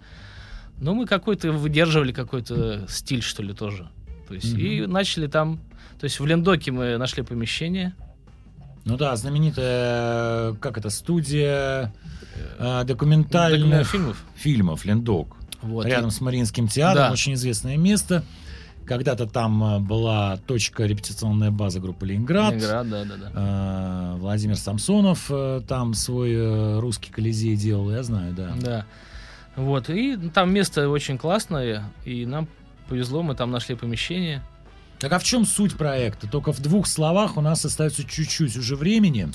Но 0.78 0.94
мы 0.94 1.06
какой-то 1.06 1.52
выдерживали 1.52 2.12
какой-то 2.12 2.86
стиль, 2.88 3.22
что 3.22 3.42
ли, 3.42 3.54
тоже. 3.54 3.88
То 4.28 4.34
есть, 4.34 4.54
и 4.54 4.86
начали 4.86 5.26
там... 5.26 5.60
То 6.00 6.04
есть 6.04 6.18
в 6.20 6.26
Лендоке 6.26 6.72
мы 6.72 6.96
нашли 6.98 7.22
помещение. 7.22 7.94
Ну 8.84 8.96
да, 8.98 9.16
знаменитая, 9.16 10.52
э, 10.52 10.54
как 10.60 10.76
это, 10.76 10.90
студия 10.90 11.94
э, 12.58 12.84
документальных 12.84 13.88
фильмов. 13.88 14.22
фильмов 14.34 14.84
Лендок. 14.84 15.36
Вот. 15.62 15.86
Рядом 15.86 16.10
с 16.10 16.20
Мариинским 16.20 16.68
театром, 16.68 17.06
Да. 17.06 17.12
очень 17.12 17.32
известное 17.34 17.78
место. 17.78 18.24
Когда-то 18.84 19.26
там 19.26 19.64
э, 19.64 19.78
была 19.78 20.36
точка 20.46 20.84
репетиционная 20.84 21.50
база 21.50 21.80
группы 21.80 22.04
Ленинград. 22.04 22.52
Ленинград, 22.52 22.90
да, 22.90 23.04
да, 23.04 23.16
да. 23.32 24.14
Владимир 24.18 24.56
Самсонов 24.56 25.26
э, 25.30 25.62
там 25.66 25.94
свой 25.94 26.78
русский 26.78 27.10
колизей 27.10 27.56
делал, 27.56 27.90
я 27.90 28.02
знаю, 28.02 28.34
да. 28.34 28.52
Да. 28.60 28.86
Вот. 29.56 29.88
И 29.90 30.16
там 30.34 30.52
место 30.52 30.88
очень 30.88 31.18
классное, 31.18 31.84
и 32.04 32.26
нам 32.26 32.48
повезло, 32.88 33.22
мы 33.22 33.34
там 33.34 33.50
нашли 33.50 33.74
помещение. 33.74 34.42
Так 34.98 35.12
а 35.12 35.18
в 35.18 35.24
чем 35.24 35.44
суть 35.44 35.76
проекта? 35.76 36.28
Только 36.28 36.52
в 36.52 36.60
двух 36.60 36.86
словах 36.86 37.36
у 37.36 37.40
нас 37.40 37.64
остается 37.64 38.04
чуть-чуть 38.04 38.56
уже 38.56 38.76
времени. 38.76 39.28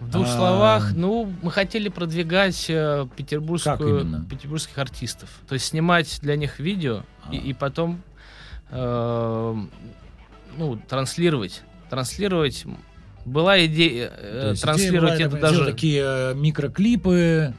В 0.00 0.10
двух 0.10 0.26
А. 0.26 0.36
словах, 0.36 0.92
ну, 0.94 1.32
мы 1.42 1.50
хотели 1.50 1.88
продвигать 1.88 2.66
э, 2.68 3.06
петербургскую, 3.16 4.24
петербургских 4.30 4.78
артистов. 4.78 5.28
То 5.48 5.54
есть 5.54 5.66
снимать 5.66 6.18
для 6.22 6.36
них 6.36 6.60
видео 6.60 7.02
и, 7.32 7.36
А. 7.36 7.40
и 7.40 7.52
потом 7.52 8.02
э, 8.70 9.56
ну, 10.56 10.76
транслировать. 10.88 11.62
Транслировать. 11.90 12.64
Была 13.24 13.64
идея 13.66 14.12
э, 14.14 14.50
есть 14.50 14.62
идея 14.62 14.74
транслировать 14.74 15.18
была, 15.18 15.26
это 15.26 15.40
даже... 15.40 15.64
такие 15.64 16.02
э, 16.04 16.34
микроклипы. 16.34 17.54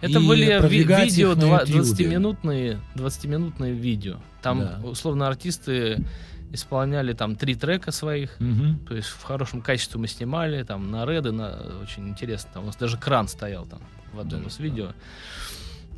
Это 0.00 0.18
и 0.20 0.26
были 0.26 0.44
ви- 0.68 0.84
видео 0.84 1.32
их 1.32 1.36
на 1.38 1.42
два- 1.46 1.60
Ютьюбе. 1.62 1.80
20-минутные, 1.80 2.78
20-минутные 2.94 3.72
видео. 3.74 4.16
Там, 4.42 4.60
Да. 4.60 4.80
условно, 4.84 5.26
артисты 5.26 6.04
исполняли 6.52 7.12
там 7.12 7.36
три 7.36 7.54
трека 7.54 7.90
своих. 7.90 8.38
Мгм. 8.40 8.78
То 8.88 8.94
есть 8.94 9.08
в 9.08 9.22
хорошем 9.22 9.60
качестве 9.60 10.00
мы 10.00 10.06
снимали, 10.08 10.62
там 10.62 10.90
на 10.90 11.04
реды, 11.04 11.32
на, 11.32 11.58
очень 11.82 12.08
интересно. 12.08 12.50
Там 12.54 12.62
у 12.62 12.66
нас 12.66 12.76
даже 12.76 12.96
кран 12.96 13.28
стоял 13.28 13.66
там 13.66 13.80
в 14.12 14.20
одном 14.20 14.44
Даже 14.44 14.54
из 14.54 14.58
видео. 14.60 14.92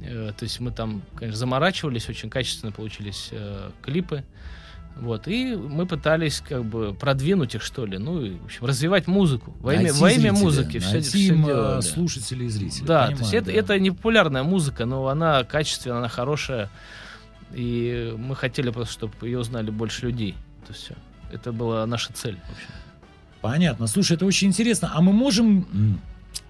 Э, 0.03 0.33
то 0.37 0.45
есть 0.45 0.59
мы 0.61 0.71
там, 0.73 1.03
конечно, 1.15 1.39
заморачивались, 1.39 2.09
очень 2.09 2.31
качественно 2.31 2.73
получились 2.73 3.29
э, 3.33 3.71
клипы. 3.83 4.25
Вот, 4.97 5.29
и 5.29 5.57
мы 5.57 5.87
пытались 5.87 6.43
как 6.47 6.65
бы 6.65 6.93
продвинуть 6.93 7.55
их, 7.55 7.63
что 7.63 7.87
ли, 7.87 7.97
ну, 7.97 8.23
и, 8.23 8.37
в 8.37 8.45
общем, 8.45 8.67
развивать 8.67 9.07
музыку. 9.07 9.57
Во 9.61 9.73
имя, 9.73 9.85
Найти 9.85 9.99
во 10.01 10.11
имя 10.11 10.21
зрителя, 10.21 10.33
музыки 10.45 10.79
все, 10.79 10.99
э, 10.99 11.01
делали. 11.01 11.81
слушателей 11.81 12.47
и 12.47 12.49
зрителей. 12.51 12.87
Да, 12.87 13.07
Понимаю, 13.07 13.17
то 13.17 13.23
есть 13.23 13.35
это, 13.35 13.47
да. 13.47 13.53
это 13.53 13.79
не 13.79 13.91
популярная 13.93 14.43
музыка, 14.43 14.85
но 14.85 15.09
она 15.09 15.43
качественная, 15.45 15.99
она 15.99 16.09
хорошая. 16.09 16.69
И 17.55 18.15
мы 18.19 18.37
хотели 18.37 18.71
просто, 18.71 18.93
чтобы 18.93 19.15
ее 19.23 19.39
узнали 19.39 19.71
больше 19.71 20.07
людей. 20.07 20.35
То 20.67 20.73
есть 20.73 20.85
всё. 20.85 20.95
Это 21.33 21.53
была 21.53 21.87
наша 21.87 22.13
цель, 22.13 22.37
в 22.37 22.53
общем. 22.53 22.69
Понятно. 23.41 23.87
Слушай, 23.87 24.17
это 24.17 24.27
очень 24.27 24.49
интересно. 24.49 24.93
А 24.95 25.01
мы 25.01 25.13
можем... 25.13 26.01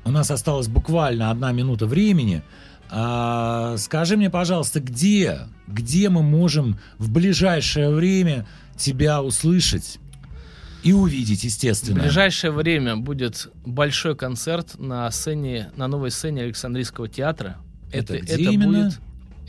У 0.05 0.11
нас 0.11 0.31
осталась 0.31 0.67
буквально 0.67 1.31
одна 1.31 1.53
минута 1.53 1.87
времени. 1.87 2.43
А, 2.91 3.77
скажи 3.79 4.17
мне, 4.17 4.31
пожалуйста, 4.31 4.81
где, 4.81 5.41
где 5.69 6.09
мы 6.09 6.23
можем 6.23 6.79
в 6.99 7.11
ближайшее 7.11 7.91
время 7.91 8.47
тебя 8.77 9.23
услышать 9.23 9.99
и 10.83 10.93
увидеть, 10.93 11.41
В 11.41 11.45
естественно? 11.45 12.01
ближайшее 12.01 12.51
время 12.53 12.97
будет 12.97 13.49
большой 13.65 14.17
концерт 14.17 14.79
на 14.79 15.11
сцене, 15.11 15.71
на 15.77 15.87
новой 15.89 16.11
сцене 16.11 16.43
Александрийского 16.43 17.07
театра. 17.09 17.59
Это 17.93 18.15
это, 18.15 18.25
где 18.25 18.33
это 18.35 18.43
именно? 18.43 18.85
будет 18.85 19.01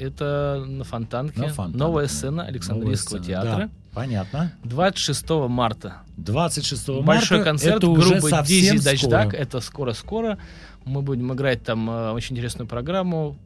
это 0.01 0.63
на 0.67 0.83
Фонтанке. 0.83 1.39
На 1.39 1.47
Фонтанке. 1.49 1.77
Новая 1.77 2.07
сцена 2.07 2.43
Александрийского 2.43 3.17
Новая 3.17 3.23
сцена, 3.23 3.43
театра. 3.43 3.57
да, 3.65 3.69
понятно. 3.93 4.51
26 4.63 5.29
марта. 5.47 5.97
26 6.17 6.87
марта. 6.89 7.03
Большой 7.03 7.43
концерт 7.43 7.77
это 7.77 7.89
уже 7.89 8.09
группы 8.15 8.29
совсем 8.29 8.75
Дизи. 8.77 8.83
Дачдак. 8.85 9.33
Это 9.33 9.59
скоро-скоро. 9.59 10.37
Мы 10.85 11.01
будем 11.01 11.31
играть 11.33 11.63
там 11.63 11.89
э, 11.89 12.11
очень 12.11 12.35
интересную 12.35 12.67
программу 12.67 13.37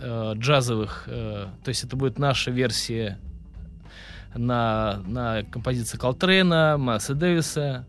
э, 0.00 0.32
джазовых. 0.36 1.04
э, 1.06 1.46
то 1.64 1.68
есть 1.68 1.84
это 1.84 1.96
будет 1.96 2.18
наша 2.18 2.50
версия 2.50 3.18
на, 4.34 5.00
на 5.06 5.42
композиции 5.44 5.98
Колтрейна, 5.98 6.76
Масса 6.78 7.14
Дэвиса 7.14 7.86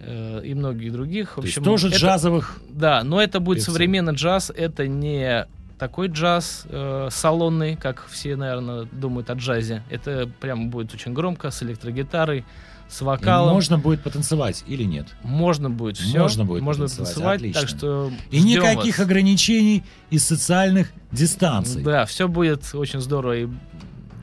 э, 0.00 0.42
и 0.44 0.54
многих 0.54 0.92
других. 0.92 1.32
В 1.36 1.40
То 1.40 1.46
есть 1.46 1.58
общем, 1.58 1.64
тоже 1.64 1.88
это- 1.88 1.98
джазовых. 1.98 2.60
Да, 2.68 3.02
но 3.04 3.20
это 3.22 3.40
будет 3.40 3.58
Певцы. 3.58 3.70
современный 3.72 4.14
джаз. 4.14 4.50
Это 4.54 4.86
не 4.88 5.46
такой 5.78 6.08
джаз 6.08 6.64
э, 6.68 7.08
салонный, 7.10 7.76
как 7.76 8.06
все, 8.08 8.36
наверное, 8.36 8.84
думают 8.90 9.30
о 9.30 9.34
джазе. 9.34 9.82
Это 9.90 10.28
прямо 10.40 10.66
будет 10.66 10.92
очень 10.94 11.12
громко, 11.14 11.50
с 11.50 11.62
электрогитарой, 11.62 12.44
с 12.88 13.00
И 13.00 13.04
вокалом. 13.04 13.54
можно 13.54 13.78
будет 13.78 14.02
потанцевать 14.02 14.64
или 14.66 14.82
нет? 14.84 15.08
Можно 15.22 15.70
будет 15.70 15.98
все. 15.98 16.18
Можно 16.20 16.44
будет 16.44 16.62
Можно 16.62 16.84
потанцевать, 16.84 17.12
танцевать, 17.14 17.36
отлично. 17.40 17.60
так 17.60 17.68
что 17.70 18.12
И 18.30 18.42
никаких 18.42 18.98
вас. 18.98 19.06
ограничений 19.06 19.84
и 20.10 20.18
социальных 20.18 20.90
дистанций. 21.12 21.82
Да, 21.82 22.06
все 22.06 22.28
будет 22.28 22.62
очень 22.74 23.00
здорово, 23.00 23.36
и 23.36 23.48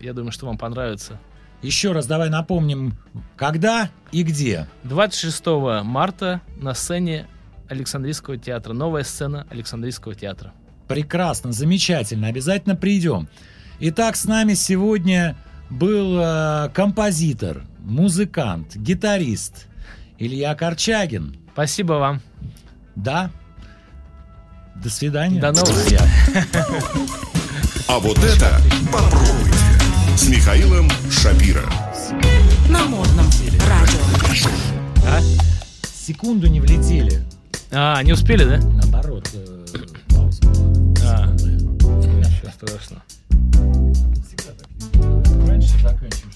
я 0.01 0.13
думаю, 0.13 0.31
что 0.31 0.45
вам 0.47 0.57
понравится. 0.57 1.19
Еще 1.61 1.93
раз 1.93 2.05
давай 2.05 2.29
напомним, 2.29 2.95
когда 3.37 3.89
и 4.11 4.23
где. 4.23 4.67
26 4.83 5.45
марта 5.83 6.41
на 6.57 6.73
сцене 6.73 7.27
Александрийского 7.69 8.37
театра. 8.37 8.73
Новая 8.73 9.03
сцена 9.03 9.47
Александрийского 9.49 10.13
театра. 10.15 10.53
Прекрасно, 10.87 11.51
замечательно, 11.51 12.27
обязательно 12.27 12.75
придем. 12.75 13.27
Итак, 13.79 14.15
с 14.15 14.25
нами 14.25 14.53
сегодня 14.53 15.35
был 15.69 16.19
э, 16.19 16.69
композитор, 16.73 17.63
музыкант, 17.79 18.75
гитарист 18.75 19.67
Илья 20.19 20.53
Корчагин. 20.55 21.37
Спасибо 21.53 21.93
вам. 21.93 22.21
Да. 22.95 23.31
До 24.75 24.89
свидания. 24.89 25.39
До 25.39 25.51
новых 25.51 25.73
друзья. 25.73 26.01
А 27.87 27.99
вот 27.99 28.17
это 28.17 28.59
попробуйте. 28.91 29.55
С 30.17 30.27
Михаилом 30.27 30.89
Шапира. 31.11 31.63
На 32.69 32.85
модном 32.85 33.25
радио. 33.67 33.99
А? 35.07 35.19
Секунду 35.83 36.47
не 36.47 36.59
влетели. 36.59 37.23
А, 37.71 38.01
не 38.03 38.13
успели, 38.13 38.43
да? 38.43 38.57
Наоборот, 38.57 39.29
э. 39.33 39.65
Страшного. 42.51 43.01
Всегда 43.29 44.53
так. 44.57 45.47
Раньше 45.47 45.77
заканчиваешь, 45.81 46.34